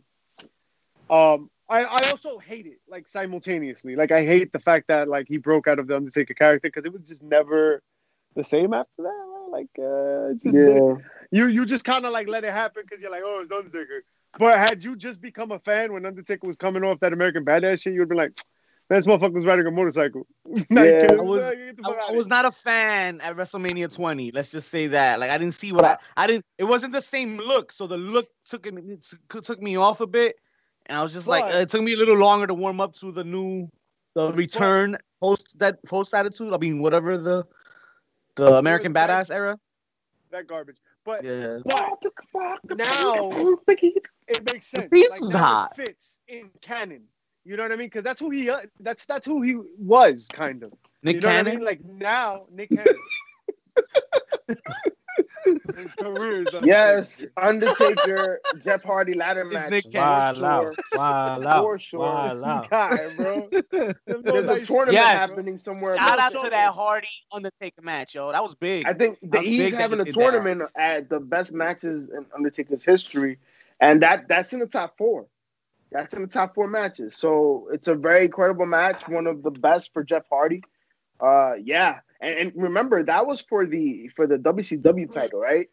Um, 1.10 1.49
I, 1.69 1.84
I 1.84 2.10
also 2.10 2.38
hate 2.39 2.65
it 2.65 2.80
like 2.88 3.08
simultaneously. 3.08 3.95
Like 3.95 4.12
I 4.12 4.23
hate 4.23 4.51
the 4.51 4.60
fact 4.60 4.88
that 4.88 5.08
like 5.08 5.28
he 5.28 5.38
broke 5.38 5.67
out 5.67 5.78
of 5.80 5.88
the 5.88 5.95
Undertaker 5.95 6.34
character 6.34 6.67
because 6.69 6.86
it 6.86 6.93
was 6.93 7.01
just 7.04 7.21
never 7.21 7.82
the 8.36 8.43
same 8.43 8.73
after 8.73 9.04
that. 9.04 9.47
Like 9.51 9.67
uh, 9.80 10.34
just 10.41 10.58
Yeah. 10.58 10.95
you 11.32 11.47
you 11.47 11.65
just 11.65 11.86
kind 11.86 12.06
of 12.06 12.12
like 12.13 12.28
let 12.28 12.43
it 12.43 12.51
happen 12.51 12.84
because 12.88 13.01
you're 13.01 13.12
like, 13.12 13.23
oh, 13.25 13.41
it's 13.41 13.51
Undertaker. 13.51 14.04
But 14.38 14.58
had 14.58 14.84
you 14.84 14.95
just 14.95 15.21
become 15.21 15.52
a 15.52 15.60
fan 15.60 15.93
when 15.93 16.06
Undertaker 16.06 16.45
was 16.45 16.58
coming 16.58 16.84
off 16.84 17.00
that 17.00 17.13
American 17.13 17.45
Badass 17.45 17.82
shit, 17.82 17.93
you'd 17.93 18.10
be 18.10 18.15
like, 18.15 18.32
man, 18.89 18.98
this 19.00 19.06
motherfucker 19.08 19.34
was 19.34 19.45
riding 19.45 19.65
a 19.65 19.71
motorcycle. 19.71 20.28
Yeah. 20.69 21.08
I 21.12 21.21
was- 21.21 21.43
nah, 21.43 21.52
get 21.52 21.78
the 21.78 21.84
I, 21.89 22.08
I 22.10 22.12
was 22.12 22.28
not 22.28 22.45
a 22.45 22.52
fan 22.52 23.21
at 23.21 23.36
WrestleMania 23.36 23.93
20. 23.93 24.32
Let's 24.32 24.52
just 24.52 24.69
say 24.69 24.88
that. 24.88 25.19
Like 25.19 25.32
I 25.32 25.38
didn't 25.38 25.54
see 25.56 25.71
what 25.71 25.86
I, 25.86 25.98
I 26.17 26.28
didn't. 26.28 26.45
It 26.58 26.65
wasn't 26.65 26.93
the 26.93 27.02
same 27.02 27.38
look, 27.38 27.71
so 27.71 27.88
the 27.88 27.98
look 27.98 28.28
took 28.50 28.71
me 28.71 28.98
took 29.43 29.62
me 29.62 29.76
off 29.78 30.02
a 30.02 30.08
bit, 30.08 30.36
and 30.88 30.98
I 30.98 31.02
was 31.02 31.13
just 31.13 31.28
like, 31.28 31.45
But- 31.45 31.56
it 31.56 31.69
took 31.69 31.82
me 31.82 31.93
a 31.93 31.98
little 31.98 32.17
longer 32.17 32.48
to 32.48 32.54
warm 32.54 32.80
up 32.82 32.93
to 32.95 33.12
the 33.12 33.24
new, 33.24 33.69
the 34.15 34.32
return 34.34 34.98
post 35.21 35.48
that 35.60 35.84
post 35.86 36.13
attitude. 36.13 36.54
I 36.54 36.58
mean, 36.58 36.82
whatever 36.82 37.17
the, 37.17 37.45
the 38.36 38.56
American 38.58 38.93
Badass 38.93 39.32
era. 39.34 39.58
that 40.32 40.48
garbage. 40.48 40.78
But 41.06 41.24
Yeah. 41.24 41.60
but 41.65 42.78
now 42.78 43.30
it 44.28 44.44
makes 44.52 44.68
sense. 44.68 44.89
Like 44.91 45.22
now 45.22 45.38
hot. 45.38 45.74
it 45.78 45.86
fits 45.88 46.20
in 46.28 46.52
canon. 46.62 47.04
You 47.46 47.56
know 47.58 47.63
what 47.63 47.72
I 47.72 47.76
mean? 47.76 47.88
Because 47.88 48.04
that's 48.04 48.20
who 48.20 48.32
he 48.32 48.50
uh, 48.50 48.62
that's 48.80 49.06
that's 49.06 49.26
who 49.26 49.41
he 49.44 49.56
was 49.78 50.28
kind 50.34 50.63
of. 50.63 50.74
Nick 51.04 51.15
you 51.15 51.22
know 51.22 51.28
Cannon. 51.28 51.46
what 51.46 51.52
I 51.52 51.56
mean? 51.58 51.65
Like 51.65 51.86
now, 51.86 52.48
Nick 52.52 52.70
Cannon. 52.72 52.96
His 55.77 55.93
career 55.93 56.43
is 56.43 56.47
Yes, 56.63 57.25
Undertaker, 57.38 58.39
Jeff 58.63 58.83
Hardy 58.83 59.13
ladder 59.15 59.41
It's 59.41 59.53
match. 59.53 59.69
Nick 59.69 59.83
for 59.85 59.91
Cannon. 59.91 60.41
Wow, 60.41 60.61
sure. 60.61 60.73
wow, 60.93 61.39
wow, 61.41 61.61
For 61.61 61.77
sure. 61.79 61.99
wow. 61.99 62.59
This 62.61 62.69
guy, 62.69 63.15
bro. 63.17 63.49
There's 64.21 64.49
a 64.49 64.65
tournament 64.65 64.93
Yes. 64.93 65.29
happening 65.29 65.57
somewhere. 65.57 65.97
Shout 65.97 66.19
out 66.19 66.31
so- 66.31 66.43
to 66.43 66.49
that 66.49 66.73
Hardy 66.73 67.07
Undertaker 67.31 67.81
match, 67.81 68.15
yo. 68.15 68.31
That 68.31 68.43
was 68.43 68.55
big. 68.55 68.85
I 68.85 68.93
think 68.93 69.17
the 69.21 69.41
E's 69.41 69.73
having 69.73 69.99
a 69.99 70.05
did 70.05 70.13
that. 70.13 70.19
tournament 70.19 70.63
at 70.75 71.09
the 71.09 71.19
best 71.19 71.51
matches 71.53 72.09
in 72.09 72.25
Undertaker's 72.35 72.83
history, 72.83 73.39
and 73.79 74.01
that 74.01 74.27
that's 74.27 74.53
in 74.53 74.59
the 74.59 74.67
top 74.67 74.97
four. 74.97 75.27
That's 75.91 76.13
in 76.15 76.23
the 76.23 76.27
top 76.27 76.55
four 76.55 76.67
matches. 76.67 77.15
So 77.15 77.67
it's 77.71 77.88
a 77.88 77.95
very 77.95 78.27
credible 78.27 78.65
match, 78.65 79.07
one 79.07 79.27
of 79.27 79.43
the 79.43 79.51
best 79.51 79.93
for 79.93 80.03
Jeff 80.03 80.23
Hardy. 80.29 80.61
Uh, 81.19 81.53
yeah, 81.63 81.99
and, 82.25 82.38
and 82.39 82.51
remember 82.55 83.03
that 83.03 83.25
was 83.27 83.41
for 83.41 83.65
the 83.65 84.09
for 84.15 84.27
the 84.27 84.38
WCW 84.38 85.09
title, 85.11 85.39
right? 85.39 85.67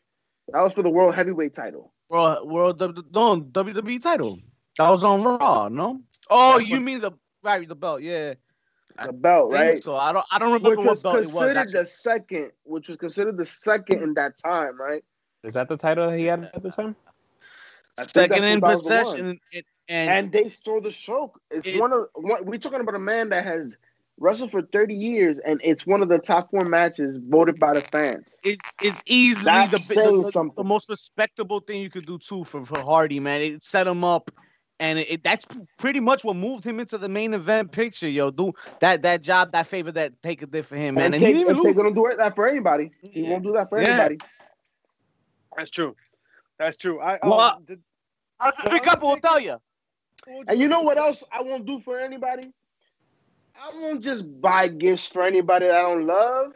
That 0.49 0.63
was 0.63 0.73
for 0.73 0.83
the 0.83 0.91
World 0.91 1.15
Heavyweight 1.15 1.55
title. 1.55 1.93
World 2.09 2.51
World 2.51 2.79
W- 2.79 3.05
no 3.13 3.41
WWE 3.41 4.01
title. 4.03 4.39
That 4.79 4.91
was 4.91 5.05
on 5.05 5.23
Raw, 5.23 5.69
no? 5.69 6.01
Oh, 6.31 6.59
That's 6.59 6.69
you 6.71 6.77
what- 6.77 6.83
mean 6.85 7.01
the 7.01 7.13
right 7.43 7.67
the 7.69 7.75
belt? 7.75 8.03
Yeah. 8.03 8.35
The 9.05 9.13
belt, 9.13 9.53
right? 9.53 9.83
So 9.83 9.97
I 9.97 10.13
don't 10.13 10.25
I 10.31 10.39
don't 10.39 10.53
remember 10.53 10.71
Which 10.77 10.87
what 10.87 11.03
belt 11.03 11.15
it 11.17 11.19
was. 11.19 11.33
considered 11.33 11.57
actually. 11.57 11.81
the 11.81 11.87
second, 11.87 12.53
which 12.65 12.89
was 12.89 12.97
considered 12.99 13.37
the 13.39 13.45
second 13.45 14.03
in 14.03 14.15
that 14.15 14.37
time, 14.39 14.79
right? 14.79 15.03
Is 15.45 15.55
that 15.55 15.69
the 15.69 15.77
title 15.77 16.11
that 16.11 16.19
he 16.19 16.27
had 16.27 16.51
at 16.55 16.63
the 16.63 16.71
time? 16.71 16.95
I 17.99 18.03
Second 18.05 18.45
in 18.45 18.61
what 18.61 18.69
that 18.69 18.75
was 18.77 18.83
the 18.85 18.89
one. 18.95 19.05
possession, 19.05 19.41
and, 19.55 19.65
and, 19.89 20.11
and 20.11 20.33
they 20.33 20.49
stole 20.49 20.81
the 20.81 20.91
show. 20.91 21.33
It's 21.51 21.67
It- 21.67 21.81
one 21.81 21.93
of 21.93 22.07
one, 22.15 22.45
we're 22.45 22.59
talking 22.59 22.81
about 22.81 22.95
a 22.95 22.99
man 22.99 23.31
that 23.31 23.45
has 23.45 23.77
wrestled 24.23 24.53
for 24.53 24.63
30 24.63 24.95
years, 24.95 25.39
and 25.45 25.61
it's 25.65 25.87
one 25.87 26.03
of 26.03 26.09
the 26.09 26.19
top 26.19 26.51
four 26.51 26.65
matches 26.65 27.19
voted 27.29 27.59
by 27.59 27.75
the 27.75 27.83
fans. 27.83 28.35
it's 28.45 28.77
it's 28.81 29.03
easily 29.07 29.67
That's 29.67 29.71
the, 29.71 29.79
the, 30.03 30.13
the, 30.33 30.51
the 30.59 30.65
most 30.65 30.89
respectable 30.89 31.61
thing 31.61 31.83
you 31.83 31.91
could 31.91 32.07
do 32.07 32.19
too 32.19 32.45
for, 32.45 32.65
for 32.65 32.81
Hardy, 32.83 33.21
man. 33.21 33.41
It 33.43 33.63
set 33.63 33.87
him 33.87 34.05
up, 34.05 34.31
and 34.81 34.99
it, 34.99 35.07
it- 35.11 35.25
that's 35.25 35.47
pretty 35.79 36.01
much 36.01 36.25
what 36.25 36.37
moved 36.37 36.65
him 36.65 36.81
into 36.81 36.99
the 36.99 37.09
main 37.09 37.35
event 37.35 37.73
picture, 37.73 38.09
yo. 38.09 38.31
Do 38.31 38.53
that 38.81 39.03
that 39.03 39.23
job, 39.23 39.53
that 39.53 39.67
favor 39.67 39.93
that 39.93 40.23
Taker 40.23 40.47
did 40.47 40.67
for 40.67 40.77
him, 40.77 40.97
man. 40.97 41.07
and 41.07 41.15
And, 41.15 41.23
he 41.23 41.27
take, 41.27 41.35
didn't 41.35 41.43
even 41.43 41.55
and 41.55 41.63
lose. 41.65 41.77
take 41.77 41.77
don't 41.77 41.95
do 41.95 42.07
it 42.07 42.19
that 42.19 42.35
for 42.35 42.49
anybody. 42.49 42.91
He 43.03 43.23
Yeah. 43.23 43.31
won't 43.31 43.45
do 43.45 43.53
that 43.53 43.69
for 43.71 43.79
Yeah. 43.79 43.89
anybody. 43.89 44.19
That's 45.57 45.71
true. 45.71 45.97
That's 46.59 46.77
true. 46.77 47.01
I 47.01 47.19
Well, 47.23 47.41
um, 47.41 47.65
did, 47.65 47.81
I'll 48.41 48.53
just 48.53 48.69
pick 48.71 48.87
up. 48.87 49.03
Will 49.03 49.17
tell 49.19 49.41
you. 49.41 49.59
And 50.49 50.61
you 50.61 50.69
know 50.69 50.83
what 50.83 50.99
else 50.99 51.25
I 51.33 51.43
won't 51.43 51.67
do 51.67 51.81
for 51.81 52.01
anybody? 52.01 52.53
I 53.63 53.71
won't 53.81 54.03
just 54.03 54.41
buy 54.41 54.67
gifts 54.69 55.07
for 55.07 55.23
anybody 55.23 55.67
that 55.67 55.75
I 55.77 55.83
don't 55.83 56.07
love. 56.07 56.53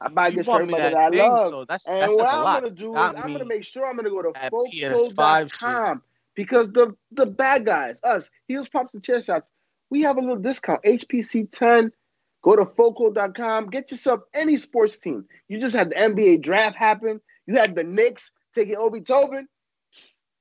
I 0.00 0.08
buy 0.08 0.28
You 0.28 0.36
gifts 0.36 0.46
for 0.46 0.60
everybody 0.60 0.82
that 0.82 0.92
that, 0.92 0.98
I 1.06 1.10
thing, 1.10 1.18
love. 1.20 1.48
so 1.50 1.64
that's 1.64 1.86
and 1.88 1.96
that's, 1.96 2.12
what 2.14 2.26
I'm 2.26 2.42
lot. 2.44 2.62
gonna 2.62 2.74
do 2.74 2.88
is 2.90 2.94
Got 2.94 3.16
I'm 3.24 3.32
gonna 3.32 3.44
make 3.44 3.64
sure 3.64 3.86
I'm 3.88 3.96
gonna 3.96 4.10
go 4.10 4.22
to 4.22 4.32
that 4.34 4.52
PS5 4.52 5.14
folkcode.com 5.14 6.02
because 6.34 6.70
the 6.72 6.94
the 7.12 7.24
bad 7.26 7.64
guys, 7.64 8.00
us, 8.02 8.30
heels, 8.48 8.68
pops, 8.68 8.94
and 8.94 9.02
chair 9.02 9.22
shots, 9.22 9.48
we 9.90 10.02
have 10.02 10.16
a 10.18 10.20
little 10.20 10.36
discount. 10.36 10.82
HPC 10.84 11.50
10. 11.50 11.92
Go 12.42 12.56
to 12.56 12.66
foco.com. 12.66 13.70
Get 13.70 13.90
yourself 13.92 14.22
any 14.34 14.56
sports 14.56 14.98
team. 14.98 15.24
You 15.48 15.60
just 15.60 15.76
had 15.76 15.90
the 15.90 15.94
NBA 15.94 16.42
draft 16.42 16.76
happen. 16.76 17.20
You 17.46 17.54
had 17.56 17.76
the 17.76 17.84
Knicks 17.84 18.32
taking 18.54 18.76
Obi 18.76 19.00
Toppin. 19.00 19.46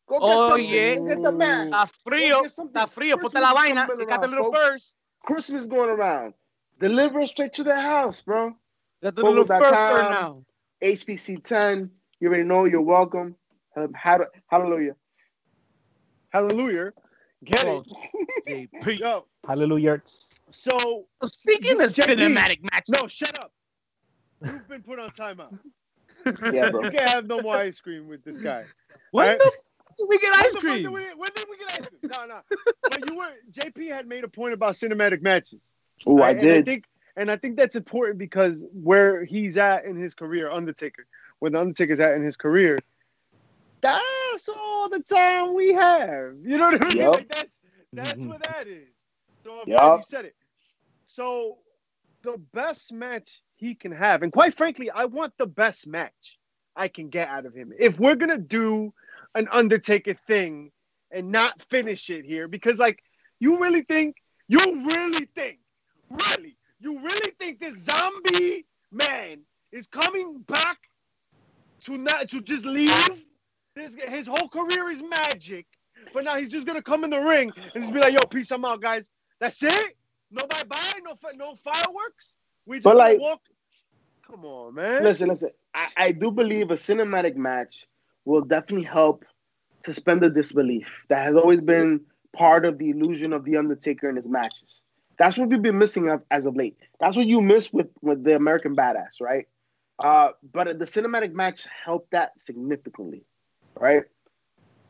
Go 0.07 0.19
get 0.19 0.25
Oh, 0.27 0.49
something. 0.49 0.67
yeah. 0.67 0.95
Get 0.95 1.21
the 1.21 1.31
mask. 1.31 1.71
Está 1.73 1.87
frío, 2.09 2.31
Go 2.31 2.41
get 2.41 2.51
something. 2.51 2.81
está 2.81 2.89
frío. 2.89 3.21
Ponte 3.21 3.35
la 3.39 3.53
vaina. 3.53 3.87
You 3.97 4.05
got 4.07 4.21
the 4.21 4.27
little 4.27 4.51
folks. 4.51 4.93
Christmas 5.23 5.65
going 5.67 5.89
around. 5.89 6.33
Deliver 6.79 7.25
straight 7.27 7.53
to 7.55 7.63
the 7.63 7.79
house, 7.79 8.21
bro. 8.21 8.55
Got 9.03 9.15
the 9.15 9.23
little 9.23 9.45
fur 9.45 9.59
Foco.com. 9.59 9.87
fur 9.89 10.09
now. 10.09 10.43
HPC 10.83 11.43
10. 11.43 11.91
You 12.19 12.27
already 12.29 12.43
know 12.43 12.65
you're 12.65 12.81
welcome. 12.81 13.35
Um, 13.75 13.93
Hallelujah. 13.93 14.95
Hallelujah. 16.29 16.91
Get 17.43 17.65
Oh, 17.65 17.83
it. 18.47 18.69
JP. 18.73 18.99
Yo, 18.99 19.25
Hallelujah. 19.47 20.01
so 20.51 21.05
Speaking 21.25 21.81
of 21.81 21.91
JP, 21.91 22.15
cinematic 22.17 22.59
matches, 22.71 22.89
no, 23.01 23.07
shut 23.07 23.37
up. 23.39 23.51
You've 24.43 24.67
been 24.67 24.81
put 24.83 24.99
on 24.99 25.09
timeout. 25.11 25.57
Yeah, 26.53 26.69
bro. 26.69 26.83
You 26.83 26.91
can't 26.91 27.09
have 27.09 27.27
no 27.27 27.41
more 27.41 27.55
ice 27.55 27.79
cream 27.79 28.07
with 28.07 28.23
this 28.23 28.39
guy. 28.39 28.65
What 29.11 29.27
Right? 29.27 29.39
the 29.39 29.45
f- 29.45 29.51
did 29.53 29.61
we 30.07 30.19
get 30.19 30.31
When 30.31 30.39
ice 30.39 30.53
the 30.53 30.61
fuck 30.61 30.63
did 30.63 30.85
cream? 30.85 30.91
we- 30.91 31.15
When 31.15 31.29
did 31.35 31.45
we 31.49 31.57
get 31.57 31.79
ice 31.79 31.87
cream? 31.87 32.11
No, 32.11 32.25
no. 32.25 32.41
But 32.83 33.09
you 33.09 33.17
were 33.17 33.31
JP 33.51 33.87
had 33.89 34.07
made 34.07 34.23
a 34.23 34.27
point 34.27 34.53
about 34.53 34.75
cinematic 34.75 35.21
matches. 35.21 35.59
Oh, 36.05 36.17
I 36.17 36.21
right? 36.21 36.37
And 36.37 36.49
I 36.49 36.53
did. 36.55 36.65
think 36.65 36.85
and 37.15 37.29
I 37.29 37.37
think 37.37 37.57
that's 37.57 37.75
important 37.75 38.17
because 38.17 38.63
where 38.73 39.23
he's 39.25 39.57
at 39.57 39.85
in 39.85 39.95
his 39.95 40.15
career, 40.15 40.49
Undertaker, 40.49 41.05
where 41.39 41.51
the 41.51 41.59
Undertaker's 41.59 41.99
at 41.99 42.13
in 42.13 42.23
his 42.23 42.37
career, 42.37 42.79
that's 43.81 44.49
all 44.49 44.89
the 44.89 44.99
time 44.99 45.53
we 45.53 45.73
have. 45.73 46.35
You 46.43 46.57
know 46.57 46.71
what 46.71 46.81
I 46.81 46.87
mean? 46.87 46.97
Yup. 46.97 47.15
Like 47.15 47.29
that's 47.29 47.59
that's 47.93 48.13
mm-hmm. 48.13 48.29
what 48.29 48.43
that 48.43 48.67
is. 48.67 48.87
So 49.43 49.59
I'm 49.59 49.65
glad 49.65 49.95
you 49.97 50.03
said 50.05 50.25
it. 50.25 50.35
So 51.05 51.57
the 52.21 52.37
best 52.53 52.93
match 52.93 53.41
he 53.55 53.75
can 53.75 53.91
have, 53.91 54.23
and 54.23 54.31
quite 54.31 54.55
frankly, 54.55 54.89
I 54.89 55.05
want 55.05 55.33
the 55.37 55.47
best 55.47 55.87
match 55.87 56.39
I 56.75 56.87
can 56.87 57.09
get 57.09 57.27
out 57.27 57.45
of 57.45 57.53
him. 57.53 57.73
If 57.77 57.99
we're 57.99 58.15
gonna 58.15 58.37
do 58.37 58.93
an 59.35 59.47
Undertaker 59.51 60.15
thing 60.27 60.71
and 61.11 61.31
not 61.31 61.61
finish 61.63 62.09
it 62.09 62.25
here, 62.25 62.47
because 62.47 62.79
like 62.79 63.03
you 63.39 63.59
really 63.59 63.81
think, 63.81 64.15
you 64.47 64.59
really 64.59 65.27
think, 65.35 65.59
really, 66.09 66.57
you 66.79 66.99
really 66.99 67.31
think 67.39 67.59
this 67.59 67.83
zombie 67.83 68.65
man 68.91 69.41
is 69.71 69.87
coming 69.87 70.39
back 70.47 70.77
to 71.85 71.97
not 71.97 72.29
to 72.29 72.41
just 72.41 72.65
leave? 72.65 73.09
This 73.75 73.95
his 74.07 74.27
whole 74.27 74.49
career 74.49 74.89
is 74.89 75.01
magic, 75.01 75.65
but 76.13 76.23
now 76.25 76.35
he's 76.35 76.49
just 76.49 76.67
gonna 76.67 76.81
come 76.81 77.03
in 77.03 77.09
the 77.09 77.21
ring 77.21 77.51
and 77.73 77.81
just 77.81 77.93
be 77.93 77.99
like, 77.99 78.13
"Yo, 78.13 78.19
peace, 78.29 78.51
I'm 78.51 78.65
out, 78.65 78.81
guys. 78.81 79.09
That's 79.39 79.63
it. 79.63 79.97
No 80.29 80.45
bye 80.47 80.63
bye. 80.67 80.99
No 81.03 81.17
no 81.35 81.55
fireworks. 81.55 82.35
We 82.65 82.77
just 82.77 82.83
But, 82.83 82.97
like- 82.97 83.19
walk. 83.19 83.41
Come 84.29 84.45
on, 84.45 84.75
man. 84.75 85.03
Listen, 85.03 85.27
listen. 85.29 85.49
I, 85.73 85.87
I 85.97 86.11
do 86.13 86.31
believe 86.31 86.71
a 86.71 86.75
cinematic 86.75 87.35
match 87.35 87.85
will 88.25 88.41
definitely 88.41 88.85
help 88.85 89.25
suspend 89.83 90.21
the 90.21 90.29
disbelief 90.29 90.87
that 91.09 91.25
has 91.25 91.35
always 91.35 91.61
been 91.61 92.01
part 92.35 92.65
of 92.65 92.77
the 92.77 92.89
illusion 92.89 93.33
of 93.33 93.43
the 93.45 93.57
Undertaker 93.57 94.09
in 94.09 94.15
his 94.15 94.27
matches. 94.27 94.81
That's 95.17 95.37
what 95.37 95.49
we've 95.49 95.61
been 95.61 95.77
missing 95.77 96.15
as 96.29 96.45
of 96.45 96.55
late. 96.55 96.77
That's 96.99 97.17
what 97.17 97.27
you 97.27 97.41
miss 97.41 97.71
with 97.71 97.87
with 98.01 98.23
the 98.23 98.35
American 98.35 98.75
Badass, 98.75 99.21
right? 99.21 99.47
Uh, 99.99 100.29
but 100.51 100.79
the 100.79 100.85
cinematic 100.85 101.33
match 101.33 101.67
helped 101.85 102.11
that 102.11 102.31
significantly, 102.39 103.23
right? 103.79 104.03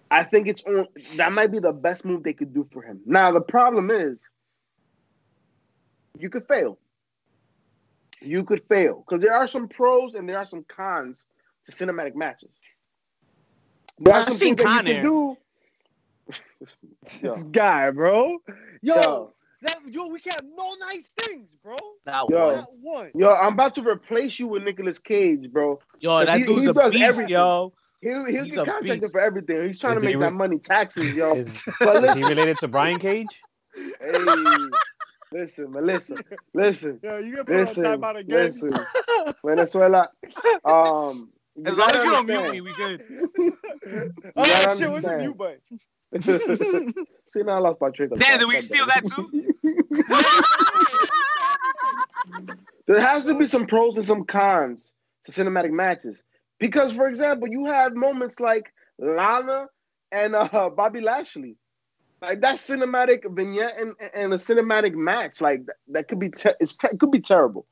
I 0.09 0.23
think 0.23 0.47
it's 0.47 0.63
on. 0.63 0.87
That 1.17 1.33
might 1.33 1.51
be 1.51 1.59
the 1.59 1.73
best 1.73 2.05
move 2.05 2.23
they 2.23 2.33
could 2.33 2.53
do 2.53 2.67
for 2.71 2.81
him. 2.81 3.01
Now 3.05 3.31
the 3.31 3.41
problem 3.41 3.91
is, 3.91 4.19
you 6.17 6.29
could 6.29 6.47
fail 6.47 6.77
you 8.21 8.43
could 8.43 8.63
fail 8.69 9.03
because 9.05 9.21
there 9.21 9.33
are 9.33 9.47
some 9.47 9.67
pros 9.67 10.13
and 10.13 10.29
there 10.29 10.37
are 10.37 10.45
some 10.45 10.63
cons 10.63 11.25
to 11.65 11.71
cinematic 11.71 12.15
matches. 12.15 12.49
There 14.01 14.13
are 14.15 14.19
I've 14.19 14.25
some 14.25 14.33
seen 14.33 14.55
things 14.55 14.69
that 14.69 14.87
you 14.87 14.93
can 14.93 15.03
do. 15.03 15.37
This 17.21 17.43
guy, 17.45 17.89
bro. 17.91 18.37
Yo, 18.81 18.95
yo, 18.95 19.33
that 19.63 19.79
yo, 19.89 20.07
we 20.07 20.19
can 20.19 20.33
have 20.33 20.43
no 20.55 20.73
nice 20.79 21.11
things, 21.19 21.55
bro. 21.63 21.75
That 22.05 22.25
Yo. 22.29 22.45
one. 22.45 22.55
Not 22.55 22.67
one. 22.79 23.11
yo, 23.15 23.29
I'm 23.29 23.53
about 23.53 23.75
to 23.75 23.81
replace 23.87 24.39
you 24.39 24.47
with 24.47 24.63
Nicolas 24.63 24.99
Cage, 24.99 25.51
bro. 25.51 25.79
Yo, 25.99 26.09
'Cause 26.09 26.27
that 26.27 26.37
he- 26.39 26.45
dude's 26.45 26.61
he 26.61 26.67
a 26.67 26.73
does 26.73 26.91
beast, 26.93 27.03
everything. 27.03 27.31
yo. 27.33 27.73
He'll, 28.01 28.25
he'll 28.25 28.45
He's 28.45 28.55
get 28.55 28.63
a 28.63 28.65
contracted 28.65 29.01
beast. 29.01 29.11
for 29.11 29.21
everything. 29.21 29.67
He's 29.67 29.79
trying 29.79 29.97
Is 29.97 30.01
to 30.01 30.05
make 30.05 30.15
re- 30.15 30.21
that 30.21 30.33
money, 30.33 30.57
taxes, 30.57 31.15
yo. 31.15 31.35
Is, 31.35 31.63
But 31.79 32.03
is 32.09 32.15
he 32.15 32.23
related 32.23 32.57
to 32.59 32.67
Brian 32.67 32.99
Cage? 32.99 33.27
hey, 34.01 34.35
listen, 35.31 35.71
Melissa, 35.71 36.15
listen, 36.15 36.37
listen, 36.53 36.99
Yo, 37.03 37.17
you 37.19 37.35
get 37.35 37.45
put 37.45 37.77
on 37.77 37.83
time 37.83 38.03
out 38.03 38.17
again. 38.17 38.37
listen. 38.39 38.73
Venezuela, 39.45 40.09
um, 40.65 41.29
you 41.65 41.71
As 41.71 41.77
long 41.77 41.91
as 41.91 42.03
you 42.03 42.09
don't 42.09 42.27
mute 42.27 42.51
me, 42.51 42.61
we 42.61 42.73
good. 42.73 43.03
oh 44.35 44.35
gotta 44.35 44.77
shit, 44.77 44.91
what's 44.91 45.05
a 45.05 45.17
mute 45.17 45.37
button? 45.37 45.61
See, 47.33 47.43
now 47.43 47.53
I 47.53 47.59
lost 47.59 47.79
my 47.79 47.89
train 47.91 48.09
Damn, 48.15 48.39
did 48.39 48.47
we 48.47 48.59
steal 48.61 48.85
that 48.87 49.05
too? 49.05 49.53
There 52.87 52.99
has 52.99 53.25
to 53.25 53.35
be 53.35 53.45
some 53.45 53.67
pros 53.67 53.95
and 53.95 54.05
some 54.05 54.25
cons 54.25 54.91
to 55.25 55.31
cinematic 55.31 55.71
matches. 55.71 56.23
Because, 56.59 56.91
for 56.91 57.07
example, 57.07 57.47
you 57.47 57.65
have 57.65 57.95
moments 57.95 58.39
like 58.39 58.73
Lana 58.99 59.67
and 60.11 60.35
uh, 60.35 60.69
Bobby 60.75 60.99
Lashley. 60.99 61.55
Like 62.21 62.41
that 62.41 62.55
cinematic 62.55 63.23
vignette 63.33 63.79
and, 63.79 63.93
and 64.13 64.33
a 64.33 64.35
cinematic 64.35 64.93
match, 64.93 65.41
like 65.41 65.65
that, 65.65 65.75
that 65.87 66.07
could 66.07 66.19
be 66.19 66.29
te- 66.29 66.51
it's 66.59 66.75
te- 66.75 66.95
could 66.99 67.11
be 67.11 67.21
terrible. 67.21 67.65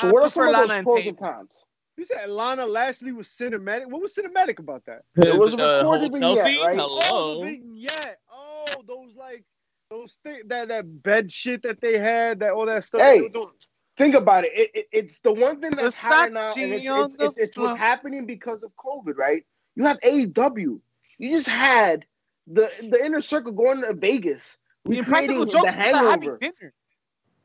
So, 0.00 0.08
I 0.08 0.12
what 0.12 0.22
are 0.22 0.28
some 0.28 0.48
of 0.48 0.54
those 0.54 0.68
Lana 0.68 0.82
pros 0.82 0.98
Tate. 0.98 1.08
and 1.08 1.18
cons? 1.18 1.64
You 1.98 2.04
said 2.04 2.28
Lana 2.30 2.64
Lashley 2.64 3.10
was 3.10 3.26
cinematic. 3.26 3.86
What 3.86 4.00
was 4.00 4.14
cinematic 4.14 4.60
about 4.60 4.84
that? 4.86 5.02
It 5.16 5.36
was 5.36 5.52
a 5.52 5.56
The 5.56 5.64
uh, 5.64 5.76
recorded 5.78 6.12
hotel 6.12 6.34
vignette, 6.36 6.46
scene? 6.46 6.64
right? 6.64 6.78
Oh, 6.80 7.00
Hello. 7.02 7.44
the 7.44 7.50
vignette. 7.50 8.18
Oh, 8.32 8.66
those 8.86 9.16
like 9.16 9.44
those 9.90 10.16
thi- 10.24 10.42
that 10.46 10.68
that 10.68 11.02
bed 11.02 11.32
shit 11.32 11.64
that 11.64 11.80
they 11.80 11.98
had, 11.98 12.38
that 12.38 12.52
all 12.52 12.66
that 12.66 12.84
stuff. 12.84 13.00
Hey. 13.00 13.16
they 13.16 13.22
were 13.22 13.28
doing. 13.30 13.50
Think 13.96 14.14
about 14.14 14.44
it. 14.44 14.52
It, 14.54 14.70
it. 14.74 14.86
It's 14.92 15.18
the 15.18 15.32
one 15.32 15.60
thing 15.60 15.72
that's 15.74 15.96
happening 15.96 16.34
now, 16.34 16.52
and 16.56 16.72
Versace 16.72 17.04
it's, 17.04 17.14
it's, 17.14 17.22
it's, 17.22 17.38
it's 17.38 17.56
what's 17.58 17.76
happening 17.76 18.26
because 18.26 18.62
of 18.62 18.70
COVID, 18.76 19.16
right? 19.16 19.44
You 19.74 19.84
have 19.86 19.98
AEW. 20.00 20.80
You 21.18 21.30
just 21.32 21.48
had 21.48 22.06
the 22.46 22.70
the 22.90 23.04
inner 23.04 23.20
circle 23.20 23.50
going 23.50 23.80
to 23.80 23.92
Vegas, 23.92 24.56
The 24.84 25.00
recreating 25.00 25.40
Impractical 25.40 25.46
the 25.46 25.50
Jokers 25.50 25.64
was 25.64 25.74
a 25.74 25.98
happy 25.98 26.26
hangover. 26.26 26.38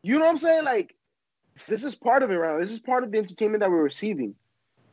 You 0.04 0.20
know 0.20 0.26
what 0.26 0.30
I'm 0.30 0.38
saying? 0.38 0.64
Like, 0.64 0.96
this 1.68 1.84
is 1.84 1.96
part 1.96 2.22
of 2.22 2.30
it, 2.30 2.36
right? 2.36 2.60
This 2.62 2.70
is 2.70 2.80
part 2.80 3.04
of 3.04 3.12
the 3.12 3.18
entertainment 3.18 3.62
that 3.62 3.72
we're 3.72 3.82
receiving. 3.82 4.36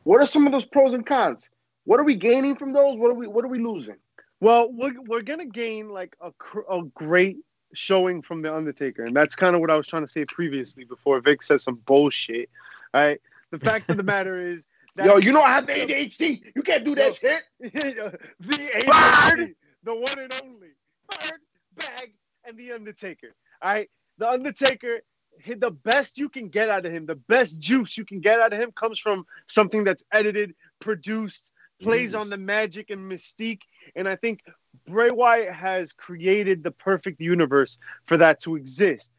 What 0.03 0.21
are 0.21 0.25
some 0.25 0.45
of 0.45 0.51
those 0.51 0.65
pros 0.65 0.93
and 0.93 1.05
cons? 1.05 1.49
What 1.85 1.99
are 1.99 2.03
we 2.03 2.15
gaining 2.15 2.55
from 2.55 2.73
those? 2.73 2.97
What 2.97 3.11
are 3.11 3.15
we 3.15 3.27
What 3.27 3.45
are 3.45 3.49
we 3.49 3.59
losing? 3.59 3.97
Well, 4.39 4.71
we're 4.71 4.99
we're 5.01 5.21
gonna 5.21 5.45
gain 5.45 5.89
like 5.89 6.15
a 6.21 6.31
a 6.69 6.83
great 6.93 7.37
showing 7.73 8.21
from 8.21 8.41
the 8.41 8.53
Undertaker, 8.53 9.03
and 9.03 9.15
that's 9.15 9.35
kind 9.35 9.55
of 9.55 9.61
what 9.61 9.71
I 9.71 9.75
was 9.75 9.87
trying 9.87 10.03
to 10.03 10.07
say 10.07 10.25
previously 10.25 10.83
before 10.83 11.19
Vic 11.21 11.43
said 11.43 11.61
some 11.61 11.75
bullshit. 11.85 12.49
All 12.93 13.01
right. 13.01 13.21
The 13.51 13.59
fact 13.59 13.89
of 13.89 13.97
the 13.97 14.03
matter 14.03 14.35
is 14.35 14.65
that 14.95 15.05
Yo, 15.05 15.17
you 15.17 15.31
know 15.31 15.41
I 15.41 15.51
have 15.51 15.67
the 15.67 15.73
ADHD. 15.73 16.41
You 16.55 16.63
can't 16.63 16.85
do 16.85 16.95
that 16.95 17.15
shit. 17.15 17.43
the 17.59 17.69
ADHD, 17.69 19.35
Bird! 19.37 19.55
the 19.83 19.95
one 19.95 20.19
and 20.19 20.33
only 20.43 20.69
Bird, 21.09 21.39
Bag, 21.75 22.13
and 22.45 22.57
the 22.57 22.71
Undertaker. 22.71 23.33
All 23.61 23.71
right, 23.71 23.89
the 24.17 24.29
Undertaker. 24.29 25.01
He- 25.39 25.53
The 25.55 25.71
best 25.71 26.17
you 26.17 26.29
can 26.29 26.49
get 26.49 26.69
out 26.69 26.85
of 26.85 26.93
him, 26.93 27.05
the 27.05 27.15
best 27.15 27.59
juice 27.59 27.97
you 27.97 28.05
can 28.05 28.21
get 28.21 28.39
out 28.39 28.53
of 28.53 28.59
him, 28.59 28.71
comes 28.71 28.99
from 28.99 29.25
something 29.47 29.83
that's 29.83 30.03
edited, 30.11 30.55
produced, 30.79 31.53
plays 31.81 32.13
on 32.13 32.29
the 32.29 32.37
magic 32.37 32.89
and 32.89 33.11
mystique. 33.11 33.61
And 33.95 34.07
I 34.07 34.15
think 34.15 34.41
Bray 34.87 35.09
Wyatt 35.09 35.53
has 35.53 35.93
created 35.93 36.63
the 36.63 36.71
perfect 36.71 37.19
universe 37.19 37.79
for 38.05 38.17
that 38.17 38.39
to 38.41 38.55
exist. 38.55 39.11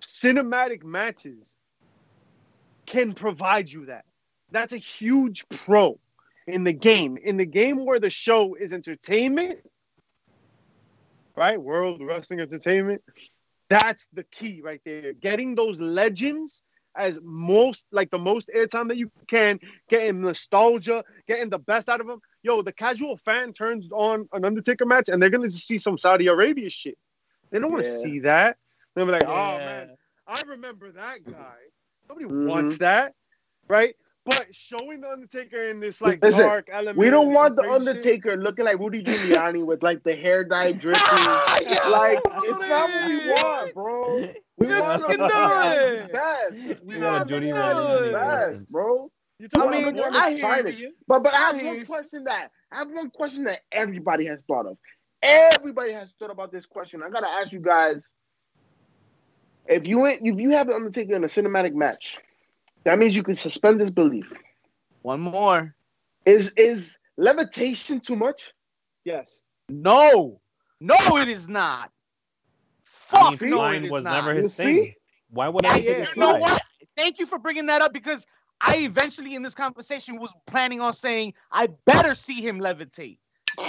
Cinematic 0.00 0.82
matches 0.82 1.56
can 2.86 3.12
provide 3.12 3.70
you 3.70 3.86
that. 3.86 4.04
That's 4.50 4.72
a 4.72 4.78
huge 4.78 5.48
pro 5.48 5.98
in 6.46 6.64
the 6.64 6.72
game. 6.72 7.16
In 7.16 7.36
the 7.36 7.46
game 7.46 7.86
where 7.86 8.00
the 8.00 8.10
show 8.10 8.54
is 8.54 8.72
entertainment, 8.72 9.60
right? 11.36 11.60
World 11.60 12.02
Wrestling 12.02 12.40
Entertainment. 12.40 13.02
That's 13.72 14.08
the 14.12 14.24
key 14.24 14.60
right 14.62 14.80
there. 14.84 15.12
Getting 15.14 15.54
those 15.54 15.80
legends 15.80 16.62
as 16.96 17.18
most 17.22 17.86
like 17.90 18.10
the 18.10 18.18
most 18.18 18.50
airtime 18.54 18.88
that 18.88 18.98
you 18.98 19.10
can, 19.26 19.58
getting 19.88 20.20
nostalgia, 20.20 21.02
getting 21.26 21.48
the 21.48 21.58
best 21.58 21.88
out 21.88 22.00
of 22.00 22.06
them. 22.06 22.20
Yo, 22.42 22.60
the 22.62 22.72
casual 22.72 23.16
fan 23.16 23.52
turns 23.52 23.88
on 23.92 24.28
an 24.32 24.44
Undertaker 24.44 24.84
match 24.84 25.08
and 25.08 25.20
they're 25.22 25.30
gonna 25.30 25.48
just 25.48 25.66
see 25.66 25.78
some 25.78 25.96
Saudi 25.96 26.26
Arabia 26.26 26.68
shit. 26.68 26.98
They 27.50 27.58
don't 27.58 27.70
want 27.72 27.84
to 27.84 27.90
Yeah. 27.90 27.96
see 27.98 28.18
that. 28.20 28.58
They'll 28.94 29.06
be 29.06 29.12
like, 29.12 29.26
oh 29.26 29.58
man, 29.58 29.96
I 30.26 30.42
remember 30.42 30.92
that 30.92 31.24
guy. 31.24 31.56
Nobody 32.08 32.26
Mhm. 32.26 32.46
wants 32.46 32.78
that, 32.78 33.14
right? 33.68 33.96
But 34.24 34.54
showing 34.54 35.00
the 35.00 35.08
Undertaker 35.08 35.68
in 35.68 35.80
this 35.80 36.00
like 36.00 36.20
Listen, 36.22 36.44
dark 36.44 36.68
element, 36.72 36.98
We 36.98 37.10
don't 37.10 37.32
want 37.32 37.56
the 37.56 37.62
some 37.62 37.80
shit, 37.80 37.92
Undertaker 37.98 38.36
looking 38.36 38.64
like 38.64 38.78
Rudy 38.78 39.02
Giuliani 39.02 39.64
with 39.64 39.82
like 39.82 40.02
the 40.04 40.14
hair 40.14 40.44
dye 40.44 40.72
dripping. 40.78 41.42
Yeah, 41.66 41.88
like 41.88 42.20
it's 42.42 42.60
not 42.62 42.92
what 42.92 43.04
we 43.04 43.16
want, 43.16 43.74
bro. 43.74 44.28
We 44.58 44.66
You 44.68 44.74
want 44.74 45.02
can 45.04 45.04
him 45.04 45.16
do 45.18 45.24
to 45.24 45.30
be 45.30 45.52
at 45.52 45.78
it. 45.82 46.12
best. 46.12 46.84
We 46.84 46.94
You 46.94 47.00
got 47.00 47.16
a 47.16 47.20
want 47.20 47.30
him 47.30 47.40
Judy 47.40 47.48
to 47.48 47.54
be 47.54 47.60
at 47.62 47.76
his 47.76 47.94
Raleigh 47.94 48.10
best, 48.10 48.48
reference. 48.48 48.70
bro. 48.70 49.10
You 49.38 49.48
I 49.54 49.58
talking 49.58 49.72
Well, 49.72 49.82
mean, 49.82 49.96
about 49.96 50.16
at 50.16 50.24
I 50.24 50.32
hear 50.32 50.40
finest. 50.40 50.80
you. 50.80 50.92
But 51.08 51.22
but 51.24 51.34
I 51.34 51.38
have 51.38 51.56
I 51.56 51.58
hear 51.58 51.66
one 51.68 51.78
you. 51.78 51.86
question 51.86 52.24
that 52.24 52.50
I 52.72 52.78
have 52.78 52.90
one 52.90 53.10
question 53.10 53.44
that 53.44 53.60
everybody 53.72 54.26
has 54.26 54.40
thought 54.46 54.66
of. 54.66 54.78
Everybody 55.22 55.92
has 55.92 56.10
thought 56.18 56.30
about 56.30 56.52
this 56.52 56.66
question. 56.66 57.02
I 57.02 57.10
gotta 57.10 57.28
ask 57.28 57.52
you 57.52 57.60
guys. 57.60 58.10
If 59.66 59.86
you 59.86 60.06
ain't, 60.06 60.20
if 60.26 60.38
you 60.38 60.50
have 60.50 60.68
the 60.68 60.74
Undertaker 60.74 61.14
in 61.14 61.24
a 61.24 61.28
cinematic 61.28 61.74
match, 61.74 62.18
that 62.84 62.98
means 62.98 63.14
you 63.16 63.22
can 63.22 63.34
suspend 63.34 63.78
disbelief. 63.78 64.32
One 65.02 65.20
more. 65.20 65.74
Is 66.26 66.52
is 66.56 66.98
levitation 67.16 68.00
too 68.00 68.16
much? 68.16 68.52
yes. 69.04 69.42
No, 69.68 70.40
no, 70.80 71.16
it 71.16 71.28
is 71.28 71.48
not. 71.48 71.90
I 73.12 73.30
mean, 73.30 73.38
Fuck 73.38 73.42
no, 73.48 73.56
flying 73.56 73.84
it 73.84 73.86
is 73.86 73.92
was 73.92 74.04
not. 74.04 74.12
never 74.24 74.34
You 74.34 74.42
his 74.42 74.54
see? 74.54 74.64
thing. 74.64 74.94
Why 75.30 75.48
would 75.48 75.64
Yeah, 75.64 75.72
I 75.72 75.76
yeah, 75.76 75.82
take 75.82 76.08
a 76.08 76.14
you 76.14 76.20
know 76.22 76.34
what? 76.36 76.62
Thank 76.96 77.18
you 77.18 77.26
for 77.26 77.38
bringing 77.38 77.66
that 77.66 77.80
up 77.80 77.92
because 77.92 78.26
I 78.60 78.76
eventually 78.78 79.34
in 79.34 79.42
this 79.42 79.54
conversation 79.54 80.18
was 80.18 80.30
planning 80.46 80.80
on 80.80 80.92
saying 80.92 81.34
I 81.50 81.68
better 81.86 82.14
see 82.14 82.40
him 82.46 82.60
levitate. 82.60 83.18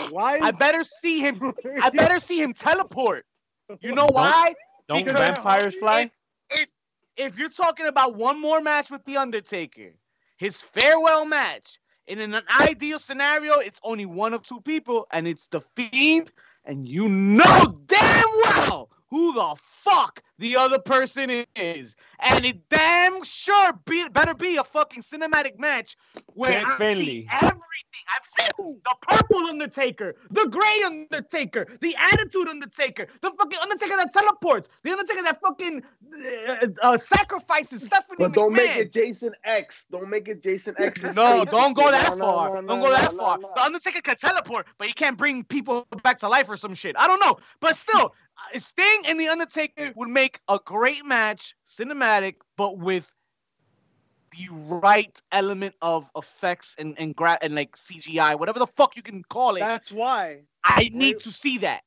Why? 0.10 0.38
Is, 0.38 0.42
I 0.44 0.52
better 0.52 0.84
see 0.84 1.20
him. 1.20 1.54
I 1.82 1.90
better 1.94 2.20
see 2.20 2.42
him 2.42 2.54
teleport. 2.54 3.26
You 3.82 3.94
know 3.96 4.08
why? 4.08 4.10
Don't- 4.10 4.14
why? 4.14 4.56
Don't 4.90 5.06
Because- 5.06 5.36
vampires 5.36 5.76
fly? 5.76 6.12
If 7.18 7.38
you're 7.38 7.50
talking 7.50 7.88
about 7.88 8.16
one 8.16 8.42
more 8.42 8.62
match 8.62 8.90
with 8.92 9.06
the 9.06 9.18
Undertaker, 9.18 9.94
his 10.38 10.62
farewell 10.62 11.26
match, 11.26 11.80
and 12.08 12.20
in 12.20 12.34
an 12.34 12.44
ideal 12.60 13.00
scenario, 13.00 13.60
it's 13.60 13.80
only 13.84 14.06
one 14.06 14.34
of 14.34 14.44
two 14.44 14.62
people, 14.62 15.08
and 15.12 15.28
it's 15.28 15.48
the 15.48 15.62
Fiend, 15.76 16.32
and 16.66 16.88
you 16.88 17.08
know 17.10 17.76
damn 17.88 18.30
well 18.44 18.90
who 19.14 19.32
the 19.34 19.56
fuck 19.62 20.24
the 20.40 20.56
other 20.58 20.80
person 20.80 21.46
is, 21.56 21.96
and 22.20 22.44
it 22.46 22.68
damn 22.68 23.24
sure 23.24 23.74
be 23.86 24.08
better 24.10 24.34
be 24.34 24.58
a 24.58 24.64
fucking 24.64 25.04
cinematic 25.04 25.60
match 25.60 25.96
where 26.34 26.54
Jack 26.54 26.68
I 26.72 26.78
Finley. 26.80 27.06
see 27.06 27.28
everything. 27.32 27.60
I've 28.10 28.26
seen 28.58 28.82
the 28.84 28.96
purple 29.08 29.38
Undertaker, 29.48 30.16
the 30.32 30.48
gray 30.48 30.82
Undertaker, 30.84 31.68
the 31.80 31.96
attitude 31.96 32.48
Undertaker, 32.48 33.08
the 33.22 33.32
fucking 33.38 33.60
Undertaker 33.62 33.96
that 33.98 34.12
teleports, 34.14 34.68
the 34.84 34.92
Undertaker 34.92 35.22
that 35.24 35.40
fucking 35.42 35.84
uh, 36.52 36.68
uh, 36.82 36.98
sacrifices 36.98 37.84
Stephanie 37.84 38.18
But 38.18 38.34
don't 38.34 38.52
make 38.54 38.76
it 38.78 38.92
Jason 38.92 39.34
X. 39.44 39.86
Don't 39.92 40.10
make 40.10 40.28
it 40.28 40.42
Jason 40.42 40.76
X. 40.80 41.04
No, 41.16 41.46
don't 41.46 41.74
go 41.74 41.92
that 41.92 42.10
No, 42.10 42.16
no, 42.16 42.26
far. 42.26 42.50
no, 42.62 42.68
don't 42.68 42.80
no, 42.80 42.86
go 42.88 42.92
that 42.92 43.14
no, 43.14 43.20
far. 43.20 43.38
no, 43.38 43.48
no. 43.48 43.54
The 43.56 43.62
Undertaker 43.62 44.02
can 44.02 44.16
teleport, 44.16 44.66
but 44.80 44.88
he 44.88 44.94
can't 44.94 45.18
bring 45.18 45.44
people 45.44 45.86
back 46.02 46.18
to 46.20 46.28
life 46.30 46.50
or 46.50 46.58
some 46.58 46.74
shit. 46.74 46.96
I 46.98 47.08
don't 47.08 47.20
know. 47.20 47.38
But 47.60 47.76
still, 47.76 48.16
Uh, 48.38 48.60
Sting 48.60 49.04
and 49.08 49.20
the 49.20 49.28
Undertaker 49.28 49.92
would 49.96 50.10
make 50.10 50.40
a 50.48 50.60
great 50.64 51.06
match, 51.06 51.56
cinematic, 51.68 52.36
but 52.58 52.78
with 52.78 53.12
the 54.38 54.48
right 54.52 55.20
element 55.32 55.76
of 55.82 56.10
effects 56.16 56.76
and 56.80 56.96
and 56.98 57.16
gra- 57.16 57.38
and 57.42 57.56
like 57.56 57.76
CGI, 57.76 58.38
whatever 58.38 58.60
the 58.60 58.68
fuck 58.68 58.96
you 58.96 59.04
can 59.04 59.24
call 59.24 59.56
it. 59.56 59.60
That's 59.60 59.92
why. 59.92 60.42
I 60.64 60.90
need 60.94 61.20
to 61.20 61.32
see 61.32 61.58
that. 61.60 61.84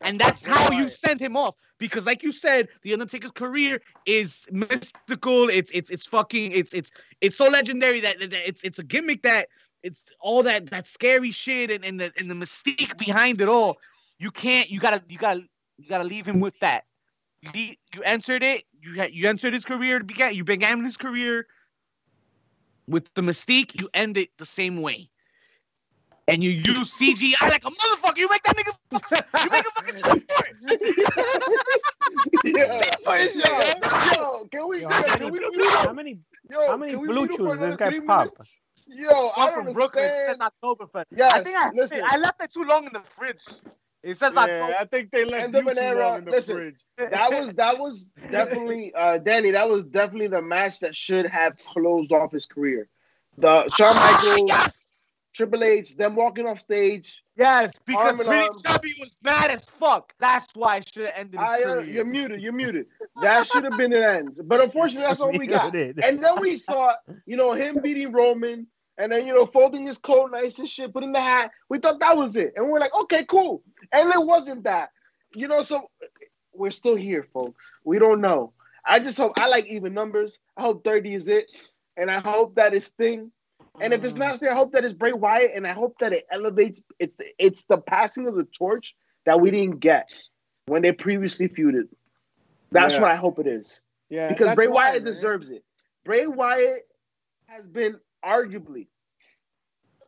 And 0.00 0.18
that's 0.20 0.44
how 0.44 0.70
you 0.70 0.88
send 0.90 1.20
him 1.20 1.36
off. 1.36 1.56
Because 1.78 2.06
like 2.06 2.22
you 2.22 2.30
said, 2.30 2.68
the 2.82 2.92
Undertaker's 2.92 3.32
career 3.32 3.80
is 4.06 4.46
mystical. 4.50 5.48
It's 5.48 5.70
it's 5.72 5.90
it's 5.90 6.06
fucking 6.06 6.52
it's 6.52 6.72
it's 6.72 6.90
it's 7.20 7.36
so 7.36 7.48
legendary 7.48 8.00
that, 8.00 8.20
that 8.20 8.30
that 8.30 8.48
it's 8.48 8.62
it's 8.62 8.78
a 8.78 8.84
gimmick 8.84 9.22
that 9.22 9.48
it's 9.82 10.04
all 10.20 10.42
that 10.44 10.66
that 10.70 10.86
scary 10.86 11.30
shit 11.30 11.70
and, 11.70 11.84
and 11.84 12.00
the 12.00 12.12
and 12.16 12.30
the 12.30 12.34
mystique 12.34 12.96
behind 12.96 13.40
it 13.40 13.48
all. 13.48 13.78
You 14.18 14.30
can't 14.30 14.70
you 14.70 14.78
gotta 14.80 15.02
you 15.08 15.18
gotta 15.18 15.42
you 15.78 15.88
gotta 15.88 16.04
leave 16.04 16.26
him 16.26 16.40
with 16.40 16.58
that. 16.60 16.84
You 17.42 17.50
le- 17.54 17.76
you 17.94 18.02
entered 18.04 18.42
it, 18.42 18.64
you 18.82 18.94
had 18.94 19.12
you 19.14 19.28
entered 19.28 19.54
his 19.54 19.64
career 19.64 19.98
to 20.00 20.04
begin 20.04 20.34
you 20.34 20.44
began 20.44 20.84
his 20.84 20.96
career 20.96 21.46
with 22.88 23.12
the 23.14 23.22
mystique, 23.22 23.80
you 23.80 23.88
end 23.94 24.16
it 24.16 24.30
the 24.38 24.46
same 24.46 24.82
way 24.82 25.10
and 26.28 26.44
you 26.44 26.50
use 26.50 26.96
CGI 26.96 27.40
like 27.48 27.64
a 27.64 27.70
motherfucker. 27.70 28.18
You 28.18 28.28
make 28.28 28.42
that 28.44 28.56
nigga 28.56 28.74
fucking, 28.90 29.24
you 29.44 29.50
make 29.50 29.66
a 29.66 29.70
fucking 29.70 29.94
teleport. 30.02 30.56
Yeah. 32.44 32.80
Teleport, 33.04 33.34
Yo, 33.34 33.42
yo, 34.12 34.44
can 34.50 34.68
we, 34.68 34.80
Yo, 34.80 34.88
yo, 34.88 34.88
how 34.88 35.16
can 35.16 35.30
many, 35.30 35.30
we, 35.30 35.68
how 35.68 35.92
many, 35.92 36.18
yo, 36.50 36.66
how 36.66 36.76
many 36.76 36.94
blue 36.94 37.22
meet 37.22 37.36
chews 37.36 37.38
does 37.38 37.52
another 37.58 37.66
this 37.66 37.76
guy 37.76 37.90
pop? 38.06 38.26
minutes? 38.26 38.60
Yo, 38.86 39.30
I 39.36 39.46
I'm 39.46 39.46
don't 39.48 39.64
from 39.64 39.74
Brooklyn. 39.74 40.04
It 40.04 40.12
says 40.26 40.36
understand. 40.40 40.52
Oktoberfest. 40.62 41.04
Yes, 41.16 41.32
I 41.34 41.44
think 41.44 41.56
I, 41.56 41.70
listen. 41.74 42.00
I 42.04 42.16
left 42.18 42.42
it 42.42 42.52
too 42.52 42.64
long 42.64 42.86
in 42.86 42.92
the 42.92 43.02
fridge. 43.16 43.44
It 44.08 44.18
says 44.18 44.32
Yeah, 44.34 44.40
October. 44.42 44.74
I 44.80 44.84
think 44.86 45.10
they 45.10 45.24
left 45.24 45.44
End 45.44 45.54
of 45.54 45.64
you 45.64 45.70
an 45.70 45.76
too 45.76 45.82
era. 45.82 46.08
long 46.08 46.18
in 46.18 46.24
the 46.24 46.30
Listen, 46.30 46.56
fridge. 46.56 46.84
that 46.96 47.30
was 47.30 47.54
that 47.54 47.78
was 47.78 48.10
definitely 48.30 48.92
uh 48.94 49.18
Danny, 49.18 49.50
that 49.50 49.68
was 49.68 49.84
definitely 49.84 50.28
the 50.28 50.42
match 50.42 50.80
that 50.80 50.94
should 50.94 51.26
have 51.26 51.56
closed 51.58 52.12
off 52.12 52.32
his 52.32 52.46
career. 52.46 52.88
The 53.36 53.68
Shawn 53.68 53.94
Ah, 53.96 54.18
Michaels, 54.20 54.48
yes, 54.48 55.04
Triple 55.34 55.62
H, 55.62 55.96
them 55.96 56.16
walking 56.16 56.46
off 56.46 56.60
stage. 56.60 57.22
yes, 57.36 57.72
because 57.86 58.18
Arm 58.18 58.26
Pretty. 58.26 58.48
Chubby 58.64 58.94
was 58.98 59.14
mad 59.22 59.50
as 59.50 59.64
fuck. 59.66 60.12
That's 60.18 60.46
why 60.54 60.76
I 60.76 60.80
should 60.80 61.06
have 61.06 61.14
ended 61.16 61.40
his 61.40 61.48
I, 61.48 61.62
uh, 61.62 61.80
you're 61.82 62.04
muted, 62.04 62.40
you're 62.40 62.52
muted. 62.52 62.86
That 63.22 63.46
should 63.46 63.64
have 63.64 63.76
been 63.76 63.90
the 63.90 64.08
end. 64.08 64.40
But 64.44 64.60
unfortunately, 64.60 65.06
that's 65.06 65.20
all 65.20 65.32
we 65.32 65.46
got. 65.58 65.74
And 65.74 66.24
then 66.24 66.40
we 66.40 66.58
thought, 66.58 66.96
you 67.26 67.36
know, 67.36 67.52
him 67.52 67.80
beating 67.82 68.10
Roman 68.12 68.66
and 68.98 69.12
then, 69.12 69.26
you 69.26 69.32
know, 69.32 69.46
folding 69.46 69.86
his 69.86 69.96
coat 69.96 70.30
nice 70.32 70.58
and 70.58 70.68
shit, 70.68 70.92
putting 70.92 71.12
the 71.12 71.20
hat. 71.20 71.52
We 71.68 71.78
thought 71.78 72.00
that 72.00 72.16
was 72.16 72.36
it. 72.36 72.52
And 72.56 72.66
we 72.66 72.72
are 72.72 72.80
like, 72.80 72.94
okay, 73.02 73.24
cool. 73.24 73.62
And 73.92 74.12
it 74.12 74.26
wasn't 74.26 74.64
that. 74.64 74.90
You 75.34 75.46
know, 75.48 75.62
so 75.62 75.88
we're 76.52 76.72
still 76.72 76.96
here, 76.96 77.26
folks. 77.32 77.72
We 77.84 77.98
don't 77.98 78.20
know. 78.20 78.52
I 78.84 78.98
just 78.98 79.16
hope, 79.16 79.32
I 79.38 79.48
like 79.48 79.66
even 79.66 79.94
numbers. 79.94 80.38
I 80.56 80.62
hope 80.62 80.82
30 80.84 81.14
is 81.14 81.28
it. 81.28 81.46
And 81.96 82.10
I 82.10 82.18
hope 82.18 82.56
that 82.56 82.74
is 82.74 82.88
thing. 82.88 83.30
And 83.80 83.92
if 83.92 84.02
it's 84.02 84.16
not 84.16 84.36
Sting, 84.36 84.48
I 84.48 84.54
hope 84.54 84.72
that 84.72 84.84
it's 84.84 84.94
Bray 84.94 85.12
Wyatt. 85.12 85.52
And 85.54 85.64
I 85.66 85.72
hope 85.72 85.98
that 86.00 86.12
it 86.12 86.26
elevates, 86.32 86.80
it's, 86.98 87.14
it's 87.38 87.64
the 87.64 87.78
passing 87.78 88.26
of 88.26 88.34
the 88.34 88.44
torch 88.44 88.96
that 89.26 89.40
we 89.40 89.52
didn't 89.52 89.78
get 89.78 90.10
when 90.66 90.82
they 90.82 90.90
previously 90.90 91.48
feuded. 91.48 91.88
That's 92.72 92.96
Yeah. 92.96 93.02
what 93.02 93.10
I 93.12 93.16
hope 93.16 93.38
it 93.38 93.46
is 93.46 93.80
Yeah, 94.10 94.28
because 94.28 94.54
Bray 94.56 94.66
Wyatt 94.66 95.04
man. 95.04 95.12
deserves 95.12 95.50
it. 95.50 95.64
Bray 96.04 96.26
Wyatt 96.26 96.82
has 97.46 97.66
been 97.68 97.98
arguably 98.24 98.88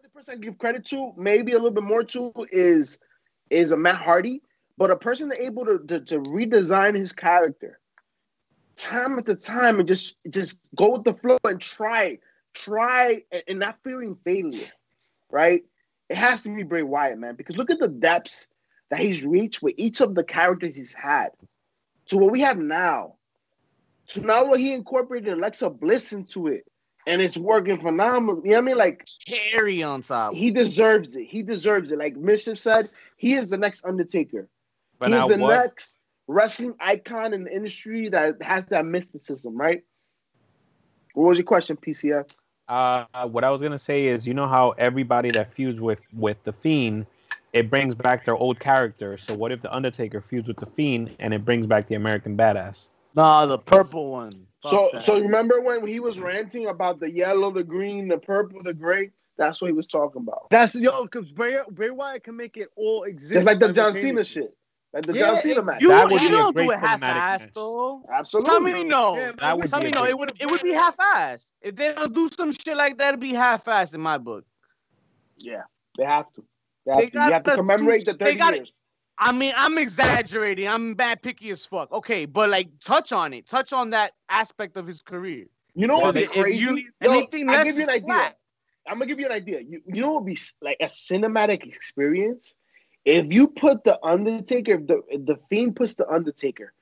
the 0.03 0.09
person 0.19 0.35
I 0.35 0.39
give 0.39 0.59
credit 0.59 0.87
to, 0.87 1.13
maybe 1.17 1.53
a 1.53 1.57
little 1.57 1.71
bit 1.71 1.85
more 1.85 2.03
to, 2.05 2.33
is 2.51 2.99
is 3.49 3.73
a 3.73 3.77
Matt 3.77 3.97
Hardy, 3.97 4.43
but 4.77 4.91
a 4.91 4.97
person 4.97 5.29
that 5.29 5.41
able 5.41 5.65
to, 5.65 5.79
to 5.89 6.01
to 6.01 6.21
redesign 6.21 6.97
his 6.97 7.13
character 7.13 7.81
time 8.77 9.19
at 9.19 9.27
the 9.27 9.35
time 9.35 9.79
and 9.79 9.87
just 9.87 10.17
just 10.31 10.59
go 10.75 10.93
with 10.93 11.05
the 11.05 11.15
flow 11.15 11.37
and 11.45 11.61
try, 11.61 12.19
try 12.55 13.23
and, 13.47 13.59
not 13.59 13.79
fearing 13.85 14.17
failure, 14.25 14.69
right? 15.31 15.63
It 16.09 16.17
has 16.17 16.43
to 16.43 16.55
be 16.55 16.63
Bray 16.63 16.83
Wyatt, 16.83 17.19
man, 17.19 17.37
because 17.37 17.57
look 17.57 17.71
at 17.71 17.79
the 17.79 17.89
depths 17.89 18.49
that 18.91 19.01
he's 19.01 19.23
reached 19.23 19.63
with 19.63 19.75
each 19.77 20.01
of 20.01 20.15
the 20.15 20.25
characters 20.25 20.75
he's 20.75 20.95
had 20.95 21.29
to 22.07 22.17
what 22.17 22.33
we 22.33 22.41
have 22.41 22.59
now. 22.59 23.15
So 24.07 24.21
now 24.21 24.45
what 24.45 24.59
he 24.59 24.73
incorporated 24.73 25.33
Alexa 25.33 25.71
Bliss 25.71 26.13
into 26.13 26.49
it, 26.49 26.65
and 27.07 27.23
it's 27.23 27.37
working 27.37 27.81
phenomenal. 27.81 28.43
You 28.45 28.51
know 28.53 28.57
what 28.57 28.63
I 28.63 28.67
mean? 28.67 28.79
Like 28.79 29.07
Cherry 29.27 29.83
on 29.83 30.03
top. 30.03 30.35
he 30.35 30.51
deserves 30.51 31.17
it. 31.17 31.27
He 31.27 31.43
deserves 31.43 31.93
it. 31.93 31.99
Like 31.99 32.17
Mischief 32.17 32.59
said, 32.59 32.91
he 33.17 33.35
is 33.35 33.51
the 33.51 33.57
next 33.57 33.85
Undertaker. 33.85 34.49
But 34.99 35.13
He's 35.13 35.29
the 35.29 35.39
what? 35.39 35.55
next 35.55 35.97
wrestling 36.27 36.75
icon 36.79 37.33
in 37.33 37.45
the 37.45 37.55
industry 37.55 38.09
that 38.11 38.43
has 38.43 38.67
that 38.67 38.85
mysticism, 38.85 39.57
right? 39.57 39.83
What 41.15 41.29
was 41.29 41.39
your 41.39 41.47
question, 41.47 41.77
PCF? 41.77 42.31
Uh, 42.69 43.05
what 43.27 43.43
I 43.43 43.51
was 43.51 43.61
gonna 43.63 43.79
say 43.79 44.07
is, 44.07 44.27
you 44.27 44.35
know 44.35 44.47
how 44.47 44.71
everybody 44.79 45.29
that 45.31 45.53
feuds 45.55 45.81
with 45.81 45.99
with 46.13 46.37
the 46.45 46.53
Fiend, 46.53 47.07
it 47.53 47.69
brings 47.69 47.97
back 47.97 48.25
their 48.25 48.37
old 48.37 48.61
character. 48.61 49.17
So 49.17 49.35
what 49.35 49.51
if 49.51 49.61
the 49.61 49.75
Undertaker 49.75 50.21
feuds 50.21 50.47
with 50.47 50.59
the 50.59 50.67
Fiend 50.67 51.17
and 51.19 51.35
it 51.35 51.45
brings 51.45 51.67
back 51.67 51.89
the 51.89 51.97
American 51.97 52.37
Badass? 52.37 52.89
Nah, 53.17 53.47
the 53.47 53.59
purple 53.59 54.13
one. 54.13 54.47
Fuck 54.63 54.71
So, 54.73 54.91
that. 54.93 55.03
so 55.03 55.21
remember 55.21 55.61
when 55.61 55.87
he 55.87 56.01
was 56.01 56.19
ranting 56.21 56.67
about 56.67 57.01
the 57.01 57.11
yellow, 57.11 57.51
the 57.51 57.65
green, 57.65 58.09
the 58.09 58.19
purple, 58.19 58.63
the 58.63 58.75
gray? 58.75 59.11
That's 59.39 59.61
what 59.63 59.69
he 59.69 59.73
was 59.73 59.87
talking 59.87 60.21
about. 60.23 60.49
That's 60.51 60.75
yo, 60.75 61.05
because 61.05 61.31
Bray, 61.31 61.59
Bray 61.71 61.89
Wyatt 61.91 62.25
can 62.25 62.37
make 62.37 62.59
it 62.59 62.69
all 62.77 63.05
exist. 63.05 63.33
Just 63.33 63.47
like 63.47 63.59
the 63.59 63.73
John 63.73 63.93
Cena 63.95 64.23
shit, 64.23 64.55
like 64.93 65.07
the 65.07 65.15
Yeah, 65.15 65.29
John 65.29 65.37
Cena 65.39 65.63
match. 65.63 65.81
you, 65.81 65.89
That 65.89 66.11
would 66.11 66.21
you 66.21 66.29
be 66.29 66.35
a 66.35 66.39
don't 66.39 66.55
great 66.55 66.65
do 66.67 66.71
it 66.73 66.81
half-assed 66.81 67.01
match. 67.01 67.49
though. 67.55 68.03
Absolutely. 68.13 68.51
Tell 68.51 68.61
me 68.61 68.85
no. 68.85 69.17
Yeah, 69.17 69.33
That 69.39 69.57
would 69.57 69.71
Tell 69.71 69.81
me 69.81 69.89
a 69.89 69.93
no. 69.93 70.05
It 70.05 70.19
would 70.19 70.33
it 70.39 70.51
would 70.51 70.61
be 70.61 70.75
half-assed. 70.75 71.53
If 71.63 71.77
they 71.77 71.95
don't 71.95 72.13
do 72.13 72.29
some 72.37 72.53
shit 72.53 72.77
like 72.77 72.99
that, 72.99 73.09
it'd 73.09 73.21
be 73.21 73.33
half-assed 73.33 73.95
in 73.95 74.01
my 74.03 74.19
book. 74.19 74.45
Yeah, 75.39 75.63
they 75.97 76.05
have 76.05 76.27
to. 76.35 76.45
They 76.85 76.93
have, 76.93 77.01
They 77.01 77.07
to. 77.11 77.17
You 77.25 77.33
have 77.33 77.45
to 77.45 77.55
commemorate 77.57 78.05
do- 78.05 78.13
the 78.13 78.19
they 78.19 78.35
gotta- 78.35 78.57
years. 78.59 78.75
I 79.23 79.33
mean, 79.33 79.53
I'm 79.55 79.77
exaggerating. 79.77 80.67
I'm 80.67 80.95
bad 80.95 81.21
picky 81.23 81.51
as 81.51 81.67
fuck. 81.67 81.93
Okay, 81.93 82.25
but 82.25 82.49
like 82.49 82.69
touch 82.83 83.13
on 83.13 83.35
it. 83.35 83.47
Touch 83.47 83.75
on 83.75 83.91
that 83.91 84.13
aspect 84.31 84.79
of 84.79 84.87
his 84.87 85.03
career. 85.03 85.45
You 85.75 85.87
know 85.87 85.99
what's 85.99 86.27
crazy? 86.27 86.59
you- 86.65 86.91
Yo, 87.03 87.11
anything 87.13 87.49
I'll 87.49 87.57
less 87.57 87.67
give 87.67 87.77
you 87.77 87.83
an 87.85 87.91
idea. 87.91 88.07
flat. 88.07 88.39
I'm 88.87 88.95
gonna 88.95 89.07
give 89.07 89.21
you 89.21 89.27
an 89.27 89.33
idea. 89.33 89.61
You, 89.61 89.83
you 89.87 90.01
know 90.01 90.13
what 90.13 90.25
would 90.25 90.35
be 90.35 90.39
like 90.63 90.79
a 90.81 90.87
cinematic 90.87 91.67
experience? 91.67 92.55
If 93.05 93.31
you 93.33 93.47
put 93.49 93.85
the 93.85 94.03
Undertaker, 94.03 94.73
if 94.75 94.87
the 94.87 95.03
if 95.09 95.27
the 95.27 95.39
Fiend 95.51 95.77
puts 95.77 95.95
the 95.95 96.09
Undertaker 96.09 96.73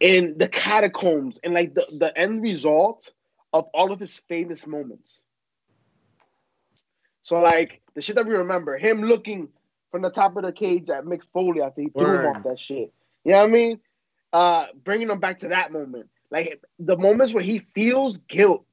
in 0.00 0.36
the 0.36 0.48
catacombs 0.48 1.40
and 1.42 1.54
like 1.54 1.74
the, 1.74 1.86
the 1.98 2.16
end 2.16 2.42
result 2.42 3.10
of 3.54 3.64
all 3.72 3.90
of 3.90 3.98
his 4.00 4.18
famous 4.20 4.66
moments. 4.66 5.24
So 7.22 7.40
like 7.40 7.80
the 7.94 8.02
shit 8.02 8.16
that 8.16 8.26
we 8.26 8.34
remember, 8.34 8.76
him 8.76 9.02
looking 9.02 9.48
from 9.94 10.02
the 10.02 10.10
top 10.10 10.36
of 10.36 10.42
the 10.42 10.50
cage 10.50 10.90
at 10.90 11.04
Mick 11.04 11.20
Foley 11.32 11.62
after 11.62 11.80
he 11.82 11.88
threw 11.88 12.18
him 12.18 12.26
off 12.26 12.42
that 12.42 12.58
shit. 12.58 12.92
You 13.22 13.30
know 13.30 13.38
what 13.42 13.44
I 13.44 13.52
mean? 13.52 13.80
Uh, 14.32 14.66
bringing 14.82 15.08
him 15.08 15.20
back 15.20 15.38
to 15.38 15.48
that 15.50 15.70
moment, 15.70 16.08
like 16.32 16.60
the 16.80 16.96
moments 16.96 17.32
where 17.32 17.44
he 17.44 17.60
feels 17.76 18.18
guilt 18.26 18.64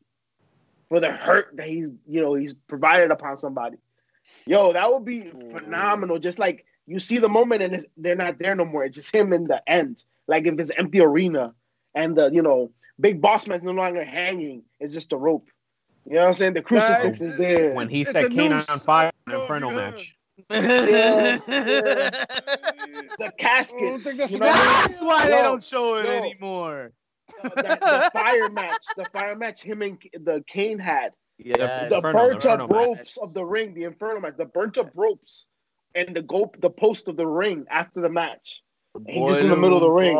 for 0.89 0.99
the 0.99 1.11
hurt 1.11 1.55
that 1.57 1.67
he's, 1.67 1.91
you 2.07 2.23
know, 2.23 2.33
he's 2.33 2.55
provided 2.55 3.11
upon 3.11 3.37
somebody. 3.37 3.77
Yo, 4.47 4.73
that 4.73 4.91
would 4.91 5.05
be 5.05 5.31
phenomenal. 5.51 6.17
Just 6.17 6.39
like 6.39 6.65
you 6.87 6.97
see 6.97 7.19
the 7.19 7.29
moment 7.29 7.61
and 7.61 7.75
it's, 7.75 7.85
they're 7.97 8.15
not 8.15 8.39
there 8.39 8.55
no 8.55 8.65
more. 8.65 8.83
It's 8.83 8.97
just 8.97 9.13
him 9.13 9.31
in 9.31 9.43
the 9.43 9.61
end. 9.69 10.03
Like 10.27 10.47
if 10.47 10.57
it's 10.57 10.71
empty 10.75 11.01
arena 11.01 11.53
and 11.93 12.17
the, 12.17 12.31
you 12.31 12.41
know, 12.41 12.71
big 12.99 13.21
boss 13.21 13.45
man's 13.45 13.61
no 13.61 13.73
longer 13.73 14.03
hanging. 14.03 14.63
It's 14.79 14.95
just 14.95 15.13
a 15.13 15.17
rope. 15.17 15.51
You 16.07 16.15
know 16.15 16.21
what 16.21 16.27
I'm 16.29 16.33
saying? 16.33 16.53
The 16.55 16.63
crucifix 16.63 17.19
Guys, 17.19 17.21
is 17.21 17.37
there. 17.37 17.75
When 17.75 17.89
he 17.89 18.01
It's 18.01 18.11
set 18.11 18.25
a 18.25 18.29
Kane 18.29 18.53
on 18.53 18.63
fire 18.63 19.11
in 19.27 19.33
I 19.33 19.35
an 19.35 19.39
don't 19.39 19.41
Inferno 19.43 19.67
if 19.67 19.73
you 19.73 19.79
heard. 19.79 19.93
match. 19.93 20.15
Yeah, 20.49 21.37
the 21.37 22.25
I 23.19 23.19
don't 23.19 23.37
caskets. 23.37 24.17
that's 24.17 24.31
you 24.31 24.39
know 24.39 24.47
what 24.47 24.55
I 24.55 24.87
mean? 24.87 24.91
That's 24.91 25.03
why 25.03 25.25
they 25.25 25.31
don't 25.31 25.63
show 25.63 25.95
it 25.95 26.05
yo. 26.05 26.11
anymore. 26.11 26.91
Uh, 27.43 27.49
the, 27.49 27.61
the 27.61 28.11
fire 28.13 28.49
match, 28.49 28.83
the 28.97 29.05
fire 29.13 29.35
match 29.35 29.61
him 29.61 29.81
and 29.81 29.97
the 30.13 30.43
Kane 30.47 30.79
had. 30.79 31.11
Yeah, 31.37 31.87
the 31.87 31.95
Inferno, 31.95 31.95
the 31.95 32.01
burnt 32.01 32.45
up 32.45 32.61
Inferno 32.61 32.67
match. 32.67 32.97
ropes 32.97 33.17
of 33.17 33.33
the 33.33 33.45
ring, 33.45 33.73
the 33.73 33.83
Inferno 33.83 34.19
match, 34.19 34.35
the 34.37 34.45
burnt 34.45 34.77
up 34.77 34.91
ropes, 34.95 35.47
and 35.95 36.15
the 36.15 36.21
go 36.21 36.51
the 36.59 36.69
post 36.69 37.07
of 37.07 37.17
the 37.17 37.27
ring 37.27 37.65
after 37.69 38.01
the 38.01 38.09
match. 38.09 38.61
He 39.07 39.25
just 39.25 39.43
in 39.43 39.49
the 39.49 39.55
middle 39.57 39.77
of 39.77 39.83
the 39.83 39.89
ring. 39.89 40.17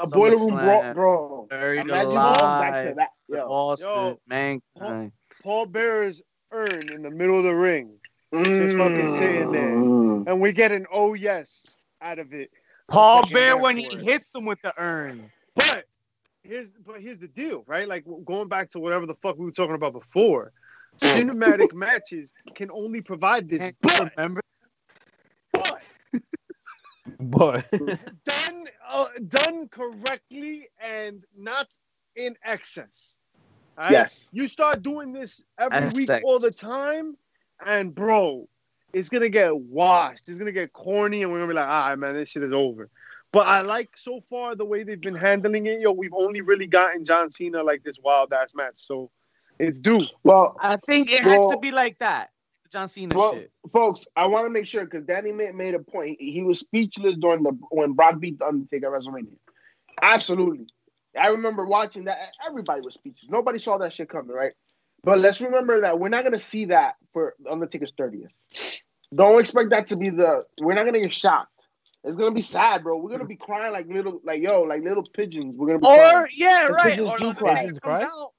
A 0.00 0.06
boiler 0.06 0.36
room 0.36 0.54
brawl, 0.54 0.82
SummerSlam, 0.82 0.94
bro. 0.94 1.46
Buried 1.50 1.80
Imagine 1.80 2.10
going 2.10 2.34
back 2.34 2.88
to 2.88 2.94
that. 2.96 3.08
Yo. 3.28 3.38
Austin, 3.48 3.90
Yo. 3.90 4.20
Mankind. 4.28 5.12
Paul 5.42 5.66
Bearer's 5.66 6.22
urn 6.52 6.92
in 6.94 7.02
the 7.02 7.10
middle 7.10 7.38
of 7.38 7.44
the 7.44 7.54
ring, 7.54 7.97
Just 8.32 8.76
fucking 8.76 9.08
sitting 9.16 9.52
there. 9.52 9.70
Mm. 9.70 10.26
and 10.26 10.40
we 10.40 10.52
get 10.52 10.72
an 10.72 10.86
oh 10.92 11.14
yes 11.14 11.78
out 12.02 12.18
of 12.18 12.32
it. 12.34 12.50
Paul 12.88 13.26
Bear 13.28 13.56
when 13.56 13.76
he 13.76 13.86
it. 13.86 14.00
hits 14.00 14.34
him 14.34 14.44
with 14.44 14.60
the 14.62 14.72
urn. 14.78 15.30
But 15.54 15.84
here's 16.42 16.70
but 16.70 17.00
here's 17.00 17.18
the 17.18 17.28
deal, 17.28 17.64
right? 17.66 17.88
Like 17.88 18.04
going 18.24 18.48
back 18.48 18.70
to 18.70 18.80
whatever 18.80 19.06
the 19.06 19.14
fuck 19.16 19.38
we 19.38 19.44
were 19.44 19.52
talking 19.52 19.74
about 19.74 19.92
before. 19.92 20.52
Cinematic 20.98 21.72
matches 21.74 22.32
can 22.54 22.70
only 22.72 23.00
provide 23.00 23.48
this, 23.48 23.68
but, 23.80 24.12
remember? 24.16 24.40
but 25.52 25.82
But 27.20 27.70
done 28.24 28.66
uh, 28.88 29.06
done 29.28 29.68
correctly 29.68 30.68
and 30.80 31.24
not 31.36 31.68
in 32.16 32.36
excess. 32.44 33.18
Alright? 33.76 33.92
Yes. 33.92 34.28
You 34.32 34.48
start 34.48 34.82
doing 34.82 35.12
this 35.12 35.44
every 35.58 35.88
week 35.94 36.10
all 36.24 36.38
the 36.38 36.50
time, 36.50 37.16
and 37.64 37.94
bro, 37.94 38.48
it's 38.92 39.08
gonna 39.08 39.28
get 39.28 39.56
washed. 39.56 40.28
It's 40.28 40.38
gonna 40.38 40.52
get 40.52 40.72
corny, 40.72 41.22
and 41.22 41.32
we're 41.32 41.38
gonna 41.38 41.52
be 41.52 41.56
like, 41.56 41.68
ah, 41.68 41.94
man, 41.96 42.14
this 42.14 42.30
shit 42.30 42.42
is 42.42 42.52
over. 42.52 42.88
But 43.32 43.46
I 43.46 43.60
like 43.60 43.90
so 43.96 44.22
far 44.30 44.54
the 44.54 44.64
way 44.64 44.84
they've 44.84 45.00
been 45.00 45.14
handling 45.14 45.66
it. 45.66 45.80
Yo, 45.80 45.92
we've 45.92 46.14
only 46.14 46.40
really 46.40 46.66
gotten 46.66 47.04
John 47.04 47.30
Cena 47.30 47.62
like 47.62 47.84
this 47.84 47.98
wild 48.02 48.32
ass 48.32 48.54
match, 48.54 48.76
so 48.76 49.10
it's 49.58 49.78
due. 49.78 50.06
Well, 50.22 50.56
I 50.60 50.76
think 50.76 51.12
it 51.12 51.20
has 51.20 51.46
to 51.48 51.58
be 51.58 51.70
like 51.70 51.98
that. 51.98 52.30
John 52.72 52.88
Cena 52.88 53.14
well, 53.14 53.32
shit. 53.32 53.50
folks, 53.72 54.06
I 54.16 54.26
want 54.26 54.46
to 54.46 54.50
make 54.50 54.66
sure 54.66 54.84
because 54.84 55.04
Danny 55.04 55.32
made, 55.32 55.54
made 55.54 55.74
a 55.74 55.78
point. 55.78 56.16
He, 56.20 56.32
he 56.32 56.42
was 56.42 56.60
speechless 56.60 57.16
during 57.18 57.42
the 57.42 57.52
when 57.70 57.92
Brock 57.92 58.20
beat 58.20 58.38
the 58.38 58.46
Undertaker 58.46 58.94
at 58.94 59.02
WrestleMania. 59.02 59.36
Absolutely, 60.00 60.66
I 61.18 61.28
remember 61.28 61.66
watching 61.66 62.04
that. 62.04 62.18
Everybody 62.46 62.80
was 62.82 62.94
speechless. 62.94 63.28
Nobody 63.28 63.58
saw 63.58 63.78
that 63.78 63.92
shit 63.92 64.08
coming, 64.08 64.34
right? 64.34 64.52
But 65.08 65.20
let's 65.20 65.40
remember 65.40 65.80
that 65.80 65.98
we're 65.98 66.10
not 66.10 66.22
gonna 66.22 66.38
see 66.38 66.66
that 66.66 66.96
for 67.14 67.34
Undertaker's 67.50 67.92
thirtieth. 67.96 68.30
Don't 69.14 69.40
expect 69.40 69.70
that 69.70 69.86
to 69.86 69.96
be 69.96 70.10
the. 70.10 70.44
We're 70.60 70.74
not 70.74 70.84
gonna 70.84 71.00
get 71.00 71.14
shocked. 71.14 71.64
It's 72.04 72.14
gonna 72.14 72.30
be 72.34 72.42
sad, 72.42 72.82
bro. 72.82 72.98
We're 72.98 73.12
gonna 73.12 73.24
be 73.24 73.36
crying 73.36 73.72
like 73.72 73.88
little, 73.88 74.20
like 74.22 74.42
yo, 74.42 74.64
like 74.64 74.82
little 74.82 75.02
pigeons. 75.02 75.56
We're 75.56 75.68
gonna 75.68 75.78
be 75.78 75.86
Or 75.86 75.96
crying. 75.96 76.26
yeah, 76.36 76.64
right. 76.66 76.90
pigeons 76.90 77.10
Or 77.10 77.16
do 77.16 77.32
cry. 77.32 77.70
comes 77.82 78.02
out, 78.02 78.32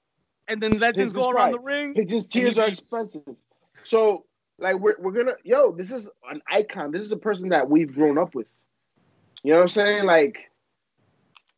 and 0.47 0.61
then 0.61 0.73
legends 0.73 1.11
Pigeons 1.11 1.13
go 1.13 1.31
cry. 1.31 1.45
around 1.45 1.51
the 1.53 1.59
ring. 1.59 1.95
Pigeons' 1.95 2.27
tears 2.27 2.59
are 2.59 2.67
expensive. 2.67 3.23
So, 3.81 4.25
like, 4.59 4.75
we're, 4.77 4.95
we're 4.99 5.11
gonna, 5.11 5.37
yo, 5.43 5.71
this 5.71 5.91
is 5.91 6.07
an 6.29 6.39
icon. 6.51 6.91
This 6.91 7.01
is 7.01 7.11
a 7.11 7.17
person 7.17 7.49
that 7.49 7.67
we've 7.67 7.91
grown 7.95 8.19
up 8.19 8.35
with. 8.35 8.45
You 9.41 9.53
know 9.53 9.57
what 9.57 9.63
I'm 9.63 9.69
saying? 9.69 10.05
Like, 10.05 10.48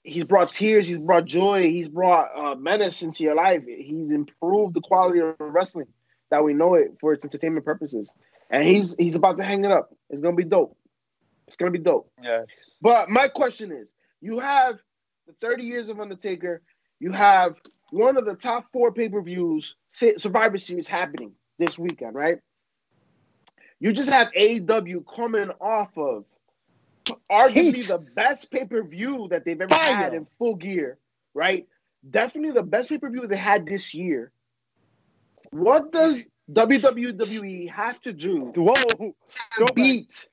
he's 0.03 0.23
brought 0.23 0.51
tears, 0.51 0.87
he's 0.87 0.99
brought 0.99 1.25
joy, 1.25 1.63
he's 1.63 1.89
brought 1.89 2.29
uh, 2.35 2.55
menace 2.55 3.01
into 3.01 3.23
your 3.23 3.35
life. 3.35 3.63
He's 3.65 4.11
improved 4.11 4.73
the 4.73 4.81
quality 4.81 5.19
of 5.19 5.35
wrestling 5.39 5.87
that 6.29 6.43
we 6.43 6.53
know 6.53 6.75
it 6.75 6.97
for 6.99 7.13
its 7.13 7.25
entertainment 7.25 7.65
purposes. 7.65 8.11
And 8.49 8.67
he's 8.67 8.95
he's 8.95 9.15
about 9.15 9.37
to 9.37 9.43
hang 9.43 9.63
it 9.63 9.71
up. 9.71 9.95
It's 10.09 10.21
gonna 10.21 10.35
be 10.35 10.43
dope. 10.43 10.77
It's 11.47 11.55
gonna 11.55 11.71
be 11.71 11.79
dope. 11.79 12.11
Yes. 12.21 12.77
But 12.81 13.09
my 13.09 13.27
question 13.27 13.71
is, 13.71 13.93
you 14.21 14.39
have 14.39 14.79
the 15.27 15.33
30 15.41 15.63
years 15.63 15.89
of 15.89 15.99
Undertaker, 15.99 16.61
you 16.99 17.11
have 17.11 17.55
one 17.91 18.17
of 18.17 18.25
the 18.25 18.35
top 18.35 18.65
four 18.71 18.91
pay-per-views, 18.91 19.75
Survivor 20.17 20.57
Series 20.57 20.87
happening 20.87 21.33
this 21.59 21.77
weekend, 21.77 22.15
right? 22.15 22.39
You 23.79 23.93
just 23.93 24.11
have 24.11 24.31
AEW 24.37 25.03
coming 25.13 25.49
off 25.59 25.97
of 25.97 26.25
arguably 27.31 27.75
Heat. 27.77 27.87
the 27.87 27.99
best 28.15 28.51
pay-per-view 28.51 29.27
that 29.31 29.45
they've 29.45 29.59
ever 29.59 29.73
Fire. 29.73 29.95
had 29.95 30.13
in 30.13 30.27
full 30.37 30.55
gear, 30.55 30.97
right? 31.33 31.67
Definitely 32.09 32.51
the 32.51 32.63
best 32.63 32.89
pay-per-view 32.89 33.27
they 33.27 33.37
had 33.37 33.65
this 33.65 33.93
year. 33.93 34.31
What 35.51 35.91
does 35.91 36.27
WWE 36.51 37.69
have 37.69 38.01
to 38.01 38.13
do 38.13 38.51
Whoa. 38.55 38.73
to 38.73 39.13
Go 39.57 39.65
back. 39.65 39.75
beat 39.75 40.27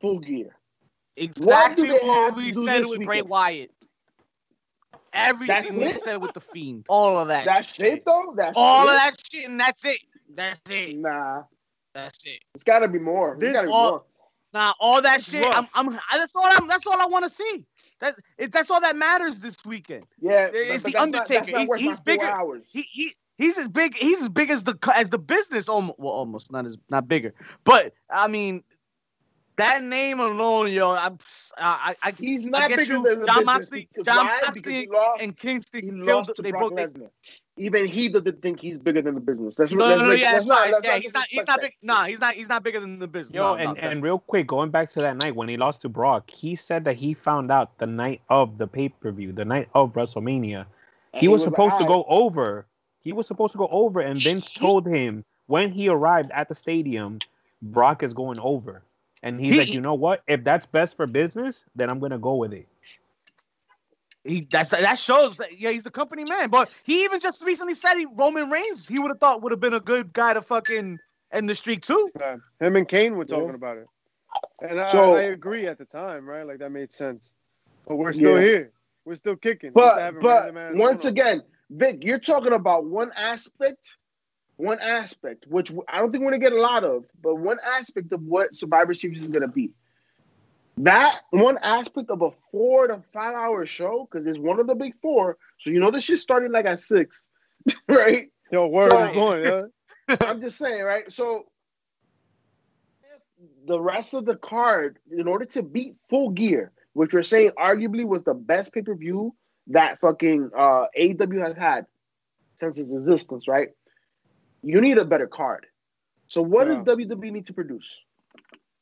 full 0.00 0.18
gear? 0.20 0.56
Exactly 1.16 1.88
they 1.88 1.92
what 1.94 2.24
have 2.32 2.36
we 2.36 2.48
to 2.48 2.52
do 2.54 2.64
said 2.66 2.80
this 2.82 2.88
with 2.90 2.98
Bray 3.04 3.16
weekend? 3.16 3.28
Wyatt. 3.30 3.70
That's 5.12 5.28
Everything 5.30 5.78
we 5.80 5.84
it? 5.86 6.00
said 6.02 6.16
with 6.18 6.32
the 6.34 6.40
Fiend. 6.40 6.86
All 6.88 7.18
of 7.18 7.28
that. 7.28 7.44
That's 7.44 7.74
shit. 7.74 7.94
it 7.94 8.04
though. 8.04 8.34
That's 8.36 8.56
All 8.56 8.86
it? 8.88 8.90
of 8.92 8.96
that 8.96 9.12
shit, 9.30 9.48
and 9.48 9.58
that's 9.58 9.84
it. 9.84 9.98
That's 10.34 10.60
it. 10.70 10.96
Nah, 10.98 11.42
That's 11.94 12.18
it. 12.24 12.40
it's 12.54 12.62
got 12.64 12.80
to 12.80 12.88
be 12.88 12.98
more. 12.98 13.36
There's 13.38 13.52
This 13.52 13.56
got 13.56 13.62
to 13.62 13.66
be 13.68 13.72
all- 13.72 13.90
more. 13.90 14.04
Nah, 14.52 14.72
all 14.80 15.02
that 15.02 15.22
shit. 15.22 15.46
I'm, 15.54 15.66
I'm. 15.74 15.90
I- 16.10 16.18
That's 16.18 16.34
all. 16.34 16.44
I'm. 16.46 16.68
That's 16.68 16.86
all 16.86 17.00
I 17.00 17.06
want 17.06 17.24
to 17.24 17.30
see. 17.30 17.64
That's 18.00 18.18
it. 18.38 18.52
That's 18.52 18.70
all 18.70 18.80
that 18.80 18.96
matters 18.96 19.40
this 19.40 19.56
weekend. 19.64 20.04
Yeah, 20.20 20.48
It's 20.52 20.82
the 20.82 20.90
that's 20.92 20.94
not- 20.94 21.02
Undertaker. 21.02 21.50
not 21.52 21.60
He's- 21.78 21.80
he's 21.80 22.00
bigger. 22.00 22.24
Hours. 22.26 22.70
He 22.72 22.82
he. 22.82 23.12
He's 23.36 23.56
as 23.56 23.68
big. 23.68 23.96
He's 23.96 24.20
as 24.22 24.28
big 24.28 24.50
as 24.50 24.64
the 24.64 24.76
as 24.96 25.10
the 25.10 25.18
business. 25.18 25.68
Almost. 25.68 25.98
Well, 26.00 26.12
almost 26.12 26.50
not 26.50 26.66
as 26.66 26.76
not 26.90 27.06
bigger. 27.06 27.34
But 27.64 27.92
I 28.10 28.26
mean, 28.26 28.64
that 29.58 29.82
name 29.82 30.18
alone, 30.20 30.72
yo. 30.72 30.90
I'm. 30.92 31.18
I. 31.58 31.94
I. 32.02 32.08
I 32.08 32.12
He's 32.12 32.46
I 32.46 32.48
not 32.48 32.68
get 32.70 32.78
bigger 32.78 32.94
you. 32.94 33.02
than 33.02 33.20
the 33.20 33.26
Jon 33.26 33.36
business 33.36 33.44
Moxley. 33.46 33.88
because 33.92 34.06
Jon 34.06 34.26
why? 34.26 34.38
Because 34.40 34.72
he 34.72 34.86
Moxley 34.86 34.86
lost. 34.88 35.22
and 35.22 35.36
Kingston 35.38 35.80
he 35.84 35.90
killed. 35.90 36.00
lost 36.06 36.36
to 36.36 36.42
They 36.42 36.50
Brock 36.50 36.74
broke. 36.74 36.90
Lesnar. 36.94 37.10
Even 37.58 37.86
he 37.86 38.08
doesn't 38.08 38.40
think 38.40 38.60
he's 38.60 38.78
bigger 38.78 39.02
than 39.02 39.14
the 39.16 39.20
business. 39.20 39.58
Let's, 39.58 39.72
no, 39.72 39.84
let's 39.86 39.98
no, 39.98 40.04
no, 40.06 40.12
make- 40.12 40.20
yeah, 40.20 40.26
let's 40.32 40.38
it's 40.44 40.46
not- 40.46 40.58
fine. 40.58 40.72
let's 40.72 40.84
Yeah, 40.86 40.98
he's 40.98 41.12
not. 41.14 41.24
He's 41.28 41.46
not 41.46 41.60
big. 41.60 41.72
that. 41.82 41.86
Nah, 41.86 42.04
he's 42.04 42.20
not. 42.20 42.34
He's 42.34 42.48
not 42.48 42.62
bigger 42.62 42.80
than 42.80 42.98
the 42.98 43.06
business. 43.08 43.34
Yo, 43.34 43.42
No, 43.42 43.54
and, 43.56 43.74
no, 43.76 43.88
and 43.88 44.02
real 44.02 44.18
quick, 44.20 44.46
going 44.46 44.70
back 44.70 44.90
to 44.92 45.00
that 45.00 45.16
night 45.16 45.34
when 45.36 45.48
he 45.48 45.56
lost 45.56 45.82
to 45.82 45.88
Brock, 45.88 46.30
he 46.30 46.54
said 46.56 46.84
that 46.84 46.96
he 46.96 47.14
found 47.14 47.50
out 47.50 47.76
the 47.78 47.86
night 47.86 48.20
of 48.30 48.58
the 48.58 48.66
pay 48.66 48.88
per 48.90 49.10
view, 49.10 49.32
the 49.32 49.44
night 49.44 49.68
of 49.74 49.92
WrestleMania. 49.94 50.66
And 51.12 51.20
He 51.20 51.26
was 51.28 51.42
supposed 51.42 51.78
to 51.78 51.84
go 51.84 52.04
over. 52.08 52.66
He 53.02 53.12
was 53.12 53.26
supposed 53.26 53.52
to 53.52 53.58
go 53.58 53.68
over, 53.72 54.00
and 54.00 54.20
Vince 54.22 54.52
told 54.52 54.86
him 54.86 55.24
when 55.46 55.70
he 55.72 55.88
arrived 55.88 56.30
at 56.32 56.48
the 56.48 56.54
stadium, 56.54 57.18
Brock 57.62 58.02
is 58.02 58.12
going 58.14 58.38
over. 58.38 58.82
And 59.22 59.40
he's 59.40 59.54
He- 59.54 59.58
like, 59.60 59.68
you 59.74 59.80
know 59.80 59.94
what? 59.94 60.22
If 60.28 60.44
that's 60.44 60.66
best 60.66 60.96
for 60.96 61.06
business, 61.06 61.64
then 61.74 61.90
I'm 61.90 61.98
gonna 61.98 62.18
go 62.18 62.36
with 62.36 62.52
it. 62.52 62.66
He 64.24 64.40
that's 64.50 64.70
that 64.70 64.98
shows 64.98 65.36
that 65.36 65.58
yeah 65.58 65.70
he's 65.70 65.84
the 65.84 65.90
company 65.90 66.24
man. 66.28 66.50
But 66.50 66.72
he 66.84 67.04
even 67.04 67.20
just 67.20 67.42
recently 67.42 67.74
said 67.74 67.94
he 67.96 68.06
Roman 68.06 68.50
Reigns 68.50 68.86
he 68.86 68.98
would 68.98 69.08
have 69.10 69.20
thought 69.20 69.42
would 69.42 69.52
have 69.52 69.60
been 69.60 69.74
a 69.74 69.80
good 69.80 70.12
guy 70.12 70.34
to 70.34 70.42
fucking 70.42 70.98
end 71.32 71.48
the 71.48 71.54
streak 71.54 71.82
too. 71.82 72.10
Yeah. 72.18 72.36
Him 72.60 72.76
and 72.76 72.86
Kane 72.88 73.16
were 73.16 73.24
Yeah. 73.28 73.36
talking 73.36 73.54
about 73.54 73.78
it, 73.78 73.86
and 74.60 74.80
I, 74.80 74.90
So- 74.90 75.14
I 75.14 75.22
agree 75.22 75.66
at 75.66 75.78
the 75.78 75.84
time, 75.84 76.26
right? 76.28 76.46
Like 76.46 76.58
that 76.58 76.70
made 76.70 76.92
sense. 76.92 77.34
But 77.86 77.96
we're 77.96 78.12
still 78.12 78.34
Yeah. 78.34 78.40
here. 78.42 78.72
We're 79.04 79.14
still 79.14 79.36
kicking. 79.36 79.72
But 79.72 80.20
but 80.20 80.52
once 80.74 81.06
again, 81.06 81.42
Vic, 81.70 82.04
you're 82.04 82.18
talking 82.18 82.52
about 82.52 82.84
one 82.84 83.10
aspect, 83.16 83.96
one 84.58 84.78
aspect, 84.80 85.46
which 85.48 85.72
I 85.88 85.98
don't 86.00 86.12
think 86.12 86.22
we're 86.24 86.32
gonna 86.32 86.40
get 86.42 86.52
a 86.52 86.60
lot 86.60 86.84
of, 86.84 87.04
but 87.22 87.36
one 87.36 87.58
aspect 87.64 88.12
of 88.12 88.20
what 88.22 88.54
Survivor 88.54 88.92
Series 88.92 89.20
is 89.20 89.28
gonna 89.28 89.48
be. 89.48 89.70
that 90.78 91.22
one 91.30 91.58
aspect 91.62 92.10
of 92.10 92.22
a 92.22 92.30
four 92.52 92.86
to 92.88 93.02
five 93.12 93.34
hour 93.34 93.66
show 93.66 94.06
because 94.10 94.26
it's 94.26 94.38
one 94.38 94.60
of 94.60 94.66
the 94.66 94.74
big 94.74 94.94
four. 95.00 95.36
So 95.60 95.70
you 95.70 95.80
know 95.80 95.90
this 95.90 96.04
shit 96.04 96.18
started 96.20 96.50
like 96.52 96.66
at 96.66 96.78
six, 96.78 97.24
right? 97.88 98.26
Yo, 98.52 98.66
word 98.68 98.90
So- 98.92 99.02
is 99.04 99.10
going. 99.14 99.44
Yeah? 99.44 100.16
I'm 100.22 100.40
just 100.40 100.58
saying, 100.58 100.82
right? 100.82 101.10
So 101.10 101.46
the 103.66 103.80
rest 103.80 104.14
of 104.14 104.24
the 104.24 104.36
card, 104.36 104.98
in 105.10 105.28
order 105.28 105.44
to 105.46 105.62
beat 105.62 105.96
Full 106.10 106.30
Gear, 106.30 106.72
which 106.94 107.12
we're 107.12 107.22
saying 107.22 107.52
arguably 107.58 108.04
was 108.04 108.24
the 108.24 108.34
best 108.34 108.72
pay 108.72 108.82
per 108.82 108.94
view 108.94 109.34
that 109.68 110.00
fucking 110.00 110.50
uh, 110.56 110.86
AEW 110.98 111.46
has 111.46 111.56
had 111.56 111.86
since 112.58 112.78
its 112.78 112.92
existence, 112.92 113.46
right? 113.46 113.68
You 114.62 114.80
need 114.80 114.98
a 114.98 115.04
better 115.04 115.26
card. 115.26 115.66
So 116.26 116.42
what 116.42 116.66
does 116.66 116.82
WWE 116.82 117.32
need 117.32 117.46
to 117.46 117.52
produce? 117.52 117.96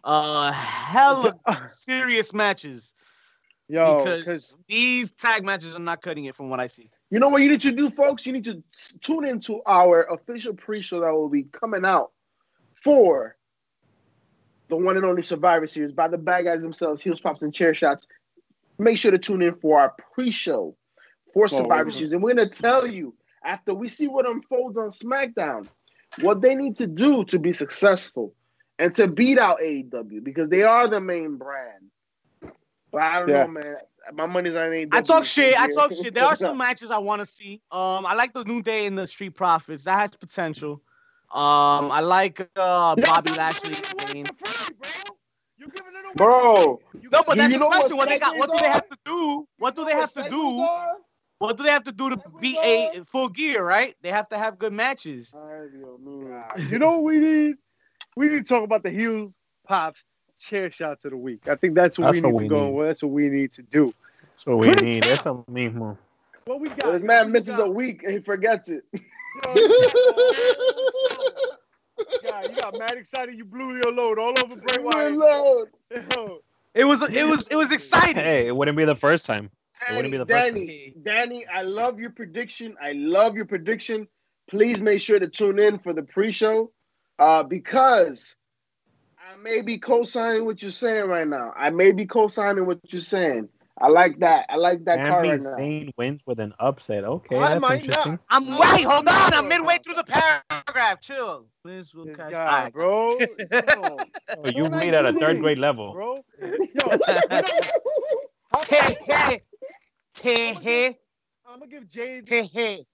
Uh, 0.03 0.53
hella 0.53 1.37
serious 1.67 2.33
matches 2.33 2.93
Yo, 3.69 4.05
because 4.05 4.57
these 4.69 5.11
tag 5.13 5.45
matches 5.45 5.75
are 5.75 5.81
not 5.81 6.01
cutting 6.01 6.27
it 6.27 6.35
from 6.35 6.49
what 6.49 6.61
I 6.61 6.69
see. 6.69 6.91
You 7.11 7.19
know 7.19 7.29
what 7.29 7.43
you 7.43 7.49
need 7.49 7.61
to 7.63 7.73
do, 7.73 7.91
folks? 7.91 8.25
You 8.25 8.33
need 8.33 8.45
to 8.45 8.63
tune 9.01 9.25
into 9.25 9.61
our 9.67 10.03
official 10.03 10.55
pre-show 10.55 11.01
that 11.01 11.13
will 11.13 11.29
be 11.29 11.45
coming 11.45 11.85
out 11.85 12.13
for 12.75 13.37
the 14.69 14.77
one 14.77 14.97
and 14.97 15.05
only 15.05 15.23
Survivor 15.23 15.67
Series 15.67 15.93
by 15.93 16.07
the 16.07 16.19
bad 16.19 16.45
guys 16.45 16.63
themselves, 16.63 17.03
Heels, 17.03 17.21
Pops, 17.21 17.43
and 17.43 17.53
Chair 17.53 17.75
Shots. 17.75 18.07
Make 18.79 18.99
sure 18.99 19.11
to 19.11 19.19
tune 19.19 19.43
in 19.43 19.55
for 19.55 19.81
our 19.81 19.95
pre-show 20.15 20.77
for 21.33 21.49
Survivor 21.49 21.85
we're- 21.85 21.91
Series, 21.91 22.13
and 22.13 22.23
we're 22.23 22.35
gonna 22.35 22.49
tell 22.49 22.87
you 22.87 23.15
after 23.47 23.73
we 23.75 23.89
see 23.89 24.09
what 24.09 24.29
unfolds 24.29 24.77
on 24.77 24.91
SmackDown 24.91 25.69
what 26.21 26.41
they 26.43 26.55
need 26.55 26.77
to 26.77 26.87
do 26.87 27.25
to 27.25 27.39
be 27.39 27.53
successful 27.53 28.35
and 28.79 28.95
to 28.95 29.07
beat 29.07 29.39
out 29.39 29.61
AEW 29.61 30.23
because 30.23 30.49
they 30.49 30.63
are 30.63 30.89
the 30.89 31.01
main 31.01 31.37
brand. 31.37 31.91
But 32.93 33.03
I 33.03 33.21
don't 33.21 33.29
Yeah. 33.29 33.43
know, 33.43 33.49
man. 33.49 33.77
My 34.13 34.27
money's 34.27 34.55
on 34.55 34.71
AEW. 34.71 34.89
I 34.93 35.01
talk 35.03 35.25
shit. 35.25 35.59
I 35.59 35.69
talk 35.69 35.93
shit. 35.93 36.15
There 36.15 36.25
are 36.25 36.37
some 36.37 36.57
matches 36.57 36.91
I 36.91 36.99
want 36.99 37.21
to 37.21 37.27
see. 37.27 37.61
Um, 37.71 38.07
I 38.07 38.15
like 38.15 38.33
the 38.33 38.45
New 38.45 38.63
Day 38.63 38.87
and 38.87 38.97
the 38.97 39.07
Street 39.07 39.35
Profits. 39.35 39.85
That 39.85 39.99
has 39.99 40.11
potential. 40.13 40.83
Um, 41.33 41.91
I 41.91 42.01
like 42.01 42.41
uh 42.57 42.95
Bobby 42.97 43.31
Lashley. 43.35 43.77
I 43.99 44.13
mean, 44.13 44.27
You 45.59 45.67
giving 45.69 45.93
it 45.93 46.05
away. 46.05 46.15
Bro, 46.15 46.81
no, 46.95 47.23
but 47.27 47.35
Do 47.35 47.37
that's 47.41 47.53
you 47.53 47.59
the 47.59 47.59
know 47.59 47.67
what 47.67 47.77
question. 47.77 47.97
What 47.97 48.09
they 48.09 48.19
got? 48.19 48.39
What 48.39 48.47
do 48.51 48.59
they 48.59 48.65
segments 48.65 48.75
have 48.75 48.89
to 48.91 48.99
do? 49.05 49.49
What 49.59 49.75
do 49.77 49.85
they 49.85 49.93
have 49.93 50.13
to 50.13 50.29
do? 50.31 50.69
What 51.39 51.57
do 51.57 51.65
they 51.65 51.71
have 51.71 51.85
to 51.85 51.93
do 51.93 52.11
to 52.11 52.23
beat 52.41 52.59
a 52.59 53.05
full 53.07 53.29
gear? 53.29 53.65
Right? 53.65 53.95
They 54.03 54.11
have 54.11 54.29
to 54.31 54.39
have 54.39 54.59
good 54.59 54.73
matches. 54.73 55.35
You 55.35 56.79
know 56.79 56.93
what 56.93 57.03
we 57.05 57.19
need? 57.19 57.57
We 58.17 58.29
need 58.29 58.47
to 58.47 58.55
talk 58.55 58.65
about 58.65 58.83
the 58.83 58.91
heels, 58.91 59.35
pops, 59.67 60.05
chair 60.39 60.71
shots 60.71 61.05
of 61.05 61.11
the 61.11 61.17
week. 61.17 61.49
I 61.49 61.55
think 61.57 61.75
that's 61.75 61.99
what 61.99 62.07
That's 62.07 62.15
we 62.17 62.21
what 62.23 62.31
need 62.31 62.39
to 62.39 62.45
we 62.45 62.49
go. 62.49 62.67
need. 62.67 62.73
Well, 62.75 62.87
that's 62.87 63.03
what 63.03 63.13
we 63.13 63.29
need 63.29 63.53
to 63.53 63.63
do. 63.63 63.93
That's 64.23 64.47
what 64.47 64.59
we 64.59 64.69
Put 64.69 64.83
need. 64.83 65.03
That's 65.03 65.25
what 65.25 65.47
mismo. 65.47 65.99
What 66.47 66.61
we 66.61 66.69
got? 66.71 66.93
This 66.93 67.03
man 67.03 67.33
misses 67.33 67.59
a 67.59 67.69
week 67.69 68.03
and 68.05 68.13
he 68.13 68.21
forgets 68.21 68.69
it. 68.69 68.85
Yeah, 72.23 72.43
you 72.43 72.57
got 72.57 72.79
mad 72.79 72.93
excited. 72.93 73.37
You 73.37 73.45
blew 73.45 73.75
your 73.75 73.93
load 73.93 74.19
all 74.19 74.35
over 74.45 74.55
Bray 74.57 74.83
Wyatt. 74.83 75.13
Reload. 75.13 75.69
Yo, 76.15 76.43
It 76.75 76.85
was 76.85 77.03
it 77.09 77.27
was 77.27 77.49
it 77.49 77.57
was 77.57 77.73
exciting. 77.73 78.17
Hey, 78.17 78.47
it 78.47 78.55
wouldn't 78.55 78.77
be 78.77 78.85
the 78.85 78.95
first 78.95 79.25
time. 79.25 79.51
It 79.89 79.95
wouldn't 79.95 80.13
be 80.13 80.19
the 80.19 80.27
first 80.27 80.55
Danny, 80.55 80.95
Danny, 81.03 81.47
I 81.47 81.63
love 81.63 81.99
your 82.01 82.11
prediction. 82.11 82.77
I 82.83 82.93
love 82.93 83.37
your 83.37 83.45
prediction. 83.47 84.09
Please 84.49 84.81
make 84.81 85.01
sure 85.01 85.19
to 85.19 85.29
tune 85.29 85.59
in 85.59 85.79
for 85.79 85.93
the 85.93 86.03
pre-show, 86.03 86.71
uh, 87.19 87.43
because 87.43 88.35
I 89.19 89.37
may 89.37 89.61
be 89.63 89.79
co-signing 89.79 90.45
what 90.45 90.63
you're 90.63 90.71
saying 90.71 91.09
right 91.09 91.27
now. 91.27 91.53
I 91.57 91.71
may 91.71 91.93
be 91.93 92.07
co-signing 92.07 92.67
what 92.67 92.79
you're 92.93 93.01
saying. 93.01 93.49
I 93.79 93.89
like 93.89 94.21
that. 94.21 94.47
I 94.49 94.57
like 94.57 94.85
that 94.87 95.07
card 95.07 95.29
right 95.29 95.41
Sami 95.41 95.43
now. 95.43 95.57
Zayn 95.57 95.91
wins 95.99 96.23
with 96.27 96.41
an 96.41 96.55
upset. 96.59 97.05
Okay, 97.05 97.37
I 97.37 97.41
that's 97.41 97.61
might 97.61 97.81
interesting. 97.81 98.13
not. 98.13 98.21
I'm 98.31 98.59
wait, 98.59 98.85
hold 98.85 99.07
on. 99.07 99.35
I'm 99.35 99.49
midway 99.49 99.79
through 99.85 99.97
the 99.97 100.05
paragraph. 100.05 101.01
Chill. 101.03 101.47
Please, 101.63 101.93
we'll 101.95 102.07
This 102.07 102.17
catch. 102.17 102.33
guy, 102.33 102.71
Alright. 102.71 102.73
bro. 102.73 103.11
Yo, 103.11 103.27
So 104.45 104.49
you 104.51 104.63
Don't 104.71 104.75
at 104.75 105.05
a 105.07 105.13
third 105.13 105.41
grade 105.41 105.59
level. 105.59 105.93
bro. 105.93 106.25
Yo, 106.41 106.99
Hey, 108.69 108.97
hey, 109.03 109.43
hey, 110.21 110.55
hey, 110.55 110.99
I'm 111.47 111.59
gonna 111.61 111.71
give 111.71 111.89
Jade. 111.89 112.29
hey, 112.29 112.45
hey. 112.45 112.87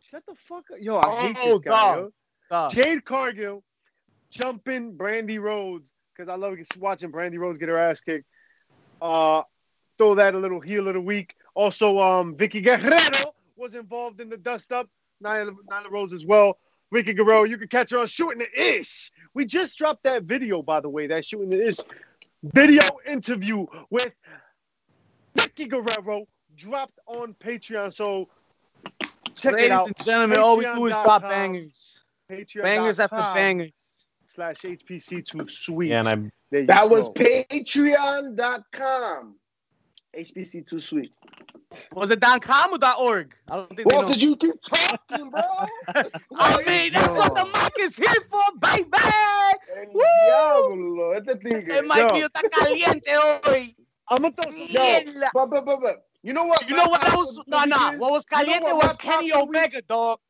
Shut 0.00 0.24
the 0.26 0.34
fuck 0.34 0.64
up. 0.72 0.78
Yo, 0.80 0.96
I 0.96 1.16
hate 1.28 1.36
Oh, 1.40 1.50
this 1.50 1.60
guy. 1.60 1.96
Yo. 2.50 2.68
Jade 2.68 3.04
Cargill 3.04 3.62
jumping 4.30 4.96
Brandi 4.96 5.40
Rhodes 5.40 5.92
because 6.14 6.28
I 6.28 6.34
love 6.36 6.56
watching 6.78 7.12
Brandi 7.12 7.38
Rhodes 7.38 7.58
get 7.58 7.68
her 7.68 7.78
ass 7.78 8.00
kicked. 8.00 8.26
Uh, 9.00 9.42
throw 9.98 10.14
that 10.16 10.34
a 10.34 10.38
little 10.38 10.60
heel 10.60 10.88
of 10.88 10.94
the 10.94 11.00
week. 11.00 11.34
Also, 11.54 11.98
um, 11.98 12.34
Vickie 12.36 12.64
Guerrero 12.64 13.32
was 13.56 13.74
involved 13.74 14.20
in 14.20 14.28
the 14.28 14.36
dust 14.36 14.72
up. 14.72 14.88
Nyla, 15.22 15.54
Nyla 15.70 15.90
Rose 15.90 16.12
as 16.12 16.26
well. 16.26 16.58
Vickie 16.92 17.16
Guerrero, 17.16 17.44
you 17.44 17.56
can 17.56 17.68
catch 17.68 17.90
her 17.90 17.98
on 17.98 18.06
shooting 18.06 18.38
the 18.40 18.62
ish. 18.78 19.12
We 19.34 19.46
just 19.46 19.78
dropped 19.78 20.02
that 20.02 20.24
video, 20.24 20.62
by 20.62 20.80
the 20.80 20.88
way, 20.90 21.06
that 21.06 21.24
shooting 21.24 21.48
the 21.50 21.66
ish 21.66 21.78
video 22.42 22.82
interview 23.06 23.66
with 23.88 24.12
Vickie 25.38 25.68
Guerrero 25.70 26.26
dropped 26.56 26.98
on 27.06 27.34
Patreon. 27.34 27.92
So 27.92 28.28
check 29.34 29.54
Ladies 29.54 29.66
it 29.66 29.70
out. 29.72 29.86
and 29.88 29.96
gentlemen, 30.04 30.38
all 30.38 30.56
we 30.56 30.64
do 30.64 30.86
is 30.86 30.92
drop 30.92 31.22
Patreon.com. 31.22 31.30
bangers. 31.30 32.02
Patreon. 32.30 32.62
Bangers 32.62 33.00
after 33.00 33.16
bangers. 33.16 33.72
Slash 34.26 34.60
HPC2 34.62 35.50
Sweet. 35.50 35.88
Yeah, 35.90 35.98
and 35.98 36.08
I 36.08 36.14
There 36.50 36.60
you 36.62 36.66
That 36.66 36.88
was 36.88 37.08
go. 37.08 37.14
patreon.com. 38.22 39.34
HBC2 40.16 40.80
Sweet. 40.82 41.12
Was 41.92 42.10
it 42.10 42.20
.com 42.20 42.74
or 42.74 42.78
.org? 42.98 43.34
I 43.50 43.56
don't 43.56 43.68
think 43.68 43.78
they 43.78 43.84
Well, 43.86 44.02
know. 44.02 44.08
because 44.08 44.22
you 44.22 44.36
keep 44.36 44.56
talking, 44.60 45.30
bro. 45.30 45.40
I 46.36 46.62
mean, 46.66 46.92
that's 46.92 47.12
what 47.14 47.34
the 47.34 47.44
mic 47.46 47.72
is 47.80 47.96
here 47.96 48.08
for, 48.30 48.42
baby. 48.60 48.90
El 49.74 49.86
diablo, 49.92 51.12
este 51.12 51.40
tigre. 51.40 51.76
El 51.78 51.82
mic 51.84 52.10
Yo. 52.14 52.26
está 52.28 52.42
caliente 52.50 53.16
hoy. 53.46 53.74
I'm 54.10 54.20
gonna 54.20 54.34
throw 54.34 54.52
some. 54.52 54.66
Yo, 54.68 55.00
but, 55.32 55.46
but, 55.50 55.64
but, 55.64 55.80
but, 55.80 56.04
you 56.22 56.32
know 56.32 56.44
what? 56.44 56.68
You 56.68 56.76
know 56.76 56.86
what 56.86 57.02
pop 57.02 57.18
else? 57.18 57.38
No, 57.46 57.64
no. 57.64 57.90
week 57.90 58.00
What 58.00 58.12
was 58.12 58.24
is? 58.24 58.30
You 58.30 58.36
know 58.38 58.44
caliente 58.44 58.64
what 58.64 58.76
was 58.76 58.84
my 58.86 58.94
Kenny 59.12 59.32
of 59.32 59.40
week- 59.48 59.48
Omega, 59.56 59.82
dog. 59.82 60.20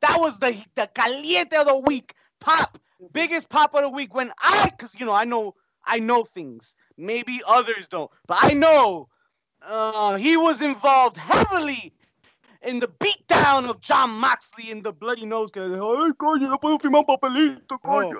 That 0.00 0.18
was 0.20 0.38
the 0.38 0.56
the 0.74 0.88
caliente 0.94 1.56
of 1.56 1.66
the 1.66 1.78
week. 1.78 2.14
Pop, 2.40 2.78
biggest 3.12 3.48
pop 3.48 3.74
of 3.74 3.82
the 3.82 3.88
week. 3.88 4.14
When 4.14 4.32
I, 4.38 4.70
cause 4.78 4.94
you 4.98 5.06
know, 5.06 5.12
I 5.12 5.24
know, 5.24 5.54
I 5.84 5.98
know 5.98 6.24
things. 6.24 6.74
Maybe 6.96 7.40
others 7.46 7.86
don't, 7.88 8.10
but 8.26 8.38
I 8.40 8.52
know. 8.54 9.08
Uh, 9.64 10.16
he 10.16 10.36
was 10.36 10.60
involved 10.60 11.16
heavily 11.16 11.92
in 12.62 12.80
the 12.80 12.88
beatdown 12.88 13.68
of 13.70 13.80
Jon 13.80 14.10
Moxley 14.10 14.70
in 14.72 14.82
the 14.82 14.92
bloody 14.92 15.24
nose. 15.24 15.50
Cause, 15.52 15.72
Ay, 15.72 16.12
coño, 16.18 16.48
no 16.48 16.58
puedo 16.58 16.80
firmar 16.80 17.00
un 17.00 17.04
papelito, 17.06 17.78
coño. 17.80 18.16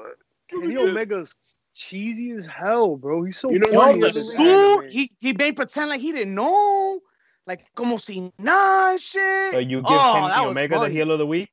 Kenny 0.48 0.76
Omega's 0.76 1.34
cheesy 1.74 2.30
as 2.32 2.46
hell, 2.46 2.96
bro. 2.96 3.24
He's 3.24 3.38
so 3.38 3.50
You 3.50 3.58
know 3.58 3.72
funny 3.72 4.00
the 4.00 4.12
suit, 4.14 4.90
he 4.92 5.10
he 5.20 5.32
made 5.32 5.56
pretend 5.56 5.90
like 5.90 6.00
he 6.00 6.12
didn't 6.12 6.34
know, 6.34 7.00
like 7.46 7.62
como 7.74 7.96
si 7.96 8.32
nada 8.38 8.98
shit. 8.98 9.52
so 9.52 9.58
you 9.58 9.78
give 9.78 9.84
Oh, 9.90 10.12
Kenny 10.12 10.26
that 10.28 10.46
was 10.46 10.50
Omega 10.56 10.78
the 10.78 10.88
heel 10.88 11.10
of 11.10 11.18
the 11.18 11.26
week. 11.26 11.50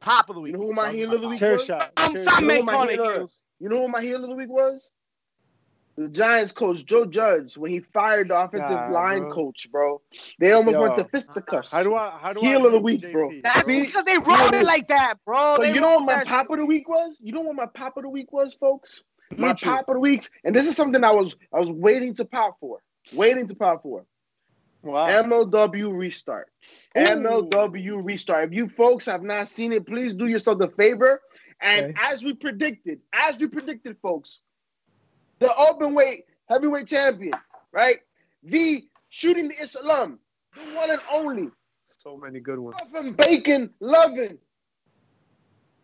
Pop 0.00 0.28
of 0.28 0.36
the 0.36 0.40
You 0.40 0.44
week. 0.44 0.54
know 0.54 0.66
who 0.66 0.72
my 0.72 0.92
heel 0.92 1.12
of 1.14 1.20
the 1.22 1.28
week 1.28 1.38
Chair 1.38 1.52
was? 1.52 1.64
shot. 1.64 1.92
I'm 1.96 2.12
Chair 2.12 2.22
sorry, 2.24 2.36
shot. 2.36 2.46
man, 2.46 2.64
my 2.64 2.86
heel- 2.86 3.04
heels. 3.04 3.42
You 3.60 3.68
know 3.68 3.80
who 3.82 3.88
my 3.88 4.02
heel 4.02 4.22
of 4.22 4.28
the 4.30 4.36
week 4.36 4.50
was? 4.50 4.90
The 5.96 6.08
Giants 6.08 6.52
coach 6.52 6.84
Joe 6.84 7.06
Judge 7.06 7.56
when 7.56 7.70
he 7.70 7.80
fired 7.80 8.28
the 8.28 8.38
offensive 8.38 8.76
Nah, 8.76 8.90
line 8.92 9.20
bro. 9.20 9.32
coach, 9.32 9.66
bro. 9.72 10.02
They 10.38 10.52
almost 10.52 10.76
Yo. 10.76 10.82
went 10.82 10.96
to 10.96 11.04
fisticuffs. 11.04 11.72
How 11.72 11.82
do 11.82 11.94
I? 11.94 12.18
How 12.20 12.34
do 12.34 12.40
Heel 12.40 12.48
I 12.50 12.52
Heel 12.52 12.66
of 12.66 12.72
the 12.72 12.80
week, 12.80 13.00
JP? 13.00 13.12
bro. 13.12 13.30
That's 13.42 13.66
See? 13.66 13.80
because 13.80 14.04
they 14.04 14.18
wrote 14.18 14.54
it 14.54 14.66
like 14.66 14.88
that, 14.88 15.14
bro. 15.24 15.56
But 15.56 15.62
They 15.62 15.74
you 15.74 15.80
know 15.80 15.96
what 15.96 16.04
my 16.04 16.24
pop 16.24 16.42
shit. 16.42 16.50
of 16.50 16.56
the 16.58 16.66
week 16.66 16.86
was? 16.86 17.16
You 17.22 17.32
know 17.32 17.40
what 17.40 17.56
my 17.56 17.64
pop 17.66 17.96
of 17.96 18.02
the 18.02 18.10
week 18.10 18.30
was, 18.30 18.52
folks? 18.52 19.02
My 19.38 19.54
Lucha. 19.54 19.64
pop 19.64 19.88
of 19.88 19.94
the 19.94 20.00
weeks, 20.00 20.28
and 20.44 20.54
this 20.54 20.68
is 20.68 20.76
something 20.76 21.02
I 21.02 21.12
was 21.12 21.34
I 21.52 21.58
was 21.58 21.72
waiting 21.72 22.12
to 22.16 22.26
pop 22.26 22.58
for, 22.60 22.82
waiting 23.14 23.46
to 23.48 23.54
pop 23.56 23.82
for. 23.82 24.04
Wow. 24.86 25.10
MLW 25.10 25.92
restart. 25.96 26.48
Ooh. 26.96 27.00
MLW 27.00 28.04
restart. 28.04 28.48
If 28.48 28.54
you 28.54 28.68
folks 28.68 29.04
have 29.06 29.22
not 29.22 29.48
seen 29.48 29.72
it, 29.72 29.86
please 29.86 30.14
do 30.14 30.26
yourself 30.26 30.58
the 30.58 30.68
favor. 30.68 31.20
And 31.60 31.86
Okay. 31.86 31.94
as 31.98 32.22
we 32.22 32.34
predicted, 32.34 33.00
as 33.12 33.38
we 33.38 33.48
predicted, 33.48 33.96
folks, 34.00 34.40
the 35.40 35.54
open 35.56 35.94
weight 35.94 36.24
heavyweight 36.48 36.86
champion, 36.86 37.32
right? 37.72 37.96
The 38.44 38.82
shooting 39.10 39.48
the 39.48 39.60
Islam, 39.60 40.20
the 40.54 40.62
one 40.76 40.90
and 40.90 41.00
only, 41.12 41.50
So 41.88 42.16
many 42.16 42.40
good 42.40 42.58
ones. 42.58 42.76
Muffin 42.92 43.12
Bacon 43.12 43.74
loving. 43.80 44.38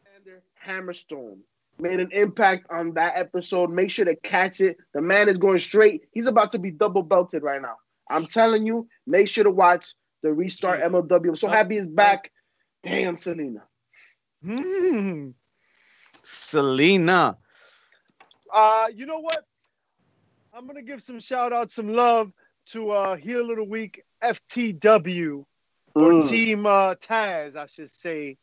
Alexander 0.07 0.43
Hammerstone 0.65 1.39
made 1.79 2.01
an 2.01 2.11
impact 2.13 2.67
on 2.71 2.93
that 2.95 3.19
episode. 3.19 3.71
Make 3.71 3.91
sure 3.91 4.05
to 4.05 4.15
catch 4.17 4.61
it. 4.61 4.77
The 4.95 5.01
man 5.01 5.29
is 5.29 5.39
going 5.39 5.59
straight. 5.59 6.03
He's 6.13 6.27
about 6.27 6.53
to 6.53 6.59
be 6.59 6.71
double 6.71 7.03
belted 7.03 7.43
right 7.43 7.61
now. 7.61 7.77
I'm 8.11 8.27
telling 8.27 8.67
you, 8.67 8.89
make 9.07 9.29
sure 9.29 9.45
to 9.45 9.51
watch 9.51 9.95
the 10.23 10.33
restart 10.33 10.83
MLW. 10.83 11.29
I'm 11.29 11.37
so 11.37 11.49
happy 11.49 11.79
he's 11.79 11.87
back. 11.87 12.31
Damn, 12.85 13.17
Selena. 13.17 13.63
Hmm. 14.45 15.31
Selena. 16.23 17.37
Uh, 18.53 18.89
you 18.95 19.07
know 19.07 19.21
what? 19.21 19.45
I'm 20.53 20.67
gonna 20.67 20.83
give 20.83 21.03
some 21.03 21.21
shout 21.21 21.53
out, 21.53 21.71
some 21.71 21.89
love 21.93 22.33
to 22.67 22.91
uh 22.91 23.17
Heel 23.17 23.51
of 23.51 23.57
the 23.57 23.65
Week 23.65 24.03
FTW 24.23 25.45
or 25.95 26.13
Mm. 26.13 26.29
Team 26.31 26.67
uh, 26.67 26.95
Taz, 26.95 27.57
I 27.57 27.67
should 27.67 27.91
say, 27.91 28.39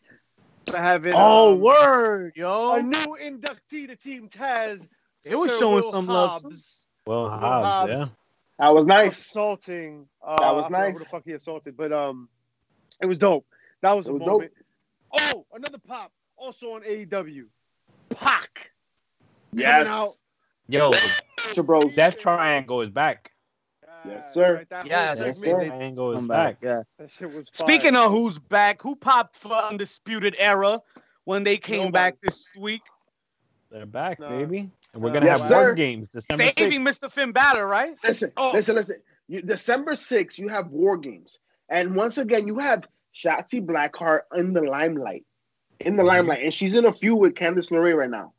for 0.67 0.77
having 0.77 1.13
Oh, 1.15 1.53
um, 1.53 1.59
word, 1.61 2.33
yo. 2.35 2.73
a 2.75 2.81
new 2.81 3.17
inductee 3.21 3.87
to 3.87 3.95
Team 3.95 4.27
Taz. 4.29 4.87
It 5.23 5.35
was 5.35 5.51
Sir 5.51 5.59
showing 5.59 5.75
Will 5.75 5.91
some 5.91 6.07
love, 6.07 6.43
Well, 7.05 7.29
Hobbs. 7.29 7.65
Hobbs, 7.65 7.89
yeah. 7.89 8.05
That 8.59 8.73
was 8.75 8.85
nice. 8.85 9.17
assaulting. 9.19 10.07
Uh, 10.21 10.39
That 10.41 10.53
was 10.53 10.65
I 10.65 10.69
nice. 10.69 10.93
Who 10.97 10.99
the 11.05 11.09
fuck 11.09 11.23
he 11.25 11.31
assaulted? 11.31 11.75
But 11.77 11.91
um, 11.93 12.27
it 13.01 13.05
was 13.05 13.17
dope. 13.17 13.45
That 13.81 13.93
was 13.93 14.07
It 14.07 14.11
a 14.11 14.13
was 14.13 14.21
moment. 14.21 14.51
Oh, 15.17 15.45
another 15.53 15.77
pop. 15.77 16.11
Also 16.35 16.73
on 16.73 16.81
AEW. 16.83 17.45
Pac. 18.09 18.71
Yes. 19.53 19.87
out. 19.87 20.09
Yo, 20.67 20.91
Your 21.55 21.63
bros. 21.63 21.95
Death 21.95 22.19
Triangle 22.19 22.81
is 22.81 22.89
back. 22.89 23.31
Yes, 24.05 24.33
sir. 24.33 24.65
that 24.69 24.85
Yes, 24.85 25.19
Yes, 25.19 25.39
sir. 25.39 25.65
Triangle 25.67 26.11
is 26.17 26.21
back. 26.27 26.59
back. 26.61 26.63
Yeah. 26.63 26.81
That 26.99 27.11
shit 27.11 27.33
was 27.33 27.49
fire. 27.49 27.65
Speaking 27.67 27.95
of 27.95 28.11
who's 28.11 28.37
back, 28.37 28.81
who 28.81 28.95
popped 28.95 29.35
for 29.37 29.51
Undisputed 29.53 30.35
Era 30.37 30.79
when 31.25 31.43
they 31.43 31.57
came 31.57 31.79
Nobody. 31.79 31.91
back 31.91 32.15
this 32.21 32.45
week? 32.57 32.81
They're 33.71 33.85
back, 33.85 34.19
No. 34.19 34.29
baby. 34.29 34.69
And 34.93 35.03
we're 35.03 35.11
gonna 35.13 35.25
Yes, 35.27 35.41
have 35.41 35.49
sir. 35.49 35.57
war 35.57 35.73
games 35.75 36.09
December 36.09 36.43
6th. 36.45 36.57
Saving 36.57 36.81
Mr. 36.81 37.11
Finn 37.11 37.31
Balor, 37.31 37.67
right? 37.67 37.91
Listen, 38.03 38.31
Oh. 38.37 38.51
listen, 38.51 38.75
listen. 38.75 38.97
You, 39.27 39.41
December 39.43 39.91
6th, 39.93 40.39
you 40.39 40.47
have 40.47 40.69
War 40.71 40.97
Games. 40.97 41.39
And 41.69 41.95
once 41.95 42.17
again, 42.17 42.47
you 42.47 42.57
have 42.57 42.87
Shotzi 43.15 43.63
Blackheart 43.63 44.21
in 44.35 44.53
the 44.53 44.61
limelight. 44.61 45.23
In 45.79 45.95
the 45.97 46.03
limelight. 46.03 46.43
And 46.43 46.51
she's 46.53 46.73
in 46.73 46.85
a 46.85 46.91
feud 46.91 47.19
with 47.19 47.35
Candice 47.35 47.69
LeRae 47.71 47.95
right 47.95 48.09
now. 48.09 48.33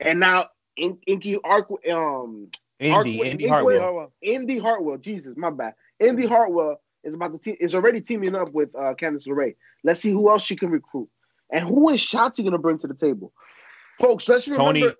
And 0.00 0.18
now 0.20 0.48
In- 0.76 0.98
Inky 1.06 1.38
Ark 1.42 1.68
um 1.90 2.50
Indy, 2.80 2.90
Hartwell- 2.92 3.22
Indi 3.22 3.46
Hartwell. 3.48 3.80
Hartwell. 3.80 4.12
Indi 4.20 4.58
Hartwell, 4.58 4.98
Jesus, 4.98 5.34
my 5.36 5.48
bad. 5.50 5.72
Indi 6.00 6.26
Hartwell 6.26 6.82
is 7.02 7.14
about 7.14 7.32
to 7.32 7.38
te- 7.38 7.56
is 7.64 7.74
already 7.74 8.00
teaming 8.02 8.34
up 8.34 8.52
with 8.52 8.74
uh 8.74 8.94
Candice 8.94 9.26
LeRae. 9.28 9.54
Let's 9.84 10.00
see 10.00 10.10
who 10.10 10.28
else 10.28 10.44
she 10.44 10.54
can 10.56 10.70
recruit. 10.70 11.08
And 11.50 11.66
who 11.66 11.88
is 11.90 12.00
Shotzi 12.00 12.44
gonna 12.44 12.58
bring 12.58 12.76
to 12.78 12.86
the 12.88 12.94
table? 12.94 13.32
Folks, 13.98 14.28
let's 14.28 14.46
remember 14.48 14.64
Tony- 14.80 14.94